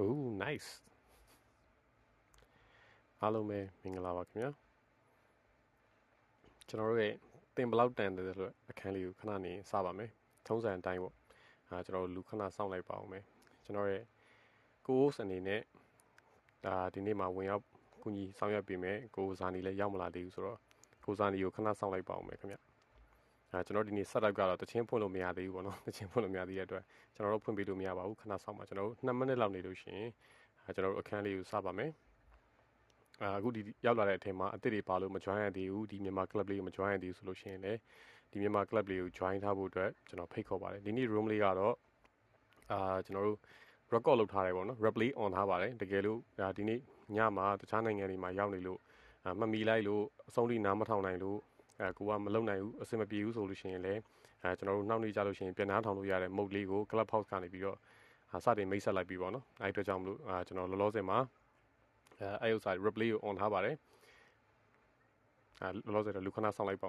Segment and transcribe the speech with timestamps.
[0.00, 0.70] Oh nice
[3.20, 4.50] အားလုံးပဲမင်္ဂလာပါခင်ဗျာ
[6.68, 7.14] ကျွန်တော်တို့ရဲ့
[7.56, 10.10] တင်ဘလောက်တန်တယ်ဆိုတော့အခန်းလေးကိုခဏနေစပါမယ်
[10.46, 11.14] ထုံးစံအတိုင်းပေါ့
[11.68, 13.24] အာကျွန်တော်လူခဏစောင့်လိုက်ပါအောင်မယ်
[13.64, 14.02] ကျွန်တော်ရဲ့
[14.86, 15.60] ကိုးစအနေနဲ့
[16.64, 17.64] ဒါဒီနေ့မှာဝင်ရောက်
[18.02, 20.58] ကူညီဆောင်ရွက်ပေးမယ်ကိုဇာနီလည်းရောက်မလာသေးဘူးဆိုတော့
[21.04, 22.56] ကိုဇာနီကိုခဏစောင့်လိုက်ပါအောင်မယ်ခင်ဗျ
[23.54, 26.84] အဲကျွန်တော်ဒီနေ့ setup ကတော့တချင်းဖွင့်လို့မရသေးဘူးပေါ့နော်တချင်းဖွင့်လို့မရသေးတဲ့အတွက်
[27.14, 30.10] ကျွန်တော်တို့ဖွင့်ပေးလို့မရပါဘူးခဏစောင့်ပါကျွန်တော်တို့2မိနစ်လောက်နေလို့ရှိရင်
[30.66, 31.90] အဲကျွန်တော်တို့အခန်းလေးကိုစပါမယ်
[33.36, 37.78] အခုဒီရောက်လာတဲ့အချိန်မှာအစ်စ်တွေပါလို့မ join ရသေးဘူးဒီမြန်မာ club လေးကိုမ join ရသေးဘူးဆိုလို့ရှိရင်လည်း
[38.30, 41.74] ဒီမြန်မာ club လေးကို join ထားဖို့အတွက်ကျွန်တော်ဖိတ်ခေါ်ပါတယ်ဒီနေ့ room လေးကတော့
[42.72, 43.38] အာကျွန်တော်တို့
[43.92, 46.80] record လုပ်ထားတယ်ပေါ့နော် replay on ထားပါတယ်တကယ်လို့ဒါဒီနေ့
[47.16, 48.80] ညမှာတခြားနိုင်ငံတွေမှာရောက်နေလို့
[49.40, 51.38] မမီလိုက်လို့အဆုံးထိနားမထောင်နိုင်လို့
[51.80, 54.00] အဲကိုကမလုံနိုင်ဘူးအဆင်မပြေဘူးဆိုလို့ရှိရင်လည်း
[54.42, 57.78] အဲကျွန်တော်တို့နှောင့်နှေးကြလို့ရှိရင်ပြန်နားထောင်လို့ရတဲ့ mode လေးကို club house ကနေပြီးတော့
[58.44, 61.18] စတင်မိတ်ဆက်လိုက်ပြီးပေါ့နော်အဲအတွက်ကြောင့်မလို့အာကျွန်တော်လောလောဆယ်မှာ
[62.20, 63.76] အဲအဲ့ဥစ္စာ replay ကို on ထားပါတယ်
[65.60, 66.88] အဲလောလောဆယ်တော့လူခဏဆောင်လိုက်ပါ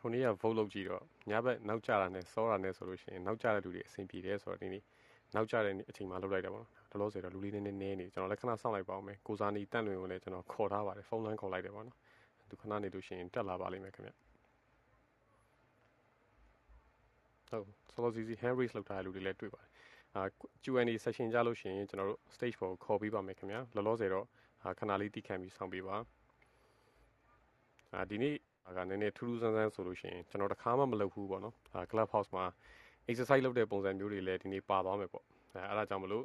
[0.00, 4.82] ဟိုနေ့က vote လုပ်ကြည့်တော့ညဘက်နောက်ကျတာနဲ့စောတာနဲ့ဆိုလို့ရှိရင်နောက်ကျတဲ့လူတွေအဆင်ပြေတယ်ဆိုတော့ဒီနေ့
[5.34, 11.96] နောက်ကျတဲ့အချိန်မှာလုပ်လိုက်တာပေါ့နော်တလို့ဆိုတော့လူလေးနည်းနည်းနည်းနေကျွန်တော်လည်းခဏစောင့်လိုက်ပါအောင်မယ်ကိုစားနီတန့်လွင်ကိုလည်းကျွန်တော်ခေါ်ထားပါတယ်ဖုန်းလိုင်းခေါ်လိုက်တယ်ပေါ့နော်
[12.48, 14.10] သူခဏနေလို့ရှိရင်တက်လာပါလိမ့်မယ်ခင်ဗျ
[17.48, 19.70] ဟုတ်ဆောလောစီစီ hand raise လုပ်ထားတဲ့လူတွေလည်းတွေ့ပါတယ်
[20.14, 20.22] အာ
[20.62, 24.26] Q&A session ကြလို့ရှိရင်ကျွန်တော်တို့ stage ပေါ်ခေါ်ပေးပါမယ်ခင်ဗျာလောလောဆယ်တော့
[24.78, 25.96] ခဏလေးတီးခံပြီးဆောင်ပေးပါ
[27.94, 28.36] အာဒီနေ့
[28.76, 32.44] ကနည်းနည်းထူးထူးဆန်းဆန်းဆိုလို့ရှိရင်ကျွန်တော်တခါမှမလုပ်ဘူးပေါ့နော်အာ club house မှာ
[33.10, 36.24] exercise လုပ်တဲ့ပုံစံမျိုးတွေလည်းဒီနေ့ပါသွားမယ်ပေါ့အဲအဲ့ဒါကြောင့်မလို့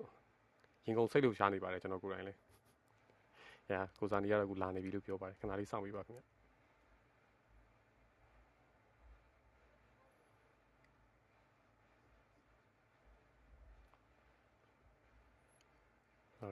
[0.86, 2.40] ရင်ကုန်စိတ်လို့ရှားနေပါတယ်ကျွန်တော်ကိုယ်တိုင်လည်း
[3.70, 6.22] ညာကိုစာနီကတော့အခုလာနေပြီလို့ပြောပါတယ်ခဏလေးစောင့်ပေးပါခင်ဗျ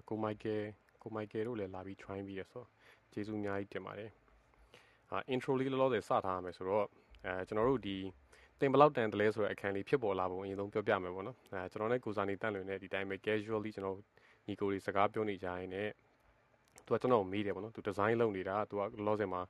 [0.10, 0.62] ကိုမိုက်ကယ်
[1.02, 2.64] ကိုမိုက်ကယ်တို့လည်းလာပြီး try ပြီးရဆို
[3.12, 4.23] ကျေးဇူးအများကြီးတင်ပါတယ်အာ
[5.34, 6.86] intro လေးလောလောဆယ်စထားရမယ်ဆိုတော့
[7.26, 7.98] အဲကျွန်တော်တို့ဒီ
[8.60, 13.98] တင်ဘလောက်တန်တလဲဆိုတဲ့အခန်းလေးဖြစ်ပေါ်လာပုံအရင်ဆုံးပြောပြမယ်ပေါ့နော်အဲကျွန်တော်နဲ့ကိုစာနေတန့်လွင်နဲ့ဒီတိုင်းပဲ casually ကျွန်တော်
[14.48, 15.92] ညီကိုတွေစကားပြောနေကြရင်လည်း
[16.86, 19.42] သူကကျွန်တော်မေးတယ်ပေါ့နော်သူဒီဇိုင်းလုပ်နေတာသူကလောလောဆယ်မှာ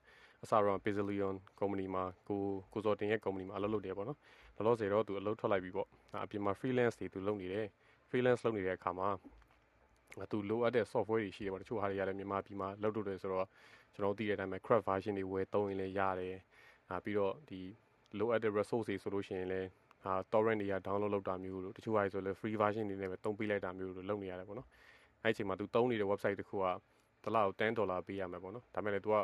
[0.44, 2.42] အစားရော Pizillion company မှာကို
[2.74, 4.18] ကိုစောတင်ရဲ့ company မှာအလုပ်လုပ်တယ်ပေါ့နော်
[4.56, 5.88] လောလောဆယ်တော့သူအလုပ်ထွက်လိုက်ပြီပေါ့
[6.24, 7.68] အပြင်မှာ freelance တွေသူလုပ်နေတယ်
[8.10, 9.10] freelance လုပ်နေတဲ့အခါမှာ
[10.32, 13.48] သူလိုအပ်တဲ့ software တွေရှိတယ်ပေါ့တချို့ဟာတွေရတယ်မြန်မာပြည်မှာလုပ်လို့တယ်ဆိုတော့
[13.95, 16.37] ကျွန်တော်သိတဲ့အတိုင်းပဲ craft version တွေဝယ်သုံးရင်လည်းရတယ်
[16.91, 17.61] အာပြီးတော့ဒီ
[18.19, 19.69] လိုအပ်တဲ့ resource တွေဆိုလို့ရှိရင်လည်း
[20.05, 24.69] အာ torrent တွေက download လုပ်တာမျိုးလို့တချို့ဟာဆိုလည်း free version တွေနဲ့ပဲသုံးပေးလိုက်တာမျိုးလို့လုပ်နေရတယ်ပေါ့နော်
[25.23, 26.65] အဲ့ဒီအချိန်မှာ तू သုံးနေတဲ့ website တစ်ခုက
[27.23, 29.17] တစ်လောက်10ဒေါ်လာပေးရမယ်ပေါ့နော်ဒါပေမဲ့လည်း तू က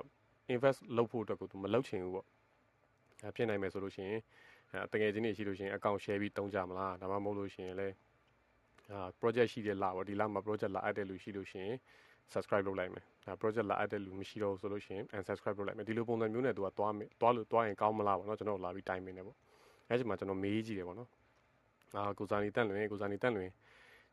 [0.54, 2.26] invest လုပ်ဖို့အတွက်ကို तू မလုပ်ချင်ဘူးပေါ့
[3.22, 4.20] အဲဖြစ်နိုင်မယ်ဆိုလို့ရှိရင်
[4.72, 7.94] အဲတကယ်ချင်းနေရှိလို့ရှိရင် account share ပြီးတုံးကြမလားဒါမှမဟုတ်လို့ရှိရင်လည်း
[8.92, 11.76] အာ project ရှိတဲ့လပေါ့ဒီလမှာ project လာအပ်တဲ့လူရှိလို့ရှိရင်
[12.32, 19.36] subscribe လုပ်လိုက်မယ်ဒါ project လာအပ်တဲ့လူမရှိတော့ဘူးဆိုလို့ရှိရင် unsubscribe လုပ်လိုက်မယ်ဒီလိုပုံစံမျိုးနဲ့သူကသွားမယ်သွားလို့သွားရင်ကောင်းမလားပေါ့နော်ကျွန်တော်လာပြီးတိုင်မင်းနေပေါ့
[19.88, 21.08] အဲချိန်မှာကျွန်တော်မေးကြည့်တယ်ပေါ့နော်
[21.96, 23.50] အာကိုစာနီတန့်လွင်ကိုစာနီတန့်လွင်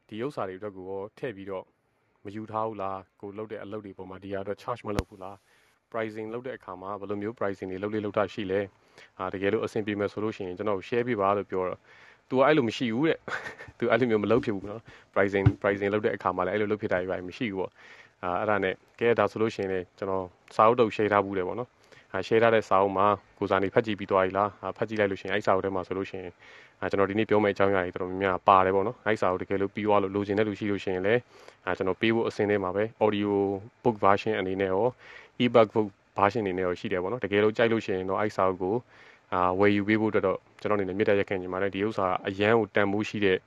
[0.08, 0.88] ဒီဥစ္စာတွေအတွက်ကို
[1.18, 1.66] ထည့်ပြီးတော့
[2.26, 5.36] မယူထားဘူးလားကိုလုပ်တဲ့အလုပ်တွေပုံမှာဒီဟာအတွက် charge မလုပ်ဘူးလား
[5.92, 8.62] pricing လုပ်တဲ့အခါမှာဘယ်လိုမျိုး pricing တွေလုပ်လေလုပ်တာရှိလဲ
[9.20, 11.80] အာတကယ်လို့အဆင်ပြေမယ်ဆိုလို့ရှိရင်ကျွန်တော် share ပေးပါလို့ပြောတော့
[12.30, 13.18] तू အဲ့လိုမရှိဘူးတဲ့
[13.78, 14.82] तू အဲ့လိုမျိုးမလုပ်ဖြစ်ဘူးเนาะ
[15.14, 17.72] pricing pricing လုပ်တဲ့အခါမှာလည်းအဲ့လိုလုပ်ဖြစ်တာကြီးမရှိဘူးပေါ့
[18.23, 20.25] အာအဲ့ဒါနဲ့ကဲဒါဆိုလို့ရှိရင်လည်းကျွန်တော်
[20.57, 21.69] စာအုပ်တုပ် share ထားဘူးတယ်ပေါ့နော်
[22.13, 23.07] အာ share ထားတဲ့စာအုပ်မှာ
[23.39, 26.33] ကိုစာနေဖတ်ကြည့်ပြီးသွားပြီလားအာဖတ်ကြည့်လိုက်လို့ရှိရင်အဲ့စာအုပ်ထဲမှာဆိုလို့ရှိရင်
[26.81, 31.21] အာကျွန်တော်ဒီနေ့ပြောမယ့်အကြောင်းအရာတွေတော်တော်များများပါတယ်ပေါ့နော်အဲ့စာအုပ်တကယ်လို့ပြီးသွားလို့လိုချင်တဲ့လူရှိလို့ရှိရင်လည်း
[31.67, 33.33] အာကျွန်တော်ပေးဖို့အစင်းထဲမှာပဲ audio
[33.83, 34.87] book version အနေနဲ့ရော
[35.43, 35.89] ebook book
[36.19, 38.75] version အနေနဲ့ရောရှိတယ်ပေါ့နော်တကယ်လို့ကြိုက်လို့ရှိရင်တော့အဲ့စာအုပ်ကို
[39.33, 43.39] အာဝယ်ယူပေးဖို့အတွက်တော့ကျွန်တော်အနေနဲ့မြစ်တက်ရက်ခင်ညီမလည်းဒီဥစ္စာအရန်ကိုတန်ဖိုးရှိတဲ့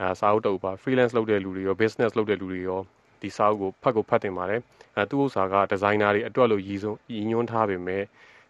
[0.00, 2.80] အာစာအုပ်တုပ်ပါ freelance လုပ်တဲ့လူတွေရော business လုပ်တဲ့လူတွေရော
[3.22, 4.60] ဒီစာအုပ်ကိုဖတ်ကိုဖတ်တင်ပါတယ်
[4.96, 8.02] အဲသူ့ဥစ္စာကဒီဇိုင်နာတွေအတွက်လို့ရည်စုံရည်ညွှန်းထားပေမဲ့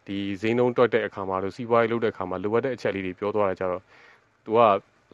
[0.06, 3.82] ဒီဈေးနှုန်းတွက်တဲ့အခါမှာလို့စီးပွားရေးလုပ်တဲ့အခါမှာလိုအပ်တဲ့အချက်လေးတွေပြောသွားတာကြတော့
[4.44, 4.61] သူက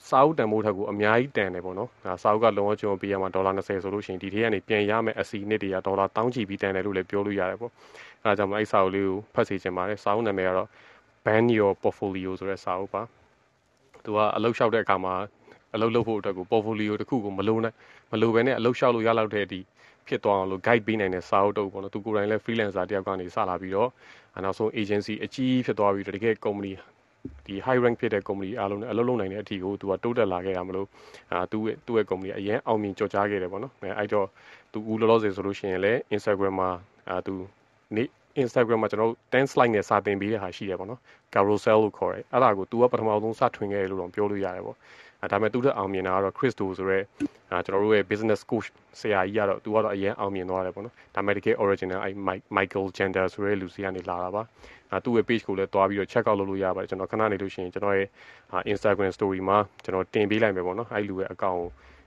[0.09, 1.91] စာအုပ်တန်ဖိုးထက်ကိုအများကြီးတန်တယ်ပေါ့နော်။
[2.23, 7.73] စာအုပ်ကလုံးဝကျွန်တော်ပေးရမှာဒေါ်လာ20ဆိုလို့ရှိရင်ဒီထဲကနေပြန်ရမယ့်အစီနှစ်တွေကဒေါ်လာ1000ချီပြီးတန်တယ်လို့လည်းပြောလို့ရတယ်ပေါ့။
[8.23, 10.69] အဲဒါကြောင့်မအဲ့စာအုပ်လေးကိုဖတ်စီချင်ပါတယ်။စာအုပ်နာမည်ကတော့
[11.25, 13.03] Ban Your Portfolio ဆိုတဲ့စာအုပ်ပါ။
[14.05, 15.15] သူကအလုပ်လျှောက်တဲ့အခါမှာ
[15.75, 17.73] အလုပ်လုပ်ဖို့အတွက်ကို portfolio တစ်ခုကိုမလိုနဲ့
[18.13, 19.61] မလိုဘဲနဲ့အလုပ်လျှောက်လို့ရလောက်တဲ့ဒီ
[20.09, 23.91] ဖြစ်သွားအောင်လို့ guide ပေးနိုင်တဲ့စာအုပ်တုပ်ပေါ့နော်သူကိုယ်တိုင်လည်း freelancer တယောက်ကနေစလာပြီးတော့
[24.45, 26.73] နောက်ဆုံး agency အကြီးဖြစ်သွားပြီးတော့တကယ် company
[27.47, 30.89] ဒီ high rank ဖြစ်တဲ့ company အားလုံးနဲ့အလုပ်လုပ်နိုင်တဲ့အထီကိုသူကတိုးတက်လာခဲ့ရမလို့
[31.33, 34.27] အာသူ့ရဲ့သူ့ရဲ့ company အရင်အောင်မြင်ကြော်ကြားခဲ့တယ်ပေါ့နော်အဲအဲ့တော့
[34.73, 36.71] သူဦးလောလောဆယ်ဆိုလို့ရှိရင်လည်း Instagram မှာ
[37.11, 37.35] အာသူ
[37.97, 38.05] နေ
[38.43, 41.01] Instagram မှာကျွန်တော်တို့10 slide နဲ့စာသင်ပေးတဲ့ဟာရှိတယ်ပေါ့နော်
[41.35, 44.77] carousel လို့ခေါ်တယ်အဲ့ဒါကို तू ကပထမဆုံးစထွင်ခဲ့တယ်လို့တော့ပြောလို့ရတယ်ပေါ့
[45.33, 46.99] ဒါပေမဲ့သူ့ထက်အောင်မြင်တာကတော့ Christo ဆိုရဲ
[47.67, 48.69] ကျွန်တော်တို့ရဲ့ business coach
[49.01, 52.11] ဆရာကြီးကတော့သူကတော့အရင်အောင်မြင်သွားတယ်ပေါ့နော်ဒါပေမဲ့တကယ် original အဲ
[52.57, 54.43] Michael Gender ဆိုရဲလူစီကနေလာတာပါ
[54.91, 58.09] အဲသူ့ရဲ့ page ကိုလည်းတွားပြီးတော့ check out လုပ်လို့ရပါတယ်ကျွန်တော်ခဏနေလို့ရှိရင်ကျွန်တော်ရဲ့
[58.73, 61.63] Instagram story မှာကျွန်တော်တင်ပေးလိုက်မယ်ပေါ့နော်အဲလူရဲ့ account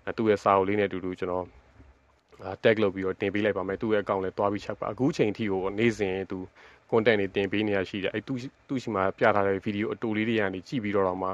[0.06, 1.46] ကိုသူ့ရဲ့စာအုပ်လေးနဲ့အတူတူကျွန်တော်
[2.64, 6.38] tag လုပ်ပြီးတော့တင်ပေးလိုက်ပါမယ်သူ့ရဲ့ account လည်းတွားပြီး check ပါအခုချိန်ထိကိုနေ့စဉ်သူ
[6.92, 8.34] content တွေတင်ပေးနေရရှိတယ်အဲသူ
[8.68, 11.30] သူ့ရှိမှာပြထားတဲ့ video အတူလေးတွေကနေကြည့်ပြီးတော့တော့မှ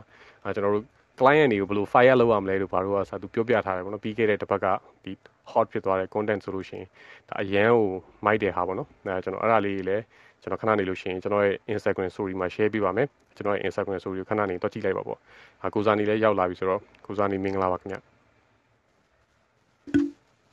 [0.56, 0.86] ကျွန်တော်တို့
[1.20, 4.66] client တွေကိုဘယ်လို fire လုပ်ရမလဲလို့ဘာလို့อ่ะဆိုသူပြောပြထားတယ်ပေါ့နော်ပြီးခဲ့တဲ့တစ်ပတ်က
[5.04, 5.14] ဒီ
[5.52, 6.88] hot ဖြစ်သွားတဲ့ content ဆိုလို့ရှိရင်
[7.30, 7.88] ဒါအရန်ကို
[8.26, 10.04] မိုက်တယ်ဟာပေါ့နော်အဲကျွန်တော်အဲ့ဒါလေးကြီးလည်း
[10.42, 15.20] ကျွန်တော်ခဏနေလို့ရှိရင်ကျွန်တော်ရဲ့ Instagram story မှာ share ပေးပါမယ်ကျွန်တော်ရဲ့ Instagram story ကိုခဏနေတော့ကြည့်လိုက်ပါပေါ့
[15.64, 17.98] အာကိုစားနေလည်းရောက်လာပြီဆိုတော့ကိုစားနေမင်္ဂလာပါခင်ဗျ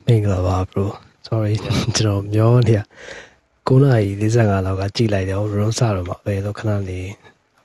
[0.05, 0.85] မင်္ဂလာပါ bro
[1.27, 1.53] sorry
[1.97, 2.79] ကျွန်တော်မျောနေရ
[3.67, 6.99] 9နာရီ45လောက်ကကြည့်လိုက်တယ် room စတော့မှပဲလို့ခဏနေ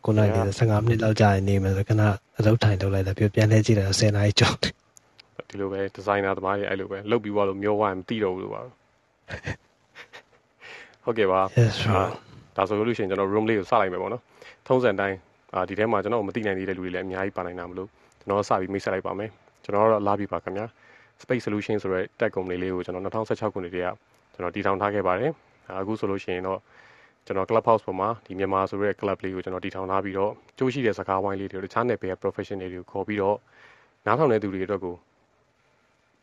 [0.06, 2.02] 9နာရီ15မိနစ်လောက်ကြာနေမယ်ဆိုခဏ
[2.38, 4.72] အလုပ်ထိုင်လုပ်လိုက်တယ်ပြပြန်လဲကြည့်တယ်10နာရီကျော်တယ်
[5.48, 8.62] ဒီလိုပဲဒီဇိုင်နာသမားတွေအဲ့လိုပဲလုတ်ပြီးသွားလို့မျောသွားရင်မသိတော့ဘူးလို့ပါ
[11.04, 11.40] ဟုတ်ကဲ့ပါ
[12.56, 14.22] ဒါဆိုလို့ရှိရင်ကျွန်တော် room လေးကိုစလိုက်မယ်ပေါ့နော်
[14.66, 15.16] ထုံးစံတိုင်း
[15.54, 17.88] အာဒီထဲမှာကျွန်တော်မသိနိုင်သေးတဲ့လူတွေလည်းအများကြီးပါနိုင်တာမလို့
[18.20, 19.30] ကျွန်တော်စပြီးမိတ်ဆက်လိုက်ပါမယ်
[19.64, 20.66] ကျွန်တော်ကတော့လာပြီပါခင်ဗျာ
[21.22, 23.88] Space Solution ဆိုတဲ့ tech company လေးကိုကျွန်တော်2016ခုနှစ်တည်းက
[24.34, 25.30] ကျွန်တော်တည်ထောင်ထားခဲ့ပါတယ်
[25.80, 26.58] အခုဆိုလို့ရှိရင်တော့
[27.26, 33.36] ကျွန်တော် club house ပေါ်မှာဒီမြန်မာဆိုတဲ့ club လေးကိုကျွန်တော်တည်ထောင်ထားပြီးတော့ကြိုးရှိတဲ့စကားဝိုင်းလေးတွေတခြားနယ်ပယ် professional တွေကိုခေါ်ပြီးတော့
[34.06, 34.94] နားထောင်တဲ့သူတွေအတွက်ကို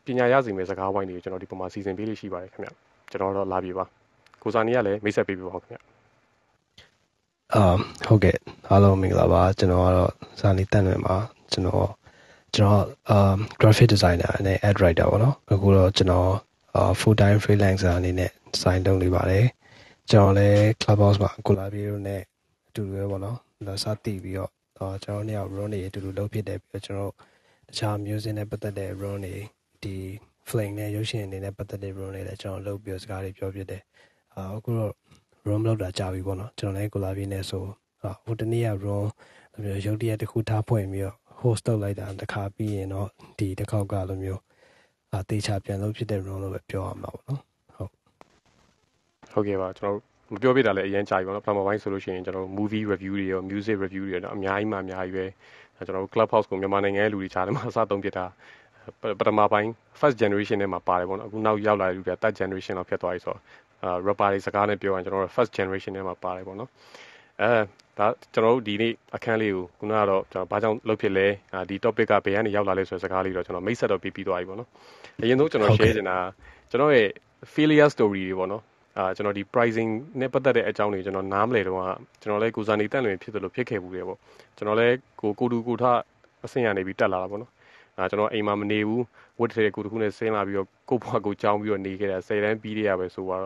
[0.04, 2.70] ပညာရစီမဲ့စကားဝိုင်းတွေကိုကျွန်တော်ဒီပုံမှာစီစဉ်ပေးလို့ရှိပါတယ်ခင်ဗျ
[3.10, 3.84] ကျွန်တော်တော့လာပြီပါ
[4.42, 5.78] ကိုစာနီကလည်းမိတ်ဆက်ပေးပြပါဦးခင်ဗျ
[7.54, 7.64] အာ
[8.06, 8.36] ဟုတ်ကဲ့
[8.70, 11.16] အားလုံးမင်္ဂလာပါကျွန်တော်ကတော့စာနီတန်လွင်ပါ
[11.52, 11.88] ကျွန်တော်
[12.54, 16.28] ကျွန်တော်အာ graphic designer နဲ့ ad writer ပေါ့နော်အခုတော့ကျွန်တော်
[17.00, 19.46] full time freelancer အနေနဲ့ design လုပ်နေပါတယ်
[20.10, 22.22] ကျွန်တော်လည်း Clubhouse မှာ Colavio နဲ့
[22.68, 27.12] အတူတူပဲပေါ့နော်လာစတည်ပြီးတော့တော့ကျွန်တော်တို့က run တွေအတူတူလုပ်ဖြစ်တယ်ပြီးတော့ကျွန်တော်
[27.68, 29.36] တခြား music နဲ့ပတ်သက်တဲ့ run တွေ
[29.82, 29.94] ဒီ
[30.48, 33.82] flame နဲ့ရုပ်ရှင်အနေနဲ့ပတ်သက်တဲ့ run တွေလည်းကျွန်တော်လုပ်ပြီးတော့စကားတွေပြောဖြစ်တယ်
[34.36, 34.92] အခုတော့
[35.48, 37.64] run လောက်တာကြာပြီပေါ့နော်ကျွန်တော်လည်း Colavio နဲ့ဆို
[38.24, 43.08] ဟိုတနေ့က run လို့ရုပ်တရက်တစ်ခုထားဖွင့်ပြီးတော့ host လုပ်လိုက်တာတစ်ခါပြီးရင်တော့
[43.38, 44.40] ဒီတစ်ခေါက်ကလိုမျိုး
[45.12, 47.53] အာတေချာပြန်လုပ်ဖြစ်တဲ့ run လို့ပဲပြောရမှာပေါ့နော်
[49.34, 55.24] ဟုတ်ကဲ့ပါကျွန်တော်မပြောပြတာလည်းအရင်ကြာပြီပေါ့နော်ပထမပိုင်းဆိုလို့ရှိရင်ကျွန်တော် movie review တွေရော music review တွေရောအများကြီးမှအများကြီးပဲ
[55.86, 58.24] ကျွန်တော် club house ကိုမြန်မာနိုင်ငံရဲ့လူတွေကြားထဲမှာအစားသုံးပြတာ
[59.18, 59.70] ပထမပိုင်း
[60.00, 63.40] first generation နဲ့မှာပါတယ်ပေါ့နော်အခုနောက်ရောက်လာတဲ့လူတွေက third generation လောက်ဖြစ်သွားပြီဆိုတော့
[63.82, 66.70] အာ rapper တွေစကားနဲ့ပြောရင်ကျွန်တော်တို့ first generation နဲ့မှာပါတယ်ပေါ့နော်
[67.42, 67.50] အဲ
[67.98, 71.26] ဒါကျွန်တော်တို့ဒီနေ့အခန်းလေးကိုခုနကတော့ကျွန်တော်ဘာကြောင့်လုပ်ဖြစ်လဲ
[71.68, 74.68] ဒီ topic ကဘယ်ကနေရောက်လာလဲဆိုတဲ့စကားလေးတော့ကျွန်တော်မိတ်ဆက်တော့ပြီးပြီးသွားပြီပေါ့နော်
[75.22, 76.16] အရင်ဆုံးကျွန်တော် share ချင်တာ
[76.70, 77.08] ကျွန်တော်ရဲ့
[77.54, 78.62] failure story တွေပေါ့နော်
[78.98, 81.76] အာကျွန်တော်ဒီ pricing နဲ့ပတ်သက်တဲ့အကြောင်းတွေကျွန်တော်နားမလည်တော့
[82.20, 84.18] ကျွန်တော်လည်းကိုစားနေတက်လွင်ဖြစ်တယ်လို့ဖြစ်ခဲ့ဘူးတယ်ပေါ့
[84.56, 85.84] ကျွန်တော်လည်းကိုကိုတူကိုထ
[86.44, 87.50] အဆင့်ရနေပြီးတက်လာတာပေါ့နော်
[87.98, 89.04] အာကျွန်တော်အိမ်မှာမနေဘူး
[89.40, 93.40] ဝတ်တဲ့ကိုတခုနဲ့ဆင်းလာပြီးတော့ကိုဘွားကိုကြောင်းပြီးတော့နေခဲ့တာ၁၀တန်းပြီးရပဲဆိုတော့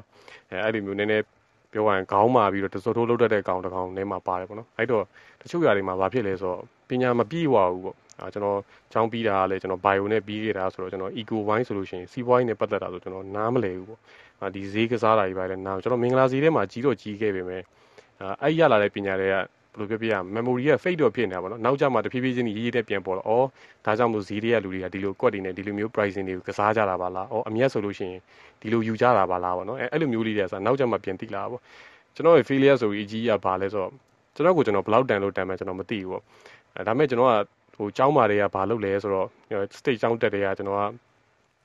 [0.51, 1.25] အဲအဲ့ဒီမျိုးနည်းနည်း
[1.73, 5.05] ပြောရရင်ခေါင်းမာပြီးတော့တစိုးထိုးလုတ်တဲ့ကောင်တကောင်ထဲမှာပါတယ်ပေါ့နော်အဲ့တော့
[5.41, 8.59] တချို့ຢာတွေမှာဘာဖြစ်လဲဆိုတော့ပညာမပြည့်ဝဘူးပေါ့ အာကျွန်တော်
[8.93, 14.01] ကျောင်းပြီးတာကလည်းကျွန်တော် bio နဲ့ပြီးခဲ့တာဆိုတော့ကျွန်တော် eco wine ဆိုလို့ရှိရင်စီးပွားရေးနဲ့ပတ်သက်တာဆိုကျွန်တော်နားမလည်ဘူးပေါ့
[14.43, 17.63] အာဒီဈေးကစားတာကြီးပါလေနားကျွန်တော်မင်္ဂလာဈေးထဲမှာကြီးတော့ကြီးခဲ့ပေမဲ့
[18.21, 19.45] အာအဲ့ရလာတဲ့ပညာတွေကဘယ်
[19.79, 23.45] လိုပြောပြရ memory က fade တော့ဖြစ်နေတာပေါ့နော်နောက်ကျမှတဖြည်းဖြည်းချင်းရေးရေးတဲ့ပြန်ပေါ်တော့ဩ
[23.87, 28.21] ဒါကြောင့်မို့ဈေးတွေကလူတွေကဒီလိုကွက်တွေနဲ့ဒီလိုမျိုး pricing တွေကိုကစားကြတာပါလားဩအမျက်ဆိုလို့ရှိရင်
[28.61, 31.61] ဒီလိုယူကြတာပါလားပေါ့နော်အဲအဲ့လိုမျိုးလေးတွေကဆိုနောက်ကျမှပြန်သိလာတာပေါ့
[32.15, 33.93] ကျွန်တော်ရဲ့ failure ဆိုပြီးအကြီးကဘာလဲဆိုတော့
[34.35, 36.23] ကျွန်တော်ကိုကျွန်တော်ဘယ်လောက်တန်လို့တန်မှကျွန်တော်မသိဘူးပေါ့
[36.77, 37.35] အဲဒါပေမဲ့ကျွန်တော်က
[37.79, 39.29] ဟိုចောင်းမာတွေကဘာလုပ်လဲဆိုတော့
[39.79, 40.79] state ចောင်းတက်တွေကကျွန်တော်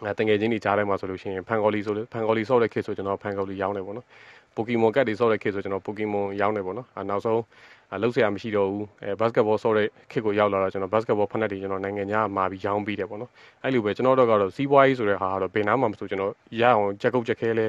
[0.08, 4.08] ကတငယ်ချင်းတွေကြားထဲမှာဆိုလို့ရှိရင်ဖန်ကော်လီဆိုဖန်ကော်လီဆော့တဲ့ခေတ်ဆိုကျွန်တော်ဖန်ကော်လီရောင်းတယ်ပေါ့နော်
[4.56, 7.42] ပိုကီမွန်ကတ်တွေဆော့တဲ့ခေတ်ဆိုကျွန်တော်ပိုကီမွန်ရောင်းတယ်ပေါ့နော်အဲနောက်ဆုံး
[8.02, 13.32] လုံးဆရာမရှိတော့ဘူးအဲဘတ်စကတ်ဘောဆော့တဲ့ခေတ်ကိုရောက်လာတော့ကျွန်တော်ဘတ်စကတ်ဘောဖက်နက်တွေကျွန်တော်နိုင်ငံခြားမှာပြီးရောင်းပြီးတယ်ပေါ့နော်
[13.64, 17.68] အဲ့လိုပဲကျွန်တော်တို့ကတော့စီးပွားရေးဆိုတဲ့ဟာကတော့ဘယ်နားမှမဆိုကျွန်တော်ရအောင်ကြက်ကုတ်ကြက်ခဲလဲ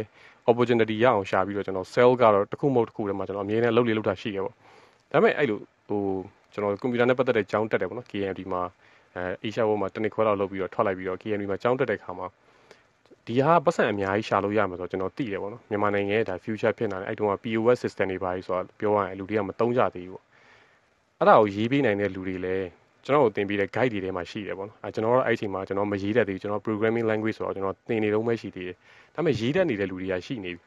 [0.51, 4.55] opportunity ရအောင်ရှာပြီးတော့ကျွန်တော် sell ကတော့တစ်ခုမဟုတ်တစ်ခုတည်းမှာကျွန်တော်အမြဲတမ်းလုပ်လေလုပ်တာရှိခဲ့ပေါ့
[5.13, 5.59] ဒါပေမဲ့အဲ့လို
[5.89, 6.03] ဟို
[6.55, 8.63] ကျွန်တော်ကွန်ပျူတာနဲ့ပတ်သက်တဲ့ကျောင်းတက်တယ်ပေါ့နော် KMD မှာ
[9.17, 12.27] အဲ Asia World မှာတနစ်ခွဲလောက်လုပ်ပြီးတော့ထွက်လိုက်ပြီးတော့ KNU မှာကြောင်းတက်တဲ့ခါမှာ
[13.27, 20.25] ဒီဟာပတ်စံအများကြီးရှာလို့ရမှာဆိုတော့ကျွန်တော်သိတယ်ပေါ့နော်မြန်မာနိုင်ငံရဲ့ဒါ future ဖြစ်နေတယ်အဲ့တုန်းက POS system တွေပါကြီးဆိုတော့ပြောရရင်လူတွေကမသုံးကြသေးဘူးပေါ့
[21.19, 22.67] အဲ့ဒါကိုရေးပေးနိုင်တဲ့လူတွေလည်း
[23.05, 28.77] ကျွန်တော်တို့သင်ပေးတဲ့ guide တွေထဲမှာရှိတယ်ပေါ့နော်အဲကျွန်တော်တို့အဲ့အချိန်မှာကျွန်တော်မရေးတတ်သေးဘူးကျွန်တော် programming language ဆိုတော့ကျွန်တော်သင်နေတော့မှရှိသေးတယ်
[29.15, 30.63] ဒါပေမဲ့ရေးတတ်နေတဲ့လူတွေကရှိနေပြီ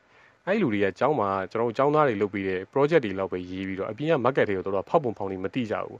[0.49, 5.99] အဲ့လူတွေကကျောင်းမှာကျွန်တော်တို့ကျောင်းသားတွေလုပ်ပြီးတဲ့ project တွေလောက်ပဲရေးပြီးတော့အပြင်က market တွေကိုတော့ဖောက်ပုံဖောက်နေမသိကြဘူး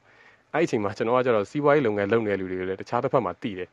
[0.54, 3.70] အဲ့အချိန်မှာကျွန်တော်ကကျတော့စီးပွားရေးလုပ်ငန်းလုပ်နေတဲ့လူတွေလည်းတခြားတစ်ဖက်မှာသိတယ်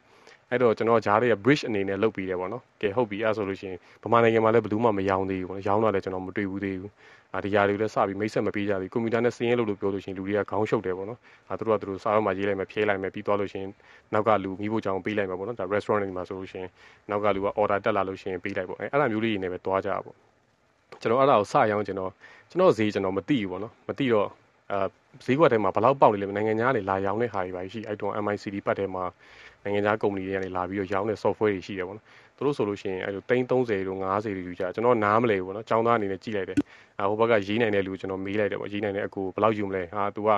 [0.50, 6.92] အဲ့တော့ကျွန်တော်ဂျားတွေက bridge အနေနဲ့လုပ်ပြီးတယ်ပေါ့နော်ကဲဟုတ်ပြီအဲ့ဆိုလို့ရှိရင်ဗမာနိုင်ငံမှာလည်းဘယ်သူမှမရောင်းသေးဘူးပေါ့နော်ရောင်းတော့လည်းကျွန်တော်မတွေ့ဘူးသေးဘူး
[7.34, 11.18] အာဒီຢာတွေလည်းစပြီးမိတ်ဆက်မပေးကြဘူးကွန်ပျူတာနဲ့စင်းရဲလို့လို့ပြောလို့ရှိရင်လူတွေကခေါင်းရှုပ်တယ်ပေါ့နော်
[11.50, 13.70] အာသူတို့ကသူတို့စားတော့မှရေးလိုက်မယ်ဖြဲလိုက်မယ်ပြီးသွားလို့ရှိရင်
[14.12, 16.70] နောက်ကလူမိဖို့ကြောင်ပေးလိုက်မယ်ပေါ့နော်ဒါ restaurant တွေမှာဆိုလို့ရှိရင်
[17.10, 20.16] နောက်ကလူက order တက်လာလို့ရှိရင်ပေးလိုက်ပေါ့အဲအဲ့ဒါမျိုးလေးတွေနဲ့ပဲတွားကြတာပေါ့
[21.00, 22.10] ကျွန်တော်အဲ့ဒါကိုစရောင်းကျွန်တော်
[22.50, 24.28] ကျွန်တော်ဈေးကျွန်တော်မသိဘူးပေါ့နော်မသိတော့
[24.72, 24.86] အာ
[25.24, 29.04] ဈေးကွက်ထဲမှာဘလောက်ပေါက်နေလဲနိုင်ငံခြားတွေလာရောင်းတဲ့ဟာတွေပါရှိအဲ့တုန်း MICD ပတ်ထဲမှာ
[29.62, 36.58] နိုင်ငံခြားကုမ္ပဏီတွေကနေလာပြီးတော့ရောင်းတဲ့ software တွေရှိတယ်ပေါ့နော်သူတို့ဆိုလို့ရှိရင်အဲ့လို30တို့50တို့ယူကြကျွန်တော်နားမလဲဘူးပေါ့နော်ចောင်းသားအနေနဲ့ကြည့်လိုက်တယ်
[37.00, 40.30] အဟိုဘက်ကရေးနိုင်တဲ့လူကျွန်တော်မေးလိုက်တယ်ပေါ့ရေးနိုင်တဲ့အကူဘယ်လောက်ယူမလဲဟာ तू က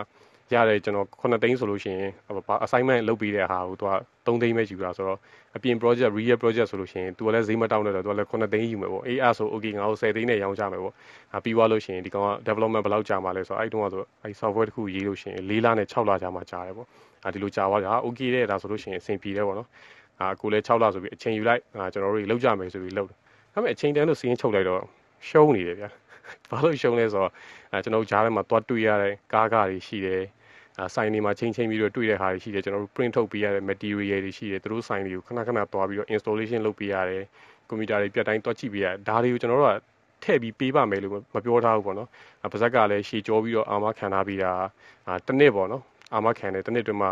[0.55, 2.11] ရတယ်ကျွန်တော်9သိန်းဆိုလို့ရှိရင်
[2.47, 3.93] ဘာ assignment လုပ်ပေးတဲ့ဟာကိုသူက
[4.27, 5.19] 3သိန်းပဲယူတာဆိုတော့
[5.57, 10.95] အပြင် project real project ဆိုလို့ရှိရင်သူကလည်းဈေးမတောင်းတော့သူကလည်း9သိန်းယူမယ်ပေါ့ AR ဆို okay ငါတို့10သိန်းနဲ့ရောင်းချမယ်ပေါ့
[11.35, 16.87] အဲပြီးွားလို့ရှိရင်ဒီကောင်က development ဘယ်လောက်ကြာမှာလဲဆိုတော့အဲ့တုန်းကဆိုအဲ့ software တစ်ခုရေးလို့ရှိရင်6လနဲ့6လကြာမှာကြာတယ်ပေါ့
[17.25, 19.69] အဲဒီလိုကြာသွားတာ okay တဲ့ဒါဆိုလို့ရှိရင်အဆင်ပြေတယ်ပေါ့နော်
[20.21, 23.19] အာကိုလည်း6လဆိုပြီးအချိန်ယူလိုက်အာကျွန်တော်တို့လောက်ကြမယ်ဆိုပြီးလောက်တယ်
[23.55, 24.83] ဒါပေမဲ့အချိန်တန်းလို့စီးရင်ချုပ်လိုက်တော့
[25.29, 25.91] ရှုံးနေတယ်ဗျာ
[26.51, 27.31] ဘာလို့ရှုံးလဲဆိုတော့
[27.73, 30.23] အဲကျွန်တော်ကြားထဲမှာသွားတွေ့ရတဲ့ကားကားတွေရှိတယ်
[30.95, 37.25] ဆိုင်တွေမှာချင်းချင်းပြီးတော့တွေ့တဲ့ဟာတွေရှိတယ်ကျွန်တော်တို့ print ထုတ်ပေးရတဲ့ material တွေရှိတယ်သူတို့ဆိုင်တွေကိုခဏခဏသွားပြီးတော့ installation လုပ်ပေးရတယ်
[37.69, 39.77] ကွန်ပျူတာတွေပြတ်တိုင်းတွက်ကြည့်ပေးရတယ်ဒါတွေကိုကျွန်တော်တို့က
[40.25, 42.09] ထည့်ပြီးပေးပါမယ်လို့မပြောထားဘူးပေါ့နော်။
[42.53, 44.53] ပါဇက်ကလည်းရှည်ကြောပြီးတော့အာမခံထားပြီးတာ
[45.27, 45.83] တနစ်ပေါ့နော်။
[46.15, 47.09] အာမခံတယ်တနစ်တွင်မှ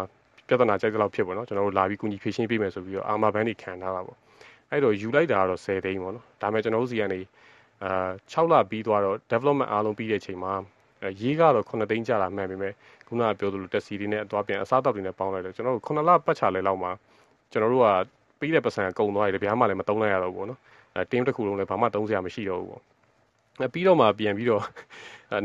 [0.49, 4.17] ပြဿနာကြိုက်တဲ့လောက်ဖြစ်ပေါ့နော်။ကျွန်တော်တို့လာပြီးကူညီဖြည့်ရှင်းပေးမယ်ဆိုပြီးတော့အာမဘန်းတွေခံထားတာပေါ့။
[4.71, 7.21] အဲ့တော့ယူလိုက်တာကတော့10သိန်းပေါ့နော်။ဒါပေမဲ့ကျွန်တော်တို့စီကနေ
[7.85, 10.53] အာ6လပြီးသွားတော့ development အားလုံးပြီးတဲ့အချိန်မှာ
[11.21, 12.73] ရေးကတော့9သိန်းကျတာမှန်ပေမဲ့
[13.09, 16.91] ခုနကပြောသလိုတက်စီတွေနဲ့အသွားပြန်အစားအသောက်တွေနဲ့ပေါင်းလိုက်တော့ကျွန်တော်တို့9လပတ်ချလဲလောက်မှာ
[17.53, 17.89] ကျွန်တော်တို့က
[18.39, 20.61] ပြီးတဲ့ပတ်စံကုံသွားတယ်ဗျာမှလည်းမသုံးလိုက်ရတော့ဘူးပေါ့နော်
[20.95, 22.83] အဲ team တစ်ခုလုံးလည်းဘာမှသုံးစရာမရှိတော့ဘူးပေါ့
[23.61, 24.63] အဲပြီးတော့မှပြန်ပြီးတော့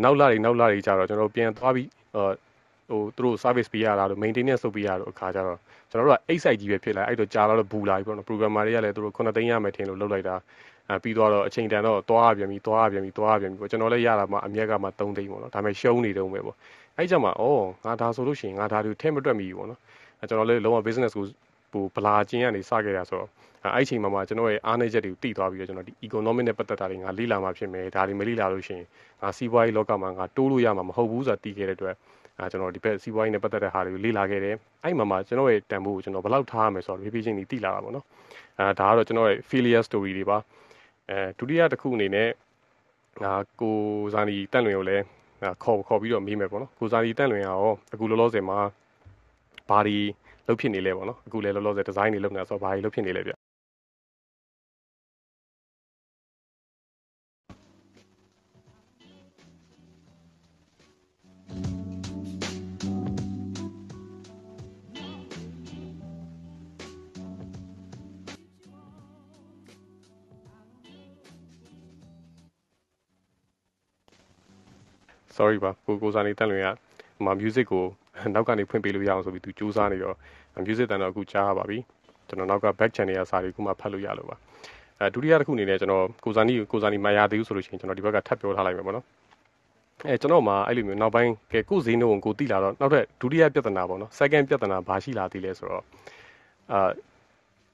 [0.04, 5.60] နောက်လာတွေနောက်လာတွေကြတော့ကျွန်တော်တို့ပြန်သွားပြီးဟိုသူတို့ service ပေးရတာတို့ maintenance လုပ်ပေးရတော့အခါကျတော့
[5.92, 10.36] ကျွန်တော်တို့က 8 site ကြီးပဲဖြစ်လာအဲ့တော့ကြာတော့ဘူလာပြီပေါ့နော် programmer တွေကလည်းသူတို့9သိန်းရမယ်ထင်လို့လုပ်လိုက်တာ
[10.90, 16.56] အဲပြီးတော့အချိန်တန်တော့သွားပြန်ပြီးသွားပြန်ပြီးသွားပြန်ပြီးပေါ့ကျွန်တော်လည်းရတာမှအမြက်ကမှ3သိန်းပေါ့နော်ဒါပေမဲ့ရှုံးနေတုံးပဲပေါ့
[16.98, 17.44] အဲ့ကြမှာဩ
[17.86, 19.80] ငါဒါဆိုလို့ရှိရင်ငါဒါတွေထဲမတွက်မိဘူးပေါ့နော်
[20.20, 21.26] အဲကျွန်တော်လည်းလုံးဝ business ကို
[21.72, 23.30] ဟိုဗလာချင်းကနေစခဲ့တာဆိုတော့
[23.76, 28.86] အဲ့ချိန်မှာမှကျွန်တော်ရဲ့အားနည်းချက်တွေကိုသိသွားပြီးတော့ကျွန်တော်ဒီ economic နဲ့ပတ်သက်တာတွေငါလေ့လာမှဖြစ်မယ်ဒါတွေမလေ့လာလို့ရှိရင်
[29.22, 31.96] ငါစီးပွားရေးလောကမှာငါတိုးလို့ရမှာမဟုတ်ဘူးဆိုတာသိခဲ့တဲ့အတွက်
[32.38, 38.06] အဲကျွန်တော်ဒီဘက်စီးပွားရေးနဲ့ပတ်သက်တဲ့ဟာတွေကိုလေ့လာခဲ့တယ်အဲ့မှာမှကျွန်တော်ရဲ့တန်ဖိုးကိုကျွန်တော်ဘယ်လောက်ထားရမယ်ဆိုတော့ revision တွေသိလာတာပေါ့နော်
[38.60, 40.38] အဲဒါကတော့ကျွန်တော်ရဲ့ failure story တွေပါ
[41.10, 42.30] အဲဒုတိယတစ်ခုအနေနဲ့
[43.24, 43.78] ငါကို
[44.14, 45.04] ဇာနီတန့်လွင်ကိုလည်း
[45.64, 47.60] ခေါ်ခေါ်ပြီးတော့မေးမယ်ပေါ့နော်ကိုဇာနီတန့်လွင်ရော
[47.94, 48.60] အခုလောလောဆယ်မှာ
[49.70, 49.98] ဘာဒီ
[50.48, 53.34] လုတ်ဖြစ်နေလဲပေါ့နော်အခုလည်းလောလောဆယ်ဒီဇိုင်းတွေလုပ်နေတာဆိုတော့ဘာတွေလုတ်ဖြစ်နေလဲဗျ
[75.40, 76.68] sorry ပါကိုကိုစာနေတက်လွင်က
[77.26, 77.86] ဟို music ကို
[78.34, 80.16] နောက်ကနေဖွင့်ပေးလို့ရအောင်ဆိုပြီးသူစူးစမ်းနေတော့
[80.66, 81.78] music တန်တော့အခုကြားရပါပြီ
[82.28, 84.36] ကျွန်တော်နောက်က back channel ရစာတွေခုမှဖတ်လို့ရလို့ပါ
[85.00, 89.06] အဲဒုတိယတစ်ခုအနေနဲ့ကျွန်တော်ကိုစာနီကိုစာနီမရသေးဘူးဆိုလို့ရှိရင်ကျွန်တော်ဒီဘက်ကထပ်ပြောထားလိုက်မယ်ပေါ့နော်
[90.08, 95.84] အဲကျွန်တော်မှအဲ့လိုမျိုးနောက်ပိုင်းကဲကိုဈေးနှုန်းကိုကိုတိလာတော့နောက်ထပ်ဒုတိယပြဿနာပေါ့နော် second ပြဿနာဘာရှိလာသေးလဲဆိုတော့
[96.72, 96.90] အာ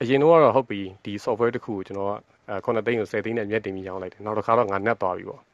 [0.01, 2.13] အရင်တော့ဟုတ်ပြီဒီ software တစ်ခုကိုကျွန်တော်က
[2.65, 5.45] 9သိန်းကို10သိန်းနဲ့မြတ်တင်ပြီးရောင်းလိုက်တယ်နောက်တစ်ခါတော့ငါ net သွားပြီပေါ့အဲ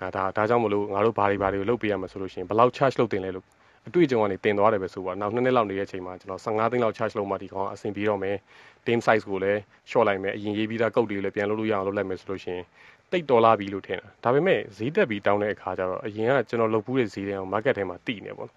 [0.00, 3.46] ဒါဒါကြောင့်မလို့ငါတို့ဘာတွေဘာတွေကိုလုပ်ပေးရမှာဆိုလို့ရှိရင်ဘယ်လောက် charge လုပ်တင်လဲလို့
[3.88, 8.36] အတွေ့အကြုံကနေတင်သွားတယ်ပဲဆိုတော့နောက်နှစ်နှစ်လောက်နေတဲ့အချိန်မှာကျွန်တော်15သိန်းလောက် charge လုပ်မှဒီကောင်အဆင်ပြေတော့မယ်
[8.86, 9.60] team size ကိုလည်း
[9.90, 12.64] short လိုက်မယ်အရင်ရေးပြီးသားကုတ်တွေလည်းပြန်လုပ်လို့ရအောင်လုပ်လိုက်မယ်ဆိုလို့ရှိရင်
[13.10, 18.50] တိတ်ဒေါ်လာပြီလို့ထင်တာဒါပေမဲ့ဈေးတက်ပြီးတောင်းတဲ့အခါကျတော့အရင်ကကျွန်တော်လုပ်ဘူးတဲ့ဈေးတွေကို market ထဲမှာတိနေပေါ့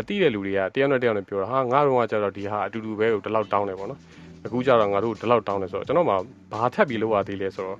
[0.00, 4.00] အတိတဲ့လူတွေကတယောက်နဲ့တယောက်နဲ့ပြောတာဟာငါတို့ကကျတော့ဒီဟာအတူတူပဲကိုဒီလောက်တောင်းတယ်ပေါ့နော်
[4.46, 6.14] အခုကျတော့ငါတို့ဒီလောက်တောင်းတယ်ဆိုတော့ကျွန်တော်မှ
[6.52, 7.78] ဘာထပ်ပြီးလုပ်ရသေးလဲဆိုတော့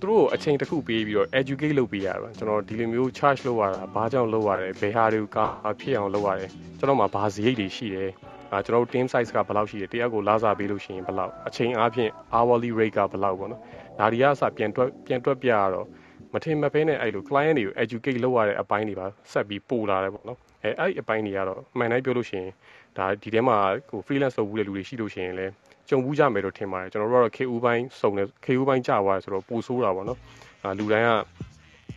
[0.00, 5.38] သူတို့အချိန်တစ်ခုပေးပြီးတော့ educate လုပ်ပေးရတာကျွန်တော်ဒီလိုမျိုး charge လုပ်ရတာဘာကြောင့်လုပ်ရတယ်ဘယ်ဟာတွေက
[5.80, 8.10] ဖြစ်အောင်လုပ်ရတယ်ကျွန်တော်မှဘာစရိတ်တွေရှိတယ်
[8.52, 13.60] အာကျွန်တော်တို့ team size ကဘယ်လောက်ရှိတယ်တယောက်ကိုလာစားပေးလို့ရှိရင်ဘယ်လောက်အချိန်အားဖြင့် hourly rate ကဘယ်လောက်ပေါ့နော်
[13.98, 15.86] ဒါတွေကအစပြန်တွက်ပြန်တွက်ပြရတော့
[16.32, 22.52] မထင်မဖဲနဲ့အဲ့လို client တွေကို educate လုပ်ရတဲ့အပိုင်းတွေပါဆက်ပြီးပို့လာတယ်ပေါ့နော်အဲအဲ့အပိုင်းတွေကတော့မှန်တိုင်းပြောလို့ရှိရင်
[22.96, 23.56] ဒါဒီထဲမှာ
[23.90, 25.52] ဟို freelance လုပ်ဘူးတဲ့လူတွေရှိလို့ရှိရင်လည်း
[25.88, 30.18] ကြုံဘူးကြမယ်လို့ထင်ပါတယ်ကျွန်တော်တို့ကတော့ KU ဘိုင်းစုံတယ် KU ဘိုင်းကြာသွားဆိုတော့ပိုဆိုးတာပေါ့နော်
[30.62, 31.10] အာလူတိုင်းက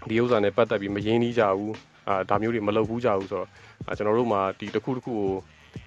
[0.10, 1.76] ဒီဥစ္စာနဲ့ပတ်သက်ပြီးမရင်းနှီးကြဘူး
[2.08, 3.48] အာဒါမျိုးတွေမလုပ်ဘူးကြဘူးဆိုတော့
[3.88, 5.32] အာကျွန်တော်တို့မှာဒီတစ်ခုတစ်ခုကို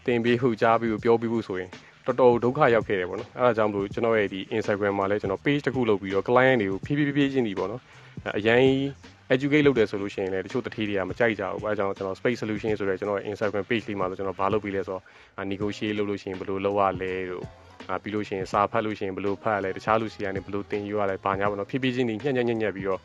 [0.07, 1.71] တင်ပေးဟုတ်ကြားပြီးပြောပြီးဖို့ဆိုရင်
[2.07, 7.81] တော်တော်ဒုက္ခရောက်ခဲ့တယ်ပေါ့နော်အဲဒါကြောင့်မလို့ကျွန်တော်ရဲ့ဒီ Instagram မှာလည်းကျွန်တော် page တစ်ခုလုပ်ပြီးတော့ client တွေကိုဖြည်းဖြည်းဖြည်းချင်းဒီပေါ့နော်
[8.39, 8.65] အရင်
[9.33, 15.03] educate လုပ်တယ်ဆိုလို့ရှိရင်လည်းတချို့တတိတွေကမကြိုက်ကြဘူးအဲဒါကြောင့်ကျွန်တော် space solution ဆိုတဲ့ကျွန်တော်ရဲ့ Instagram page လေးမှာဆိုကျွန်တော်ဘာလုပ်ပြီးလဲဆိုတော့
[15.53, 17.62] negotiate လုပ်လို့ရှိရင်ဘယ်လိုလုပ်ရလဲတို့အာ
[18.03, 23.01] ပြီးလို့ရှိရင်စာဖတ်လို့ရှိရင်ဘယ်လိုဖတ်ရလဲတခြားလူစီကနေဘယ်လိုသင်ယူရလဲဘာညာပေါ့နော်ဖြည်းဖြည်းချင်းညံ့ညံ့ညံ့ညံ့ပြီးတော့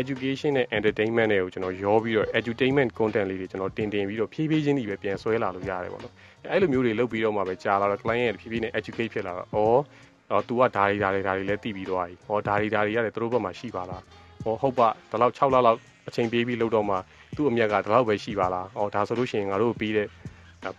[0.00, 6.14] education နဲ့ entertainment တွေကိုကျွန်တော်ရောပြီးတော့ edutainment content လေးတွေကျွန်တော်တင်တင်ပြီးတော့ဖြည်းဖြည်းချင်းဒီပဲပြန်ဆွဲလာလို့ရတယ်ပေါ့နော်
[6.50, 9.52] အဲ့လိုမျိုးတွေလုပ်ပြီးတော့မှပဲကြာလာတော့ client ရဲ့ဖြည်းဖြည်းနဲ့ educate ဖြစ်လာတော့ဩ
[10.30, 14.02] တော့ तू ကဒါတွေဒါတွေဒါတွေလည်းသိပြီးသွားပြီဟောဒါတွေဒါတွေရတယ်သူတို့ဘက်မှာရှိပါလား
[14.44, 16.96] ဟောဟုတ်ပါဒီလောက်6လလောက်အချိန်ပေးပြီးလုပ်တော့မှ
[17.36, 20.08] သူ့အမြတ်ကဒီလောက်ပဲရှိပါလားဟောဒါဆိုလို့ရှိရင်ငါတို့ပြီးတဲ့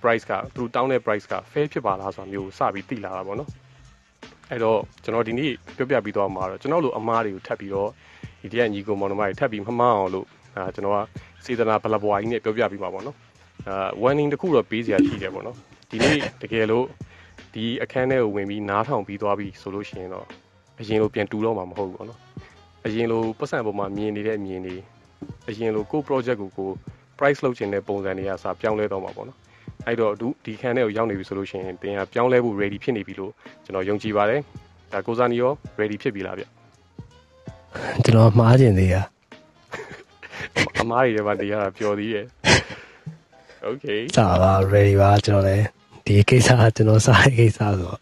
[0.01, 3.49] price ကသူတို့တောင်းတဲ့ price က fair ဖြစ်ပါလားဆိုတာမျိုးစပြီးသိလာတာပေါ့နော်
[4.51, 7.89] အဲ့တော့ကျွန်တော်ဒီနေ့ပြောပြပြီးတော့မှာတော့ကျွန်တော်တို့အမားတွေကိုထပ်ပြီးတော့
[8.41, 10.99] ဒီတရက်ညီကိုမောင်နှမတွေထပ်ပြီးမမှားအောင်လို့အာကျွန်တော်က
[11.45, 13.17] စေတနာဘလဘွားကြီးနဲ့ပြောပြပြီးပါပေါ့နော်
[13.67, 15.57] အာ warning တစ်ခုတော့ပေးစရာရှိတယ်ပေါ့နော်
[15.89, 16.85] ဒီနေ့တကယ်လို့
[17.53, 20.25] ဒီအခန်းထဲကိုဝင်ပြီးနားထောင်ပြီးသွားပြီဆိုလို့ရှိရင်တော့
[20.79, 22.19] အရင်လိုပြန်တူတော့မှာမဟုတ်ဘူးပေါ့နော်
[22.85, 24.75] အရင်လိုပတ်စံပေါ်မှာမြင်နေတဲ့အမြင်တွေ
[25.49, 26.69] အရင်လိုကို project ကိုကို
[27.17, 29.39] price လုပ်ချင်တဲ့ပုံစံတွေကစပြောင်းလဲတော့မှာပေါ့နော်
[29.87, 33.31] အဲ့တော့ဒီဒီခန်းထဲကိုရောက်နေပြီဆိုလို့ရှိရင်တင်ကပြောင်းလဲဖို့ ready ဖြစ်နေပြီလို့
[33.65, 34.41] ကျွန်တော်ယုံကြည်ပါတယ်
[34.91, 36.43] ဒါကိုစာနီရော ready ဖြစ်ပြီလားဗျ
[38.03, 38.95] ကျွန်တော်မှားကျင်သေးရ
[40.81, 42.25] အမားတွေလည်းပါတရားပျော်သေးရဲ့
[43.69, 45.65] Okay စာပါ ready ပါကျွန်တော်လည်း
[46.05, 47.99] ဒီကိစ္စကကျွန်တော်စာရေးကိစ္စဆိုတော့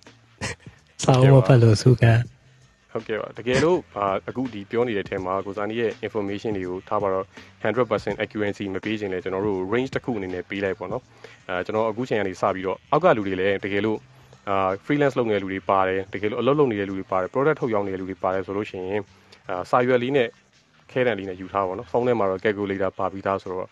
[1.03, 2.21] စာအုပ်မဖတ်လို့စုကန်း
[2.91, 3.79] ဟုတ်ကဲ့ပါတကယ်လို့
[4.29, 7.25] အခုဒီပြောနေတဲ့ထဲမှာကိုစာနီရဲ့ information တွေကိုထားပါတော့
[7.63, 11.03] 100% accuracy မပေးခြင်းလဲကျွန်တော်တို့ range တစ်ခုအနေနဲ့ပေးလိုက်ပေါ့နော်
[11.47, 13.97] အဲကျွန်တော်အခုချိန်ကနေစပြီးတော့အောက်ကလူတွေလည်းတကယ်လို့
[14.49, 19.01] အာ freelance လုပ်နေတဲ့လူတွေပါတယ်တကယ်လို့အလုပ်လုပ်နေတဲ့လူတွေပါတယ် product ထုတ်ရောင်းနေတဲ့လူတွေပါတယ်ဆိုလို့ရှိရင်
[19.49, 20.27] အာစာရွက်လေးနဲ့
[20.91, 23.69] ခဲတံလေးနဲ့ယူထားပါတော့ဖုန်းထဲမှာတော့ calculator ပါပြီးသားဆိုတော့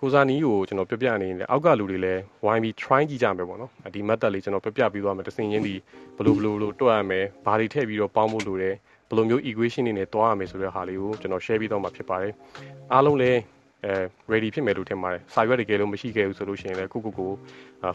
[0.00, 5.74] ကိုစာနီးကိုကျွန်တော်ပြပြနေတယ်အောက်ကလူတွေလည်းဝိုင်းပြီး try ကြည့်ကြမယ်ပေါ့နော်ဒီ method လေးကျွန်တော်ပြပြပြီးသွားမယ်တစင်ချင်းဒီ
[6.16, 8.74] ဘလို့ဘလို့လို့တွက်ရမယ်ဘာတွေထည့်ပြီးတော့ပေါင်းဖို့လိုတယ်
[9.08, 12.32] ဘယ်လိုမျိုး equation တွေနဲ့တွားရမယ်ဆိုတဲ့ဟာလေးကိုကျွန်တော် share ပြီးတော့မှာဖြစ်ပါတယ်
[12.92, 13.40] အားလုံးလည်း
[13.84, 13.92] အဲ
[14.32, 17.30] ready ဖြစ်မယ်လို့ထင်ပါတယ်စာရွက်တကယ်လို့မရှိခဲ့ဘူးဆိုလို့ရှိရင်လည်းကိုကိုကို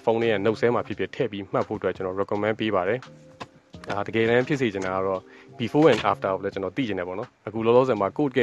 [0.04, 3.00] ဖုန်းလေးရဲ့ note ဆဲမှာဖြစ်ဖြစ်ထည့်ပြီးမှတ်ဖို့အတွက်ကျွန်တော် recommend ပေးပါတယ်
[3.90, 5.22] အာတကယ်တမ်းဖြစ်စေချင်တာကတော့
[5.60, 8.40] before and after ကိုလည်းကျွန်တော်သိချင်တယ်ပေါ့နော်အခုလောလောဆယ်မှာ code က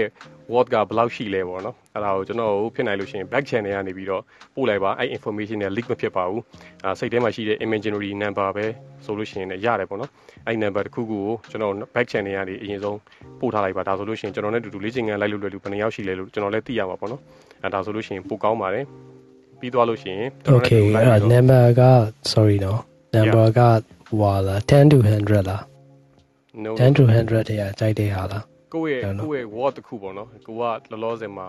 [0.52, 4.22] word ကဘယ်လောက်ရှိလဲပေါ့နော်အဲ့ဒါကိုကျွန်တော်ဖြစ်နိုင်လို့ရှိရင် back channel ကနေပြီးတော့
[4.54, 6.42] ပို့လိုက်ပါအဲ့ information တွေ leak မဖြစ်ပါဘူး
[6.84, 8.66] အာစိတ်ထဲမှာရှိတဲ့ imaginary number ပဲ
[9.04, 10.10] ဆိုလို့ရှိရင်လည်းရတယ်ပေါ့နော်
[10.46, 12.98] အဲ့ number တစ်ခုခုကိုကျွန်တော် back channel ကနေအရင်ဆုံး
[13.40, 17.20] ပို့ထားလိုက်ပါဒါဆိုလို့ရှိရင်ကျွန်တော်နဲ့တူတူလေ့ကျင့်ခန်းလိုက်လို့လွယ်လို့ဘယ်နှယောက်ရှိလဲလို့ကျွန်တော်လည်းသိရမှာပေါ့နော်
[17.62, 18.84] အဲ့ဒါဆိုလို့ရှိရင်ပိုကောင်းပါတယ်
[19.60, 21.82] ပြီးသွားလို့ရှိရင်ကျွန်တော်နဲ့တူလိုက်တော့ number က
[22.32, 22.78] sorry နော်
[23.14, 23.60] number က
[24.08, 25.67] ဟွာလား10 to 100လား no
[26.78, 28.44] 10 to 100တည်းကြိုက်တဲ့ဟာလား
[28.74, 31.46] ကိုယ့်ရဲ့ကိုယ့်ရဲ့ word တစ်ခုပေါ့နော်ကိုကလောလောဆယ်မှာ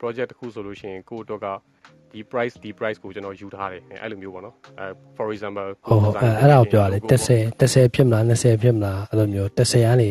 [0.00, 1.46] project တစ်ခုဆိုလို့ရှိရင်ကိုတို့က
[2.12, 4.86] ဒီ price ဒီ price ကိုကျွန်တော်ယူထားတယ်အဲ့လိုမျိုးပေါ့နော်အဲ
[5.16, 10.10] for example ဟုတ်ဟုတ်အဲ့ဒါကိုပြောရတယ်30 30ဖြစ်မလား20ဖြစ်မလားအဲ့လိုမျိုး30ကနေ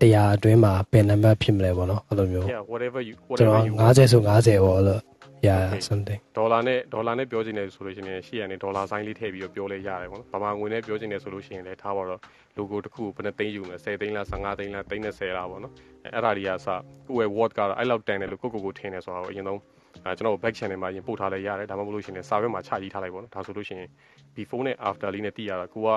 [0.00, 4.98] 100အတွင်းမှာဘယ်နံပါတ်ဖြစ်မလဲပေါ့နော်အဲ့လိုမျိုး yeah whatever you whatever you 50ဆို50ပေါ့အဲ့လို
[5.46, 12.20] yeah something ဒေါ်လာနဲ့ဒေါ်လာနဲ့ပြောချင်တယ်ဆိုလို့ရှိရင်ရှေ့ကနေဒေါ်လာဆိုင်လေးထည့်ပြီးတော့ပြောလဲရတယ်ပေါ့နော်ဗမာငွေနဲ့ပြောချင်တယ်ဆိုလို့ရှိရင်လည်းထားပါတော့
[12.58, 15.72] logo တစ်ခုကိုဘယ်နှသိန်းယူမလဲ10သိန်းလား15သိန်းလား30လားပေါ့နော်
[16.14, 16.68] အဲ့ဒါတွေကစ
[17.08, 19.60] ကိုယ့်ရဲ့ word ကတော့အဲ့လောက်တန်တယ်လို့ကိုကိုကိုထင်တယ်ဆိုတော့အရင်ဆုံး
[20.04, 23.88] အဲကျွန်တော် back channel မှာရင်ပို့ထားလဲရတယ်ဒါမှမဟုတ်လို့ရှိရင်စာရွက်မှာချရေးထားလိုက်ပေါ့နော်ဒါဆိုလို့ရှိရင်
[24.36, 25.90] before နဲ့ after လေးနဲ့သိရတာကိုက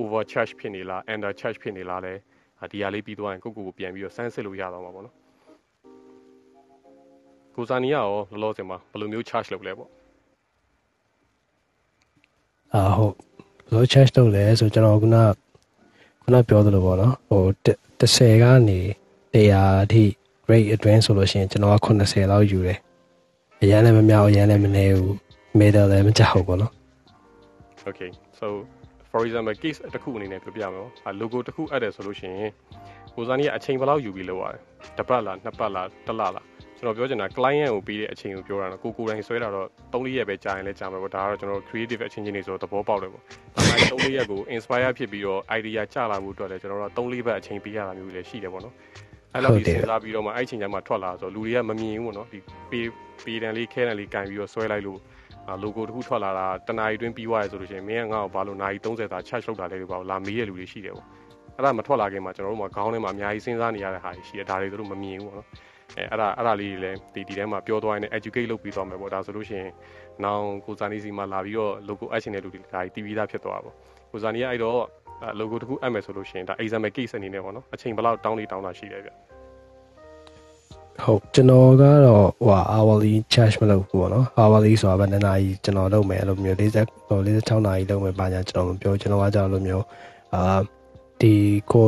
[0.00, 2.14] over charge ဖြစ်နေလား under charge ဖြစ်နေလားလဲ
[2.72, 5.14] ဒီဟာလေးပြီးသွားရင်ကိုကိုကိုပြန်ပြီးတော့စမ်းစစ်လို့ရတော့မှာပေါ့နော်
[7.56, 9.90] ကိုစာနီကရောလောလောဆယ်မှာဘယ်လိုမျိုး charge လုပ်လဲပေါ့
[12.74, 13.14] အာဟုတ်
[13.70, 15.16] ဘယ်လို charge လုပ်လဲဆိုကျွန်တော်ခုန
[16.22, 17.42] ခုနပြောသလိုပေါ့နော်ဟို
[18.00, 18.80] 30ကနေ
[19.34, 20.04] 100အထိ
[20.50, 22.78] rate အတွင်းဆိုလို့ရှိရင်ကျွန်တော်က80လောက်ယူတယ်
[23.62, 25.12] အရင်လည်းမများအရင်လည်းမနေဘူး
[25.58, 26.72] middle လည်းမကြောက်ဘူးပေါ့နော်
[27.88, 28.46] okay so
[29.10, 32.50] for example case တစ်ခုအနေနဲ့ပြောပြမယ်ပေါ့ logo တစ်ခုအပ်တယ်ဆိုလို့ရှိရင်
[33.14, 34.60] ကိုစားနီးကအချိန်ဘယ်လောက်ယူပြီးလုပ်ရတယ်
[34.98, 48.74] တစ်ပတ်လားနှစ်ပတ်လားတစ်လလား ကျွန်တော်ပြောချင်တာ client ကိုပေးတဲ့အချိန်ကိုပြောတာနော်ကိုကိုတိုင်းဆွဲတာတော့3-4ရက်ပဲကြာရင်လည်းကြာမှာပေါ့ဒါကတော့ကျွန်တော် creative အချင်းချင်းတွေဆိုတော့သဘောပေါက်တယ်ပေါ့ဒါမှ3-4ရက်ကို inspire ဖြစ်ပြီးတော့ idea ကျလာမှုအတွက်လည်းကျွန်တော်တို့3-4ဘက်အချိန်ပေးရတာမျိုးလည်းရှိတယ်ပေါ့နော်
[49.34, 52.38] အဲ့လိုဒီစဉ်းစားပြီးတော့မှအဲ့ချိန်ကျမှထွက်လာဆိုလူတွေကမမြင်ဘူးပေါ့နော်ဒီ
[52.70, 52.88] ပေး
[53.24, 55.00] ပေးတန်လေးခဲတန်လေးကန်ပြီးတော့ဆွဲလိုက်လို့
[55.48, 61.06] အာ logo တခုထွက်လာတာတနာရီတွင်းပြီးသွားရဆိုလို့ရှိရင်မင်းကငါ့ကိုဘာလို့နာရီ30သာ charge လုပ်တာလဲလို့ပေါ့လာမေးရလူတွေရှိတယ်ပေါ့
[61.56, 65.48] အဲ့ဒါမထွက်လာခင်မှာကျွန်တော်တို့မှာခေါင်းထဲမှာအများကြီးစဉ်းစားနေရတဲ့ဟာတွေရှိတယ်ဒါတွေတို့မမြင်ဘူးပေါ့နော်
[65.96, 69.70] အဲအဲ့ဒါအဲ့ဒါလေးတွေလည်းဒီဒီထဲမှာပြောသွားရင် educate လုပ်ပြီးသွားမယ်ပေါ့ဒါဆိုလို့ရှိရင်
[70.24, 73.74] နောင်ကိုဇာနီစီမှာလာပြီးတော့ logo အပ်ရှင်တဲ့လူတွေဒါတီးပြီးသားဖြစ်သွားတာပေါ့
[74.12, 74.80] ကိုဇာနီကအဲ့တော့
[75.40, 79.10] logo တခုအပ်မယ်ဆိုလို့ရှိရင်ဒါ example case အနေနဲ့ပေါ့နော်အချိန်ဘယ်လောက်တောင်းလေးတောင်းတာရှိတယ်ဗျ
[81.02, 89.84] ဟုတ်ကျွန်တော်ကတော့ဟို hourly charge မလုပ်ဘူးပေါ့နော် hourly ဆိုတာပဲနှစ်နာရီကျွန်တော်လုပ်မယ်အဲ့လိုမျိုး40 46နာရီလုပ်မယ်ပါညာကျွန်တော်မပြောကျွန်တော်ကကြောက်လို့မျိုး
[90.34, 90.42] အာ
[91.20, 91.34] ဒီ
[91.72, 91.86] ကို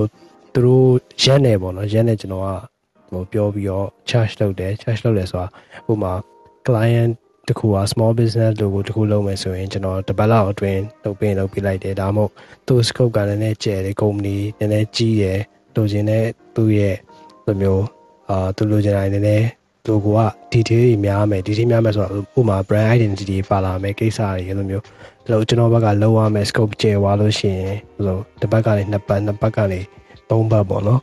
[0.55, 0.89] သူတို့
[1.23, 2.49] ရက်နေပေါ့နော်ရက်နေကျွန်တော်က
[3.13, 5.47] ဟိုပြောပြီးတော့ charge လုပ်တယ် charge လုပ်တယ်ဆိုတာ
[5.91, 6.13] ဥပမာ
[6.67, 7.13] client
[7.49, 12.33] တခုက small business logo တခုလုပ်မယ်ဆိုရင်ကျွန်တော်တပတ်လောက်အတွင်းလုပ်ပေးလုပ်ပေးလိုက်တယ်ဒါမှမဟုတ်
[12.67, 15.41] သူ့ scope ကလည်းနည်းနည်းကျယ်တယ် company နည်းနည်းကြီးတယ်
[15.75, 16.25] လိုချင်တဲ့
[16.57, 16.97] သူ့ရဲ့
[17.47, 17.85] လိုမျိုး
[18.29, 19.47] အာသူလိုချင်တာနည်းနည်း
[19.89, 20.21] logo က
[20.53, 24.85] detail တွေများမယ် detail များမယ်ဆိုတော့ဥပမာ brand identity ပါလာမယ်ကိစ္စတွေအဲ့လိုမျိုး
[25.31, 29.81] လို့ကျွန်တော်ဘက်ကလောက်ရမယ် scope ကျယ်သွားလို့ရှိရင်လို့တစ်ပတ်ကနေနှစ်ပတ်နှစ်ပတ်ကနေ
[30.31, 31.01] သုံးပတ်ပေါ့နော်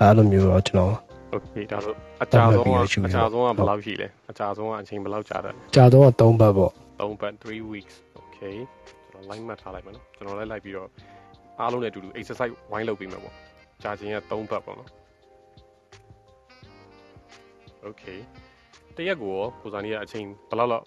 [0.00, 0.94] အဲ့လိုမျိုးတော့ကျွန်တော်
[1.34, 8.56] Okay ဒါဆိုအကြာဆုံးကအကြာဆုံးကဘယ်လောက်ရှိလဲအကြာဆုံးကအချိန်ဘယ်လောက်ကြာတယ်အကြာဆုံးက3ပတ်ပေါ့3ပတ်3 weeks okay
[9.10, 10.88] ကျွန်တော် line မှတ်ထားလိုက်မယ်နော်ကျွန်တော်လည်းလိုက်ပြီးတော့
[11.60, 13.34] အားလုံးနဲ့အတူတူ exercise ဝိုင်းလုပ်ပေးမယ်ပေါ့
[13.82, 14.90] ကြာချိန်က3ပတ်ပေါ့နော်
[17.86, 18.18] okay
[18.96, 20.84] တရက်ကိုကိုစာနီကအချိန်ဘယ်လောက်လောက်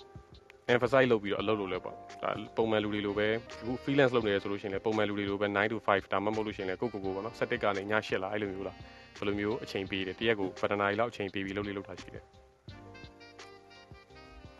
[0.73, 3.27] emphasize လုပ်ပြီးတော့အလုပ်လုပ်လဲပေါ့ဒါပုံမှန်လူတွေလိုပဲ
[3.61, 8.77] အခု freelance လုပ်နေရဆိုလို့ရှိရင်လည်းပုံမှန်လူတွေလိုပဲ9 to 5ဒါမှမဟုတ်လို့ရှိရင်လည်းကိုကိုကိုပေါ့နော်7ကနေည8လာအဲ့လိုမျိုးလား
[9.17, 12.23] ဘယ်လိုမျိုးအချိန်ပေးတယ်တရက်ကိုပထနာရီလောက်အချိန်ပေးပြီးလုပ်လေးလုပ်တာရှိတယ်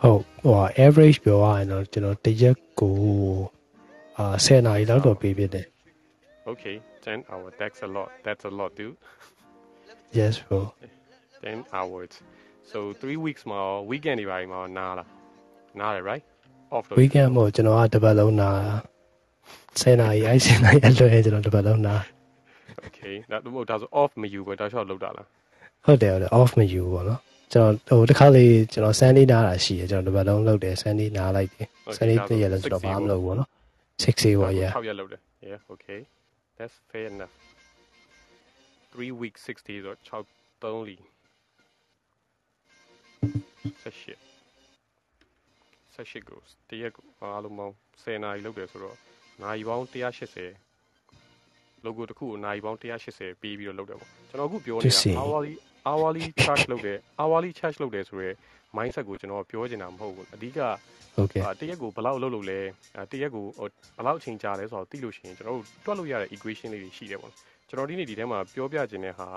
[0.02, 2.96] ဟုတ်ဟို average ပြောရရင်တော့ကျွန်တော်တရက်ကို
[4.18, 5.66] အာ10နာရီလောက်တော့ပေးဖြစ်တယ်
[6.52, 8.98] Okay 10 hour that's a lot that's a lot dude
[10.18, 10.60] Yes bro
[11.44, 12.14] 10 hours
[12.72, 15.17] so 3 weeks မှာ weekend တွေပါမှာနားလား
[15.82, 16.26] နားတယ် right
[16.76, 18.58] off weekend မို့ကျွန်တော်ကတပတ်လုံးနား
[19.80, 22.02] 10နာရီအဲ့10နာရီအလွယ်ကျွန်တော်တပတ်လုံးနား
[22.88, 25.28] Okay ဒါတို့ဒါဆို off မယူပဲတောက်လျှောက်လောက်တာလား
[25.86, 27.20] ဟုတ်တယ်ဟုတ်တယ် off မယူပေါ့နော်
[27.54, 33.50] ကျွန်တော်ဟိုတစ်ခါလေးကျွန်တော် Sunday နားတာရှိတယ်ကျွန်တော်တပတ်လုံးလုပ်တယ် Sunday နားလိုက်တယ် Sunday တရက်လုံးကျွန်တော်ဘာမှမလုပ်ဘူးပေါ့နော်
[34.04, 36.00] 6ပေါ့ yeah 6ရက်လုပ်တယ် yeah okay
[36.58, 37.34] that's fair enough
[38.94, 40.26] 3 weeks 6 days တော့6
[40.64, 40.98] 3လီ
[43.82, 44.14] ဆက်ရှိ
[45.98, 48.98] ဆက်ရှိကိုတရက်ကိုအားလုံးပေါင်း10နာရီလုပ်တယ်ဆိုတော့
[49.42, 55.54] နာရီပေါင်း180 logo တစ်ခုကိုနာရီပေါင်း180ပေးပြီးတော့လုပ်တယ်ပေါ့ကျွန်တော်အခုပြောနေတာ hourly
[55.90, 58.32] hourly charge လုပ်တယ် hourly charge လုပ်တယ်ဆိုရဲ
[58.78, 60.60] mindset ကိုကျွန်တော်ပြောချင်တာမဟုတ်ဘူးအဓိက
[61.16, 62.60] ဟုတ်ကဲ့တရက်ကိုဘယ်လောက်လုပ်လို့လဲ
[63.12, 67.34] တရက်ကိုဘယ်လောက်အချိန်ကြာလဲဆိုတော့သိလို့ရှိရင်ကျွန်တော်တို့တွက်လို့ရတဲ့ equation လေးတွေရှိတယ်ပေါ့
[67.70, 69.28] ကျွန်တော်ဒီနေ့ဒီထဲမှာပြောပြခြင်းတဲ့ဟာ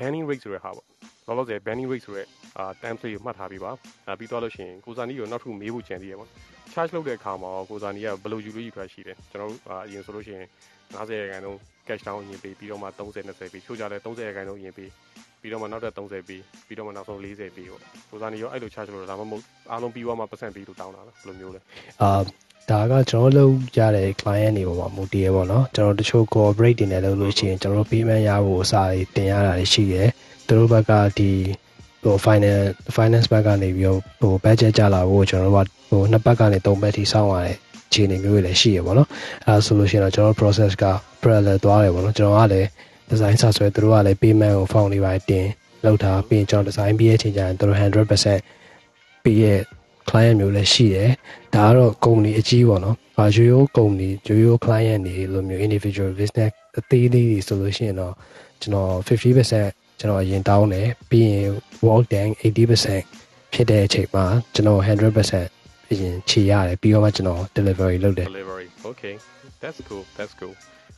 [0.00, 0.86] banning rate ဆိုတဲ့ဟာပေါ့
[1.26, 2.26] လောလောဆယ် banning rate ဆိုတဲ့
[2.58, 3.70] အာ template ကိုမှတ်ထားပြီးပါ
[4.06, 6.28] အဲပြီးသွားလို့ရှိရင်ကိုစာနီကိုနောက်ထပ်မေးဖို့ကြံသေးရပေါ့
[6.72, 10.46] charge လုပ်တဲ့အခါမှာကိုစာနီကဘယ်လိုယူလို့ယူထွက်ရှိတယ်ကျွန်တော်တို့အရင်ဆိုလို့ရှိရင်
[10.96, 14.90] 50ရာခိုင်နှုန်း cash down ရင်ပေးပြီးတော့မှ30 20ပေးချို့ကြတယ်30ရာခိုင်နှုန်းရင်ပေး
[15.40, 21.60] ပြီးတော့မှနောက်ထပ်30ပေးပြီးတော့မှနောက်ဆုံး40ပေးပေါ့ကိုစားနေရောအဲ့လို charge လို့ဒါမှမဟုတ်အားလုံးပြီးသွားမှပတ်စံပေးလို့တောင်းတာလားဘယ်လိုမျိုးလဲ
[22.02, 22.12] အာ
[22.70, 30.08] ဒါကကျွန်တော်လုပ်ရတဲ့ client တွေပေါ်မှာမူတည်ရပေါ့နော်ကျွန်တော်တချို့ corporate တွေနဲ့လုပ်လို့ရှိရင်ကျွန်တော် payment ရဖို့အစားတင်ရတာရှိတယ်
[30.46, 31.30] သူတို့ဘက်ကဒီ
[32.02, 37.58] ဟို finance finance ဘက်ကနေပြီးတော့ဟို budget ကြလာဖို့ကျွန်တော်တို့ကဟိုနှစ်ပတ်ကနေသုံးပတ်ထိစောင့်ရတယ်
[37.92, 39.08] ခြေအနေမျိုးတွေလည်းရှိရပါတော့
[39.46, 40.84] အဲဒါဆိုလို့ရှိရင်တော့ကျွန်တော် process က
[41.22, 42.68] parallel သွားတယ်ပေါ့နော်ကျွန်တော်ကလည်း
[43.10, 45.46] design စဆွဲသူတို့ကလည်း payment ကို form လေးပါတင်
[45.84, 49.58] လောက်တာပြီးရင်ကျွန်တော် design ပြီးရဲ့အချိန်ကျရင်သူတို့100%ပြီးရဲ့
[50.08, 51.10] client မျိုးလည်းရှိတယ်
[51.54, 58.14] ဒါကတော့ company အကြီးပေါ့နော်အာရိုးရိုး company ရိုးရိုး client တွေလိုမျိုး individual business အသေးသေးတွေဆိုလို့ရှိရင်တော့
[58.60, 61.48] ကျွန်တော်50%ကျွန်တော်အရင်တောင်းတယ်ပြီးရင်
[61.86, 69.14] work done 80%ဖြစ်တဲ့အချိန်မှာကျွန်တော်100%အရင်ခြေရတယ်ပြီးတော့မှကျွန်တော် delivery လုပ်တယ် delivery okay
[69.62, 70.54] that's cool that's cool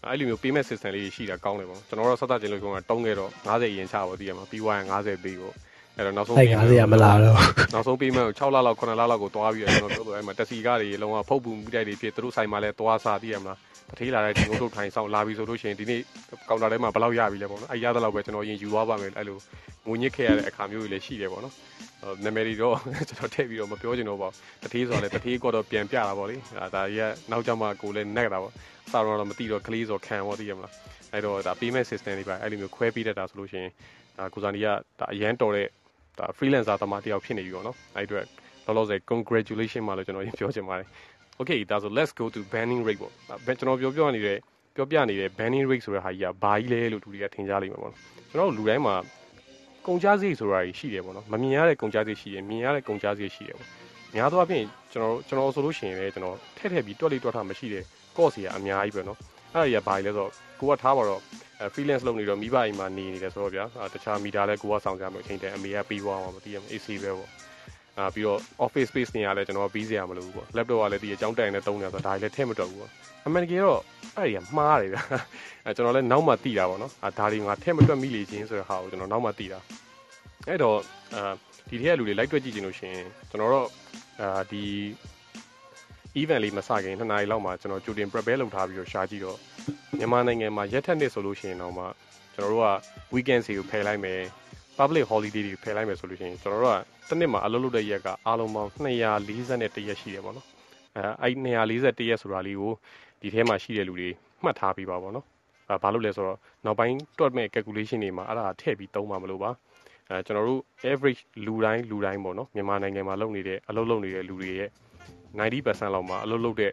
[0.08, 5.54] အဲ့လိုမျိုး payment system လေးရှိတာကောင်းတယ်ပေါ့ကျွန်တော်တို့ဆက်သက်ချင်းလို့ပြောတာတုံးခဲ့တော့90ရင်ချပါတည်ရမှာပြီးွားရင်90ပေးပေါ့
[5.96, 7.36] အဲ့တော့နောက်ဆုံး payment 90ရမလာတော့
[7.74, 13.58] နောက်ဆုံး payment ကို6လလောက်9လလောက်ကိုတွားပြီးတော့ကျွန်တော်ပြောတော့အဲ့မှာတက်စီကားတွေလုံးဝဖုတ်ပူမှုတိုက်တွေဖြစ်သူတို့ဆိုင်မှာလဲတွားစားတည်ရမလား
[13.90, 16.00] တထေးလာတဲ့ဒီငုတ်ထုတ်ထိုင်ဆောင်လာပြီဆိုလို့ရှိရင်ဒီနေ့
[16.48, 19.38] ကောင်တာထဲမှာဘယ်လောက်ရပြီလဲပေါ့နော်အဲ့ရတဲ့လောက်ပဲကျွန်တော်ရင်ယူသွားပါမယ်အဲ့လို
[19.86, 21.54] ငွေညစ်ခဲ့ရတဲ့အခါမျိုးတွေလည်းရှိတယ်ပေါ့နော်
[22.24, 22.76] နာမည်တွေတော့
[23.08, 26.36] ကျွန်တော်ထည့်ပြီးတော့မပြောချင်တော့ပါဘူးတထေးဆိုတာလည်းတထေးကတော့ပြန်ပြတာပေါ့လေ
[26.74, 28.52] ဒါကြီးကနောက်ကျမှကိုလည်းနက်တာပေါ့
[28.90, 30.72] စာတော့တော့မသိတော့ကလေးဆိုခံပေါ့သိရမလား
[31.12, 33.70] အဲ့တော့ဒါ payment system တွေပါအဲ့လိုမျိုးခွဲပေးတတ်တာဆိုလို့ရှိရင်
[34.18, 34.66] ဒါကိုဇာနီက
[35.00, 35.66] ဒါအရန်တော်တဲ့
[36.18, 38.24] ဒါ freelancer တမတယောက်ဖြစ်နေပြီပေါ့နော်အဲ့အတွက်
[38.66, 40.88] လောလောဆယ် congratulation မှာလို့ကျွန်တော်ပြောချင်ပါတယ်
[41.38, 43.12] okay ဒါဆို let's go to banning rate ပေါ့
[43.58, 44.38] ကျွန်တော်ပြောပြနေတဲ့
[44.76, 48.94] ပြောပြနေတဲ့ banning rate ဆိုတဲ့ဟာကြီးကဘာကြီးလဲလို့လူတွေကထင်ကြလိမ့်မယ်ပေါ့နော်ကျွန်တော်တို့လူတိုင်းမှာ
[49.86, 53.68] ကုန်ကြစရိတ်ဆိုတာကြီးရှိတယ်ပေါ့နော်မမြင်ရတဲ့ကုန်ကြစရိတ်ရှိတယ်မြင်ရတဲ့ကုန်ကြစရိတ်ရှိတယ်ပေါ့
[54.16, 57.84] များသောအားဖြင့်ကျွန်တော်ကျွန်တော်ဆိုလို့ရှိရင်လည်းကျွန်တော်ထက်ထက်ပြီးတွက်လေးတွက်ထားမရှိတဲ့
[58.16, 59.18] ကော့စီကအများကြီးပဲနော်
[59.54, 61.20] အဲ့ဒါကြီးကဘာလဲဆိုတော့ကိုကထားပါတော့
[61.74, 67.30] freelance လုပ်နေတော့မိဘအိမ်မှာနေနေတယ်ဆိုတော့ဗျာတခြားမိသားလည်းကိုကဆောင်ကြမယ်အချိန်တည်းအမေကပြီးသွားမှာမသိရဘူး AC ပဲပေါ့
[67.98, 72.90] အာပြီးတော့ office space နေရာလဲကျွန်တော်ပြီးစရာမလိုဘူးပေါ့ laptop ကလည်းဒီအကြောင်းတိုင်နဲ့တုံးနေဆိုတော့ဒါကြီးလည်းထည့်မတော့ဘူးပေါ့
[73.26, 73.80] အမှန်တကယ်တော့
[74.16, 74.98] အဲ့ဒီကမှားတယ်ဗျ
[75.64, 79.58] အဲကျွန်တော်လည်းနောက်မှသိတာပေါ့နော်အာဒါတွေငါထည့်မတွက်မိလေချင်းဆိုတဲ့ဟာကိုကျွန်တော်နောက်မှသိတာ
[80.48, 80.78] အဲ့တော့
[81.14, 81.32] အာ
[81.68, 82.96] ဒီထက်ကလူတွေလိုက်တွက်ကြည့်ခြင်းလို့ရှင်
[83.30, 83.66] ကျွန်တော်တို့
[84.20, 84.64] အာဒီ
[86.20, 89.38] event လေးမစခင်2နာရီလောက်မှာကျွန်တော်ကြိုတင် prepare လုပ်ထားပြီးတော့ရှာကြည့်တော့
[89.98, 91.84] မြန်မာနိုင်ငံမှာရက်ထက်နှစ်ဆိုလို့ရှိရင်တော့မှ
[92.34, 92.68] ကျွန်တော်တို့က
[93.14, 94.20] weekend စီကိုဖယ်လိုက်မယ်
[94.78, 100.46] public holiday တွေဖယ်လိုက်မယ်ဆိုလို့ရှိရင်ကျွန်တော်တို့ကတစ်နှစ်မှာအလုပ်လုပ်တဲ့ရက်ကအားလုံးပေါင်း241ရက်ရှိတယ်ပေါ့နော်
[100.96, 102.72] အဲအဲ့241ရက်ဆိုတာလေးကို
[103.20, 104.08] ဒီထဲမှာရှိတဲ့လူတွေ
[104.42, 105.26] မှတ်ထားပြီးပါပေါ့နော်
[105.68, 109.50] အဲဘာလို့လဲဆိုတော့နောက်ပိုင်းတွက်မဲ့ calculation တွေမှာအဲ့ဒါထည့်ပြီးသုံးမှာမလို့ပါ
[110.08, 114.70] အဲကျွန်တော်တို့ average လူတိုင်းလူတိုင်းပေါ့နော်မြန်မာနိုင်ငံမှာလုပ်နေတဲ့အလုပ်လုပ်နေတဲ့လူတွေရဲ့
[115.38, 116.72] 90%လောက်မှာအလုပ်လုပ်တဲ့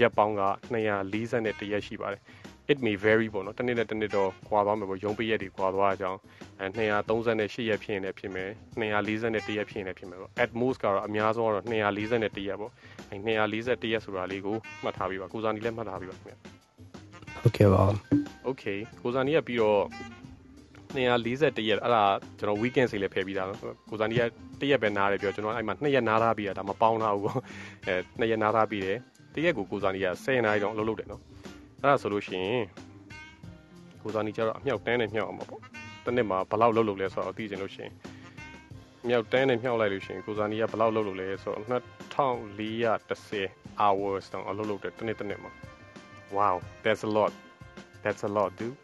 [0.00, 2.22] ရက်ပေါင်းက241ရက်ရှိပါတယ်
[2.72, 6.18] it may vary ပေါ့နော်တစ်နေ့နဲ့တစ်နေ့တော့ကွာသွားမယ်ပေါ့ရုံးပိရက်တွေကွာသွားကြအောင်
[6.60, 8.50] အဲ238ရက်ဖြစ်ရင်လည်းဖြစ်မယ်
[8.80, 12.72] 241ရက်ဖြစ်ရင်လည်းဖြစ်မယ်ပေါ့ at most ကတော့အများဆုံးကတော့241ရက်ပေါ့
[13.10, 16.34] အဲ241ရက်ဆိုတာလေးကိုမှတ်ထားပြီးပါကိုစာနီလည်းမှတ်ထားပြီးပါခင်ဗျ
[17.42, 17.84] ဟုတ်ကဲ့ပါ
[18.48, 19.82] okay ကိုစာနီကပြီးတော့
[20.96, 22.04] 241ရက်အဲ့ဒါ
[22.38, 24.22] ကျွန်တော် weekend စီလည်းဖယ်ပြီးသားနော်ကိုစာနီက
[24.60, 27.40] တစ်ရက်ပဲနားတယ်ပြောကျွန်တော်အဲ့မှာ2ရက်နားထားပြီးတာဒါမပေါင်းထားဘူးပေါ့
[27.86, 28.98] အဲ2ရက်နားထားပြီးတယ်
[29.34, 31.22] တစ်ရက်ကိုကိုစာနီက10နာရီတော့အလုပ်လုပ်တယ်နော်
[31.82, 32.64] အဲ့ဒါဆိုလို့ရှိရင်
[34.02, 35.60] ကိုစာနီကျတော့အမြောက်တန်းနဲ့မြောက်အောင်ပါပေါ့
[36.04, 37.92] တစ်နှစ်မှာဘယ်လောက်လုပ်လို့လဲဆိုတော့သိချင်လို့ရှိရင်
[39.08, 41.64] မြောက်တန်းနဲ့မြောက်လိုက်လို့ရှိရင်ကိုစာနီကဘယ်လောက်လုပ်လို့လဲဆိုတော့
[42.14, 45.52] 2410 hours တောင်အလုပ်လုပ်တယ်တစ်နှစ်တစ်နှစ်မှာ
[46.36, 47.32] wow that's a lot
[48.02, 48.76] that's a lot dude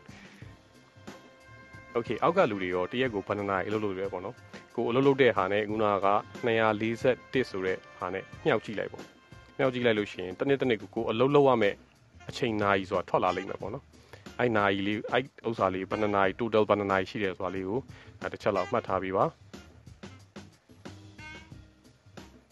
[1.97, 4.37] okay အောက်ကလူတွေရောတရက်ကိုဘယ်နှစ်နာရီအလုပ်လုပ်လဲပေါ့နော်
[4.77, 6.09] ကိုအလုပ်လုပ်တဲ့ဟာနဲ့ခုနက
[6.45, 9.05] 241ဆိုတဲ့ဟာနဲ့မြောက်ကြည့်လိုက်ပေါ့
[9.59, 11.75] မြောက်ကြည့်လိုက်လို့ရှိရင်တစ်နှစ်တစ်နှစ်ကိုကိုအလုပ်လုပ်ရမယ်
[12.29, 13.85] အချိန်နာရီဆိုတာထွက်လာလိမ့်မယ်ပေါ့နော်
[14.39, 17.79] အဲ့နာရီလေးအဲ့ဥစ္စာလေးဘယ်နှစ်နာရီ total ဘယ်နှစ်နာရီရှိတယ်ဆိုတာလေးကို
[18.33, 19.25] တစ်ချက်လောက်မှတ်ထားပြီးပါ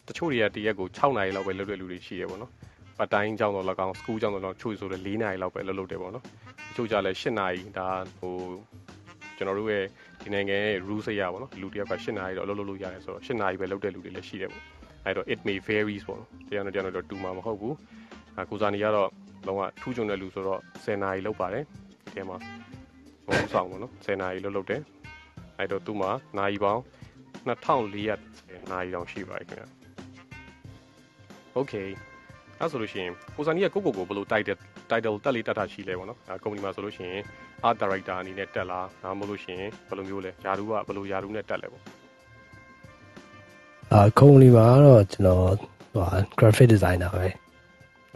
[0.09, 2.52] တချို့တွေကတရက်ကို6နာရီလောက်ပဲလုပ်တဲ့လူတွေရှိတယ်ပေါ့နော်
[2.98, 6.24] ပတ်တိုင်းကျောင်းတော်၎င်းစကူးကျောင်းတော်၎င်းချို့ဆိုလည်း4နာရီလောက်ပဲလုပ်လုပ်တယ်ပေါ့နော်
[6.68, 8.35] တချို့ကြလည်း8နာရီဒါဟို
[9.37, 9.85] ကျွန်တော်တို့ရဲ့
[10.22, 14.62] ဒီနိုင်ငံရဲ့ rules အရပေါ့နော်လူတယောက်က8နာရီတော့လုပ်လုပ်လို့ရတယ်ဆိုတော့8နာရီပဲလုပ်တဲ့လူတွေလည်းရှိတယ်ပေါ့
[15.04, 17.74] အဲ့တော့ it may varies ပေါ့နော်တရားနဲ့တရားနဲ့တော့တူမှာမဟုတ်ဘူး
[18.40, 19.09] အကူစာနေကတော့
[19.46, 21.64] လုံးဝထူးချွန်တဲ့လူဆိုတော့10နာရီလောက်ပါတယ်
[22.05, 22.37] ဒီထဲမှာ
[23.26, 24.83] ဘုံဆောင်ပေါ့နော်10နာရီလောက်လုပ်တယ်
[25.59, 26.83] အဲ့တော့သူ့မှာနာရီပေါင်း
[27.46, 29.68] 2400နာရီတောင်ရှိပါတယ်ခင်ဗျာ
[31.59, 31.88] okay
[32.61, 34.59] အဲ့ဆိုလို့ရှိရင်ကိုစာနီကကိုကိုကိုဘယ်လို title
[34.90, 37.22] title တက်လေးတက်တာရှိလဲပေါ့နော်အဲကုမ္ပဏီမှာဆိုလို့ရှိရင်
[37.68, 41.83] art director အနေနဲ့တက်လားဒါမှမဟုတ်လို့ရှိရင်ဘယ်လိုမျိုးလဲယာဒူကဘယ်လိုယာဒူနဲ့တက်လဲပေါ့
[43.92, 45.44] အာကုမ္ပဏီမှာတော့ကျွန်တော်
[45.92, 46.05] ဟို
[46.38, 47.26] graphic designer ပဲ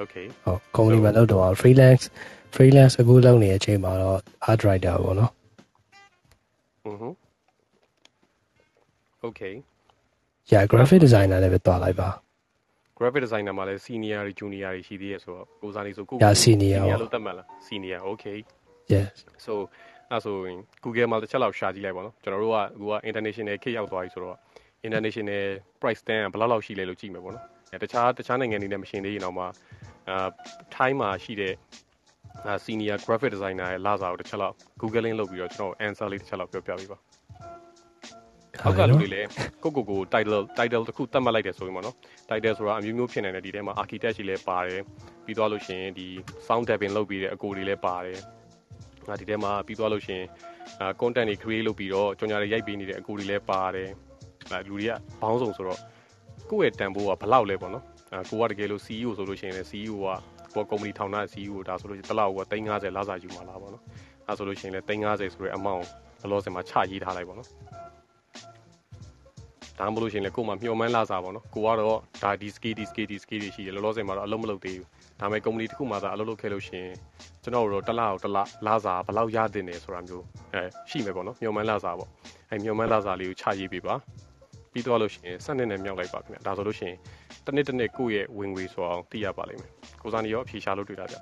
[0.03, 2.05] Okay ဟုတ်ကုမ္ပဏီမှာလုပ်တော့ freelance
[2.55, 4.19] freelance အခုလုပ်နေတဲ့အချိန်မှာတော့
[4.51, 5.33] art writer ပေါ့နော်
[6.87, 7.05] อือ
[9.29, 9.55] Okay
[10.53, 12.09] yeah graphic designer လည်းပဲတွားလိုက်ပါ
[12.99, 18.39] graphic designer မှာလည်း senior တွေ junior တွေရှိသေးရဆိုတော့ကိုစားနေဆိုကို yeah senior လို့သတ်မှတ်လား senior okay
[18.93, 19.09] yes
[19.47, 19.53] so
[20.11, 24.37] အဲ့ဆိုရင် Google မှာတစ်ချက်လောက်ရှာကြည့်လိုက်ပါတော့ကျွန်တော်တို့ကအခုက international ခေတ်ရောက်သွားပြီဆိုတော့
[24.87, 25.43] international
[25.81, 27.45] price tag ကဘယ်လောက်လောက်ရှိလဲလို့ကြည့်မယ်ပေါ့နော်
[27.83, 29.45] တခြားတခြားနိုင်ငံတွေနဲ့မရှင်သေးရင်တော့မှ
[30.09, 30.29] အာ
[30.75, 31.55] time မှာရှိတဲ့
[32.47, 36.99] အာ senior graphic designer ရဲ့လာစာကိုတစ်ချက်လောက် googling လုပ်ပြီးတော့ကျွန်တော် answer လေးတစ်ချက်လောက်ပြောပြပေးပါ
[38.63, 39.29] အောက်ကလူတွေလည်း
[39.63, 41.97] ကိုကိုကို title title တစ်ခုသတ်မှတ်လိုက်တယ်ဆိုရင်ပေါ့နော်
[42.29, 44.81] title ဆိုတာအမျိုးမျိုးဖြစ်နေတယ်ဒီထဲမှာ architect ကြီးလည်းပါတယ်
[45.25, 46.07] ပြီးသွားလို့ရှိရင်ဒီ
[46.47, 48.19] sound dubbing လုပ်ပြီးတဲ့အကိုတွေလည်းပါတယ်
[49.09, 50.27] ငါဒီထဲမှာပြီးသွားလို့ရှိရင်
[50.81, 53.91] အာ content တွေ create လုပ်ပြီးတော့ကြော်ညာတွေရိုက်ပေးနေတဲ့အကိုတွေလည်းပါတယ်
[54.51, 55.81] အဲလူတွေကဘောင်းဆောင်ဆိုတော့
[56.51, 59.97] ကိုယ့်ရဲ့တန်ဖိုးကဘယ်လောက်လဲပေါ့နော်အဲကိုကတကယ်လို့ CEO ဆိုလို့ရှိရင်လည်း CEO
[60.55, 63.83] ကကိုကုမ္ပဏီထောင်ထားတဲ့ CEO ဒါဆိုလို့ရှိရင်တစ်လောက်က350လာစာယူမှာလားပေါ့နော်
[64.29, 65.85] အဲဆိုလို့ရှိရင်လည်း350ဆိုတဲ့ amount
[66.23, 67.49] ဘလောစင်မှာချရေးထားလိုက်ပေါ့နော်
[69.79, 74.89] ဒါမှမဟုတ်လို့ရှိရင်လည်းကို့မှာမျှော်မှန်းလာစားပေါ့နော်ကိုကတော့ဒါဒီ skill ဒီ skill ဒီ skill တွေရှိတယ်လောလောဆယ်မှာတော့အလုပ်မလုပ်သေးဘူး
[75.21, 76.95] ဒါပေမဲ့ကုမ္ပဏီတစ်ခုမှသာအလုပ်လုပ်ခဲ့လို့ရှိရင်
[77.43, 82.11] ကျွန်တော်တို့တစ်လားတစ်လားလာစားဘယ်လောက်ရတင်တယ်ဆိုတာမျိုးအဲရှိမယ်ပေါ့နော်မျှော်မှန်းလာစားပေါ့
[82.51, 83.95] အဲမျှော်မှန်းလာစားလေးကိုချရေးပေးပါ
[84.75, 86.99] ပြီးတော့လို့ရှိရင်စက်နဲ့နဲ့မြောက်လိုက်ပါခင်ဗျဒါဆိုလို့ရှိရင်
[87.45, 91.17] တစ်နှစ်တစ်နှစ်ကိုယ့်ရဲ့ဝင်ငွေဆိုအောင်သိရပါလိမ့်မယ်ကိုစားနေရောအဖြေရှာလို့တွေ့တာဗျ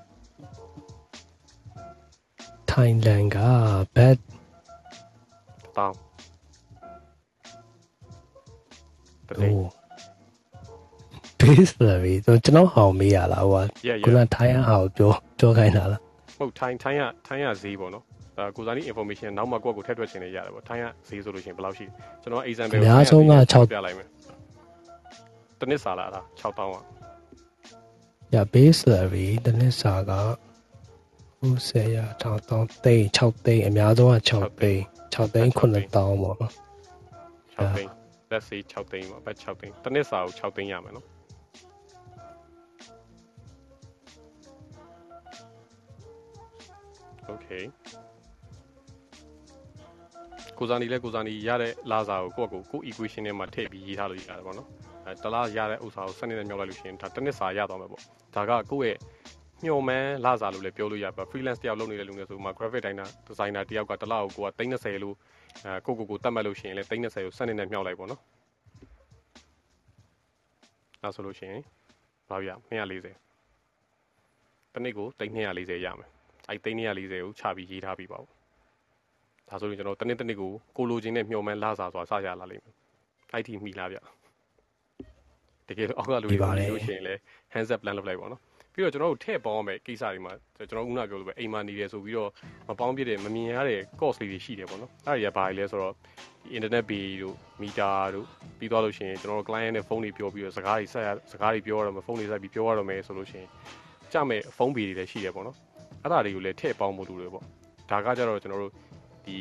[2.70, 3.38] Thailand က
[3.96, 4.18] bad
[5.76, 5.96] တောင်း
[9.28, 9.54] တဟိုလေး
[11.40, 16.00] base salary တော့ကျွန်တော်ဟောင်းမေးရလားဟိုက yeah ခုန yeah ထိုင်းအောင်ပြောပြောခိုင်းတာလား
[16.38, 18.04] ဟုတ်ထိုင်းထိုင်းရထိုင်းရဈေးပေါ့နော်
[18.36, 21.86] ဒါကိုစားနီ information နောက်မှကိုယ့်ကိုထည့်တွက်ချင်နေရတယ်ပေါ့ထိုင်းရဈေးဆိုလို့ရှိရင်ဘယ်လောက်ရှိ
[22.22, 24.08] ကျွန်တော် example အများဆုံးက6ပြလိုက်မယ်
[25.58, 26.84] တစ်နှစ်စာလာတာ6000อ่ะ
[28.34, 30.12] yeah base salary တစ်နှစ်စာက
[31.40, 34.82] ဟို10ရ6000သိန်း6သိန်းအများဆုံးက6သိန်း
[35.14, 36.52] 6သိန်း9000ပေါ့နော်
[37.56, 37.90] 6သိန်း
[38.30, 41.06] တ let's say 6သိန်းပေါ့ဘတ်6သိန်းတစ်နှစ်စာကို6သိန်းရမယ်နော်
[47.32, 47.64] okay
[50.58, 54.68] ကိုစားနီလဲကိုစားနီရတဲ့လာစာကိုကိုယ့်အကိုကို equation ထဲမှာထည့်ပြီးရေးထားလို့ရတယ်ပေါ့နော်
[55.06, 58.02] အဲတလားရတဲ့ဥစ္စာကိုစနစ်နဲ့မြောက်လိုက်လို့ရှိရင်ဒါတစ်နှစ်စာရသွားမှာပေါ့
[58.34, 58.98] ဒါကကိုယ့်ရဲ့
[59.64, 65.16] ညှို့မှန်းလာစာလို့လည်းပြောလို့ရပါ freelance တယောက်လုပ်နေတဲ့လူတွေဆိုမှ graphic designer designer တယောက်ကတလားကိုကိုက30လို့
[65.64, 66.92] အဲကိုကိုကိုတတ်မှတ်လို့ရှိရင်လည်း30
[67.24, 68.20] ကိုစနစ်နဲ့မြောက်လိုက်ပေါ့နော်
[71.02, 71.62] အဲဆိုလို့ရှိရင်
[72.28, 73.16] ဘာပြ240
[74.72, 76.10] တစ်နေ့ကို340ရမယ်
[76.48, 78.41] အဲ့340ကိုချပြီးရေးထားပြီးပါဦး
[79.52, 82.74] ဒါဆိုရင်ကျွန်တော်တနေ့တနေ့ကိုကိုလိုချင်တဲ့မျှော်မှန်းလာစာဆိုတာစရလာလိမ့်မယ်
[83.32, 83.98] အဲ့ဒီမိလားဗျ
[85.68, 86.36] တကယ်တော့အောက်ကလူတွေ
[86.70, 87.20] လို့ရှိရင်လည်း
[87.54, 88.40] hands up plan လုပ်လိုက်ပါတော့
[88.72, 92.30] ပြီးတော့ကျွန်တော်တို့ထည့်ပေါင်းမယ်ကိစ္စတွေမှာကျွန်တော်ခုနပြောလို့ပဲအိမ်မှာနေတယ်ဆိုပြီးတော့
[92.68, 95.94] မပေါင်းပြတဲ့မမြင်ရတဲ့ cost လေးတွေရှိတယ်ပေါ့နော်အဲ့ဒါတွေကဘာတွေလဲဆိုတော့
[96.56, 98.26] internet bill တို့ meter တို့
[98.58, 103.48] ပြီးသွားလို့ရှိရင်ကျွန်တော်တို့ client နဲ့ဖုန်းတွေပြောပြီးတော့စကားတွေဆက်စကားတွေပြောရတော့မယ်ဖုန်းတွေဆက်ပြီးပြောရတော့မယ်ဆိုလို့ရှိရင်
[104.12, 105.56] ကြမဲ့ဖုန်း bill တွေလည်းရှိတယ်ပေါ့နော်
[106.02, 107.44] အဲ့ဒါတွေကိုလည်းထည့်ပေါင်းဖို့လိုတယ်ပေါ့
[107.90, 108.72] ဒါကကြတော့ကျွန်တော်တို့
[109.26, 109.36] ဒီ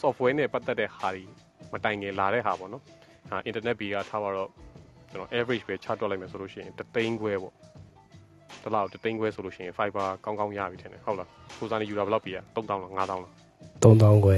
[0.00, 1.24] software နဲ့ပတ်သက်တဲ့ဟာတွေ
[1.72, 2.82] မတိုင်ငယ်လာတဲ့ဟာပေါ့နော်
[3.30, 4.50] ဟာ internet bill ကထားပါတော့
[5.10, 7.54] ကျွန်တော် average ပဲချတော့လိုက်မယ်ဆိုလို့ရှိရင်တသိန်းခွဲပေါ့
[8.64, 13.32] တလောက်တသိန်းခွဲဆိုလို့ရှိရင် fiber ကောင်းကောင်းရပြီထင်တယ်ဟုတ်လားကိုစားနေယူတာဘယ်လောက်ပြီอ่ะ3000လား5000လား
[13.82, 14.36] 3000ခွဲ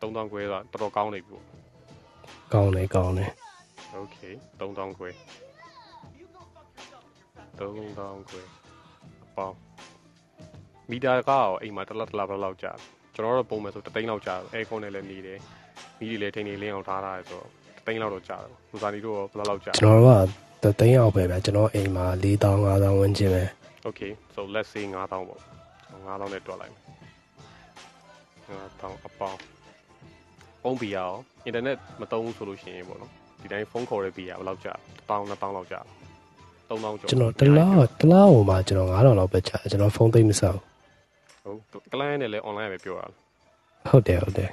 [0.00, 1.44] 3000ခွဲဆိုတော့တော်တော်ကောင်းနေပြီပေါ့
[2.54, 3.30] ကောင်းတယ်ကောင်းတယ်
[4.00, 5.08] okay 3000ခွဲ
[7.58, 8.42] 3000ခွဲ
[9.24, 9.56] အပေါင်း
[10.90, 12.72] မီတာကောအိမ်မှာတစ်လတစ်လဘယ်လောက်ကြာ
[13.14, 15.38] ကျွန်တော်တို့ပုံမယ်ဆိုတသိန်းလောက်ကြာအဲကွန်နဲ့လည်းနေတယ်
[15.98, 17.46] မီးတွေလည်းထိန်နေလင်းအောင်ထားတာဆိုတော့
[17.76, 20.26] တသိန်းလောက်တော့ကြာတယ်လူစားနေတို့ဘယ်လောက်လောက်ကြာကျွန်တော်တို့
[20.62, 23.44] ကတသိန်းအောင်ပဲဗျကျွန်တော်အိမ်မှာ4000 5000ဝန်းကျင်ပဲ
[23.88, 25.40] Okay so let's say 9000ပေါ့
[25.90, 26.82] 9000နဲ့တွက်လိုက်မယ်
[28.82, 29.38] 9000အပေါင်း
[30.62, 31.10] ဖုန်းဘီယာရော
[31.44, 34.74] အင်တာနက်မသုံးဘူးဆိုလို့ရှိရင်ပေါ့နော်ဒီတိုင်းဖုန်းခေါ်တဲ့ဘီယာဘယ်လောက်ကြာ
[35.08, 35.80] 1000 2000လောက်ကြာ
[36.68, 40.60] 3000ကျော်ကျွန်တော်တလားတလားဟိုမှာကျွန်တော်9000လောက်ပဲကြာကျွန်တော်ဖုန်းသိမ်းမဆောက်
[41.44, 41.58] ဟုတ်
[41.92, 43.06] ကလိုင်းနဲ့လည်း online ပဲပြောတာ
[43.92, 44.50] ဟုတ်တယ်ဟုတ်တယ်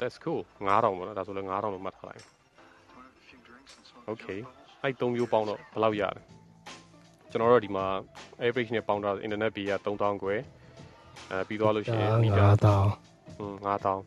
[0.00, 2.20] that's cool 9000ပေါ့နော်ဒါဆိုလည်း9000လို့မှတ်ထားလိုက်
[4.10, 4.38] okay
[4.82, 6.22] အဲ့၃မျိုးပေါင်းတော့ဘယ်လောက်ရလဲ
[7.30, 7.86] ကျွန်တော်တို့ဒီမှာ
[8.46, 10.40] average နဲ့ပေါင်းတာ internet bill က3000ကျွယ်
[11.30, 13.98] အဲပြီးသွားလို့ရှိရင်မီတာ9000ဟွန်း9000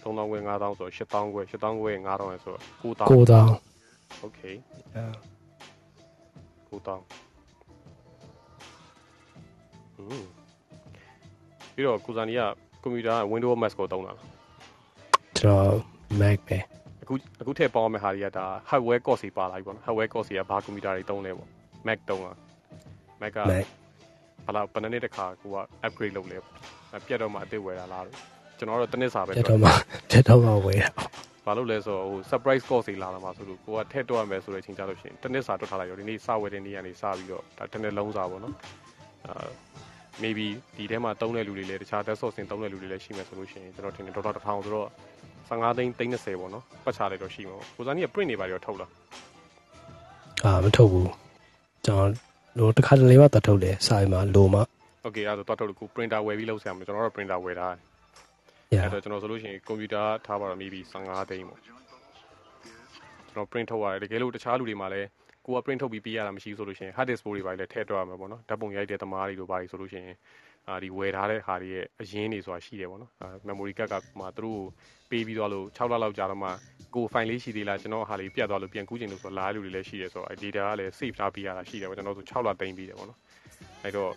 [0.00, 4.54] ကျွယ်9000ဆိုတော့8000ကျွယ်8000ကျွယ်9000လဲဆိုတော့9000 9000 okay
[6.70, 6.76] 9000ဟွ
[10.14, 10.26] န်း
[11.78, 12.40] ပြီးတော့ကိုဇာနီက
[12.82, 14.26] ကွန်ပျူတာ Windows Mac ကိုသုံးတာလား
[15.38, 15.74] ကျွန်တော်
[16.20, 16.58] Mac ပဲ
[17.02, 21.48] အခုအခုထည့်ပေါင်းမဲ့ဟာတွေကဒါ hardware cost တွေပါလာပြီပေါ့နော် hardware cost တွေကဘာကွန်ပျူတာတွေသုံးလဲပေါ့
[21.86, 22.36] Mac သုံးလား
[23.20, 23.38] Mac က
[24.46, 26.38] ဘာလို့ဘယ်နှစ်တခါကိုက upgrade လုပ်လဲ
[27.06, 28.04] ပြတ်တော့မှအသစ်ဝယ်တာလား
[28.58, 29.70] ကျွန်တော်တော့တစ်နှစ်စာပဲပြတ်တော့မှ
[30.10, 30.90] ပြတ်တော့မှဝယ်တာ
[31.46, 38.54] ဘာလို့လဲဆိုတော့ဟို surprise cost တွေလာလာမှာဆိုလို့ကိုကထည့်တော့ရမယ်ဆိုတဲ့အချိန်ကြလို့ရှိရင်တစ်နှစ်စာတွတ်ထားလိုက်ရောဒီနေ့စဝယ်တဲ့နေ့ကနေစပြီးတော့ဒါတစ်နှစ်လုံးစာပေါ့နော်
[39.26, 39.48] အာ
[40.23, 40.45] maybe
[40.77, 44.89] ဒီထဲမှာတုံးတဲ့လူတွေလည်းတခြား desktop ဆင်တုံးတဲ့လူတွေလည်းရှိမယ်ဆိုလို့ရှိရင်ကျွန်တော်ထင်တယ်ဒေါက်တာတစ်ထောင်ဆိုတော့
[45.49, 48.91] 15သိန်း30ပေါ့နော်ပတ်ချလိုက်တော့ရှိမှာပေါ့ကိုစားနီးက print နေပါရောထုတ်လား
[50.45, 51.09] အာမထုတ်ဘူး
[51.85, 52.09] ကျွန်တော်
[52.59, 54.61] တို့တစ်ခါတလေမှတထုတ်တယ်စာရီမှာလိုမှ
[55.03, 57.75] โอเคအဲ့ဒါတော့ထုတ်လို့ကို printer ဝယ်ပြီးလုပ်ဆရာမလို့ကျွန်တော်တို့ printer ဝယ်ထား
[58.71, 65.07] တယ်အဲ့တော့ကျွန်တော်ဆိုလို့ရှိရင်ကွန်ပျူတာထားပါတော့ maybe 15သိန်းပေါ့ကျွန်တော် print ထုတ်ရတယ်တကယ်လို့တခြားလူတွေမှာလည်း
[65.48, 70.16] ကိုက print ထုတ်ပြီးပေးရတာမရှိဘူးဆိုလို့ရှိရင် hard disk တွေပါလည်းထည့်တော့ရမှာပေါ့နော်ဓာတ်ပုံရိုက်တဲ့သမားတွေလိုပါတွေဆိုလို့ရှိရင်
[70.68, 74.62] အာဒီဝယ်ထားတဲ့ဟာတွေရဲ့အရင်းတွေဆိုတာရှိတယ်ပေါ့နော်အာ memory card ကမှသူတို့
[75.10, 76.50] ပေးပြီးသွားလို့6လလောက်ကြာတော့မှ
[76.94, 83.18] ကို file လေးရှိသေးလားကျွန်တော်ဟာလေးပြတ်သွားလို့ပြန်ကူးချင်လို့ဆိုလာလူတွေလည်းရှိတယ်ဆိုတော့ data ကလည်း save ထားပေးရတာရှိတယ်ပေါ့ကျွန်တော်ဆို6လသိမ်းပြီးတယ်ပေါ့နော်
[83.84, 84.10] အဲ့တော့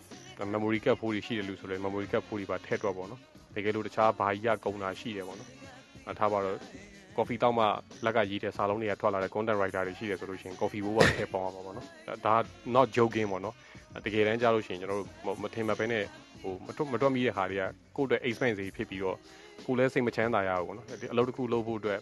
[0.54, 3.20] memory card ဖိုးတွေရှိတယ်လို့ဆိုလည်း memory card ဖိုးတွေပါထည့်တော့ပေါ့နော်
[3.54, 5.50] တကယ်လို့တခြားဘာကြီးကကုန်တာရှိတယ်ပေါ့နော်
[6.10, 6.58] အထားပါတော့
[7.16, 7.64] coffee တောက်မှ
[8.04, 11.86] လက်ကရေးတဲ့စာလုံးတွေကထွက်လာတဲ့ content writer တွေရှိတယ်ဆိုလို့ရှိရင် coffee ဘိုးကထည့်ပေါအောင်ပါပေါ့နော်
[12.26, 12.34] ဒါ
[12.74, 13.54] not joking ပေါ့နော်
[14.04, 16.04] တကယ်တမ်းကြားလို့ရှိရင်ကျွန်တော်တို့မထင်မှပဲနဲ့
[16.42, 17.64] ဟိုမတွတ်မတွတ်မိတဲ့ဟာတွေက
[17.96, 19.16] ကိုယ့်အတွက် expense တွေဖြစ်ပြီးတော့
[19.66, 22.00] ကိုယ်လည်းစိတ်မချမ်းသာရဘူးပေါ့နော်ဒီအလုပ်တစ်ခုလုပ်ဖို့အတွက်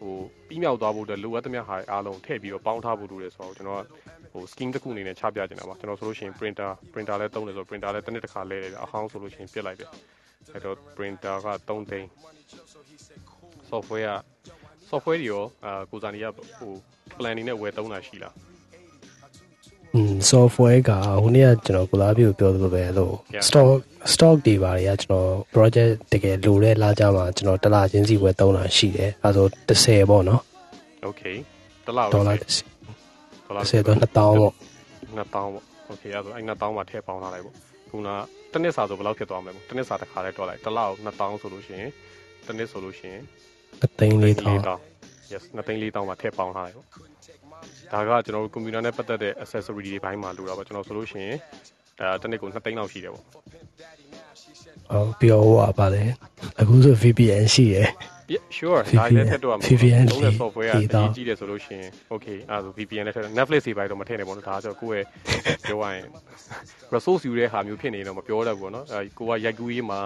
[0.00, 0.14] ဟို
[0.48, 3.84] ပြီးမြောက်သွားဖို့အတွက်လိုအပ်သမျှဟာအားလုံးထည့်ပြီးတော့ပေါင်းထားဖို့လိုတယ်ဆိုတော့ကျွန်တော်က
[4.32, 9.90] ဟို scheme တစ်ခုအနေနဲ့ချပြချင်တာပါကျွန်တော်ဆိုလို့ရှိရင် printer printer လည်းသုံးတယ်ဆိုတော့ printer လည်းတစ်နှစ်တစ်ခါလဲတယ်အဟောင်းဆိုလို့ရှိရင်ပြစ်လိုက်တယ်
[10.52, 12.08] အဲ့တော့ printer က3သိန်း
[13.70, 14.12] software က
[14.90, 16.72] software တွေရောအာကိုစာနီကဟို
[17.18, 18.34] plan နေနဲ့ဝယ်သုံးတာရှိလား
[19.94, 20.90] อืม software က
[21.22, 23.14] ဟိုနေ့ကကျွန်တော်ကိုလာပြကိုပြောသလိုပဲလို့
[23.48, 23.68] stock
[24.12, 30.40] stock တွေပါတွေကကျွန်တော် project တကယ်လိုတဲ့လာကြမှာကျွန်တော်တစ်လချင်းစီဝယ်သုံးတာရှိတယ်အဲဆို30ပေါ့နော်
[31.08, 31.36] okay
[31.86, 34.52] တစ်လဒေါ်လာ30ဒေါ်လာ30တော့2000ပေါ့
[35.16, 37.54] 2000ပေါ့ okay အဲဆိုအဲ2000မှာထည့်ပေါင်းထားလိုက်ပေါ့
[37.90, 38.08] ခုန
[38.52, 41.90] တစ်နှစ်စာဆိုဘယ်လောက်ဖြစ်သွားမလဲတစ်နှစ်စာတစ်ခါလဲတွက်လိုက်တစ်လ2000ဆိုလို့ရှိရင်
[42.46, 43.22] တစ်နှစ်ဆိုလို့ရှိရင်
[43.80, 51.36] 3သိန်း4000 yes 2သိန်း4000မှာထည့်ပေါင်းထားတယ်ပေါ့ဒါကကျွန်တော်တို့ကွန်ပျူတာနဲ့ပတ်သက်တဲ့ accessory တွေဘိုင်းမှာလိုတာပေါ့ကျွန်တော်ဆိုလို့ရှိရင်
[52.00, 56.02] အဲတစ်နှစ်ကို2သိန်းလောက်ရှိတယ်ပေါ့ဟုတ်ပြီးတော့ဟိုပါလေ
[56.60, 57.88] အခုဆို VPN ရှိရယ်
[58.34, 65.04] Yeah sure ဒါလည်းထည့်တော့မှာ VPN လုံးတဲ့ software ကကြီးကြီးတယ်ဆိုလို့ရှိရင် okay အဲဆို VPN လည်းထည့် Netflix တွေပိုင်းတော့မထည့်နဲ့ပေါ့နော်ဒါဆိုကိုယ့်
[65.46, 66.04] ရဲ့ပြောရရင်
[66.94, 70.00] resource ယူတဲ့ဟာမျိုးဖြစ်နေတော့မပြောတတ်ဘူးပေါ့နော်အဲကိုကရိုက်ကူးရေးမှာ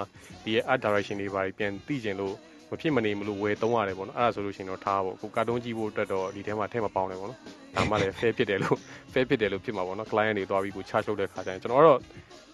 [0.44, 2.34] ဒီ art direction တွေပိုင်းပြန်သိကျင်လို့
[2.70, 7.40] မဖြစ်မနေမလို့ဝယ်သုံးရတယ်ပေါ့နော်အဲ့ဒါဆိုလို့ရှိရင်တော့ထားပေါ့ကိုကာတွန်းကြည့်ဖို့အတွက်တော့ဒီထဲမှာထည့်မပေါင်းနဲ့ပေါ့နော်
[7.76, 8.76] ဒါမှလည်း fair ဖြစ်တယ်လို့
[9.12, 11.98] fair ဖြစ်တယ်လို့ဖြစ်မှာပေါ့နော် client တွေသွားပြီးကို charge လုပ်တဲ့ခါကျရင်ကျွန်တော်တော့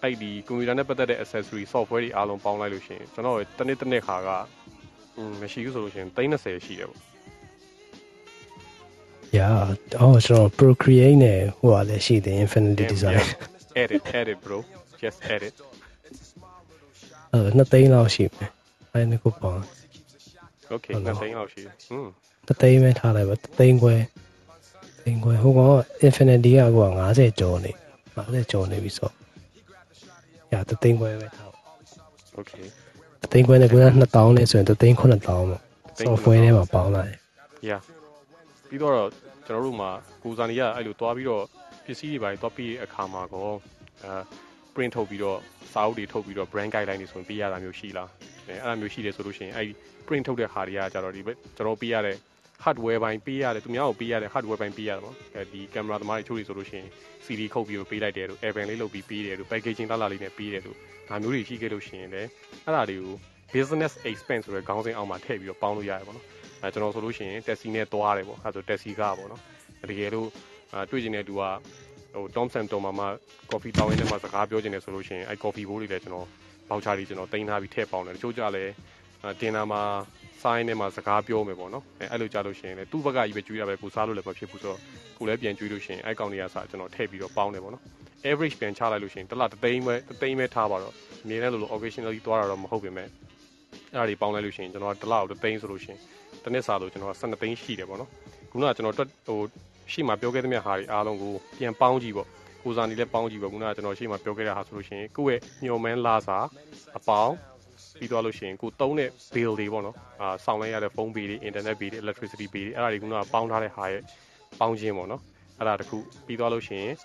[0.03, 4.29] အဲ့ဒီကွန်ပျူတာနဲ့ပတ်သက်တဲ့ accessory software တွေအားလုံးပေါင်းလိုက်လို့ရှိရင်ကျွန်တော်တနေ့တစ်နေ့ခါက
[5.17, 6.99] อืมမရှိဘူးဆိုလို့ရှိရင်30ရှိတယ်ပေါ့
[9.37, 9.55] Yeah
[10.01, 13.21] အော်ကျွန်တော် Procreate နဲ့ဟိုကလည်းရှိတယ် Infinity Design
[13.83, 14.57] edit edit bro
[15.01, 15.55] just edit
[17.33, 18.49] အဲနှစ်သိန်းလောက်ရှိမယ်
[18.93, 19.63] အဲနှစ်ခုပေါင်း
[20.75, 22.07] okay နှစ်သိန်းလောက်ရှိတယ်อืม
[22.47, 23.95] တသိန်းပဲထားလိုက်ပါတသိန်းခွဲ
[25.03, 27.71] သိန်းခွဲဟိုကောင် Infinity ကကိုက90ကျော်နေ
[28.15, 29.09] 90ကျော်နေပြီဆို
[30.53, 31.59] ရတသိန်းခွဲပဲထားပါ
[32.39, 32.65] okay
[33.21, 35.43] တသိန်းခွဲနဲ့ကိုက2000နဲ့ဆိုရင်တသိန်း9000ပေါ့
[36.05, 37.13] software ထဲမှာပေါင်းလိုက်
[37.69, 37.81] yeah
[38.69, 38.93] ပြီးတော့
[39.47, 39.89] ကျွန်တော်တို့မှာ
[40.23, 41.43] ကိုဇာနီကအဲ့လိုတွားပြီးတော့
[41.85, 43.49] ပစ္စည်းတွေပိုင်းတွားပြီးအခါမှာကော
[44.03, 44.13] အဲ
[44.73, 45.39] print ထုတ်ပြီးတော့
[45.73, 48.09] စာအုပ်တွေထုတ်ပြီးတော့ brand guideline တွေဆိုရင်ပေးရတာမျိုးရှိလား
[48.47, 49.67] အဲအဲ့လိုမျိုးရှိတယ်ဆိုလို့ရှိရင်အဲ့
[50.07, 52.17] print ထုတ်တဲ့ဟာတွေကကြတော့ဒီကျွန်တော်ပေးရတဲ့
[52.63, 56.87] hardware ပိုင်းပေးရတယ်သူများကိုပေးရတဲ့ hardware ပိုင်းပေးရတယ်ပေါ့အဲဒီ camera သမားတွေချိုးတွေဆိုလို့ရှိရင်
[57.25, 60.77] CD ခုတ်ပြီးတော့ပေးလိုက်တယ်လို့ airban လေးလုပ်ပြီးပေးတယ်လို့ packaging လာလာလေးနဲ့ပေးတယ်လို့
[61.09, 62.29] ဒါမျိုးတွေရှိခဲ့လို့ရှိရင်လည်း
[62.65, 63.15] အဲ့ဒါတွေကို
[63.53, 66.25] business expense ဆိုတဲ့ခေါင်းစဉ်အောက်မှာထည့်ပြီးတော့ပေါင်းလို့ရတယ်ပေါ့နော်
[66.61, 69.41] အဲကျွန်တော်ဆိုလို့ရှိရင် taxi နဲ့သွားတယ်ပေါ့အဲဆို taxi ကပေါ့နော်
[69.89, 70.27] တကယ်လို့
[70.91, 71.43] တွေ့ကျင်တဲ့သူက
[72.15, 73.05] ဟို Thomson တော်မှာမှ
[73.51, 76.27] coffee တောင်းရင်းနဲ့မှစကားပြောကျင်တယ်ဆိုလို့ရှိရင်အဲ coffee ဘိုးတွေလည်းကျွန်တော်
[76.69, 78.71] voucher တွေကျွန်တော်တင်ထားပြီးထည့်ပေါင်းတယ်တချို့ကြလည်း
[79.41, 79.81] တင်တာမှာ
[80.43, 84.79] ဆိုင်းထဲမှာစကားပြောမယ်ပေါ့နော်အဲအဲ့လိုကြလို့ရှိရင်လည်းသူ့ဘက်ကကြီးပဲကျွေးရပဲကိုစားလို့လည်းမဖြစ်ဘူးဆိုတော့
[85.17, 87.83] ကိုလည်းပြန်ကျွေးလို့ရှိရင်အဲကောင်တွေကစကျွန်တော်ထည့်ပြီးတော့ပေါင်းတယ်ပေါ့နော်
[88.29, 95.99] average ပြန်ချလိုက်လို့ရှိရင်တစ်လတစ်သိန်းပဲတစ်သိန်းပဲထားပါတော့အမြဲတမ်းလိုလို occasionally သွားတာတော့မဟုတ်ပြင်မဲ့အဲ့ဒါတွေပေါင်းလိုက်လို့ရှိရင်ကျွန်တော်တစ်လကိုတစ်သိန်းဆိုလို့ရှိရင်
[96.43, 98.09] တစ်နှစ်စာလို့ကျွန်တော်12သိန်းရှိတယ်ပေါ့နော်
[98.51, 99.39] ခုနကကျွန်တော်တွက်ဟို
[99.91, 102.27] ရှိမှပြောခဲ့တဲ့မြတ်ဟာတွေအားလုံးကိုပြန်ပေါင်းကြည့်ပေါ့
[102.63, 106.37] ကိုစားနေလဲပေါင်းကြည့်ပေါ့ခုနကကျွန်တော်ရှိမှပြောခဲ့တဲ့ဟာဆိုလို့ရှိရင်ကိုယ့်ရဲ့ညှော်မန်းလာစာ
[106.97, 107.33] အပေါင်း
[107.99, 114.01] ပြီးသွားလို့ရှိရင်ကိုသုံးတဲ့ bill တွေပေါ့နော်အာဆောင်လိုက်ရတဲ့ဖုန်း bill တွေ internet bill တွေ electricity bill တွေအဲ့ဒါတွေကပေါင်းထားတဲ့ဟာရဲ့
[114.59, 115.21] ပေါင်းခြင်းပေါ့နော်
[115.59, 116.95] အဲ့ဒါတခုပြီးသွားလို့ရှိရင်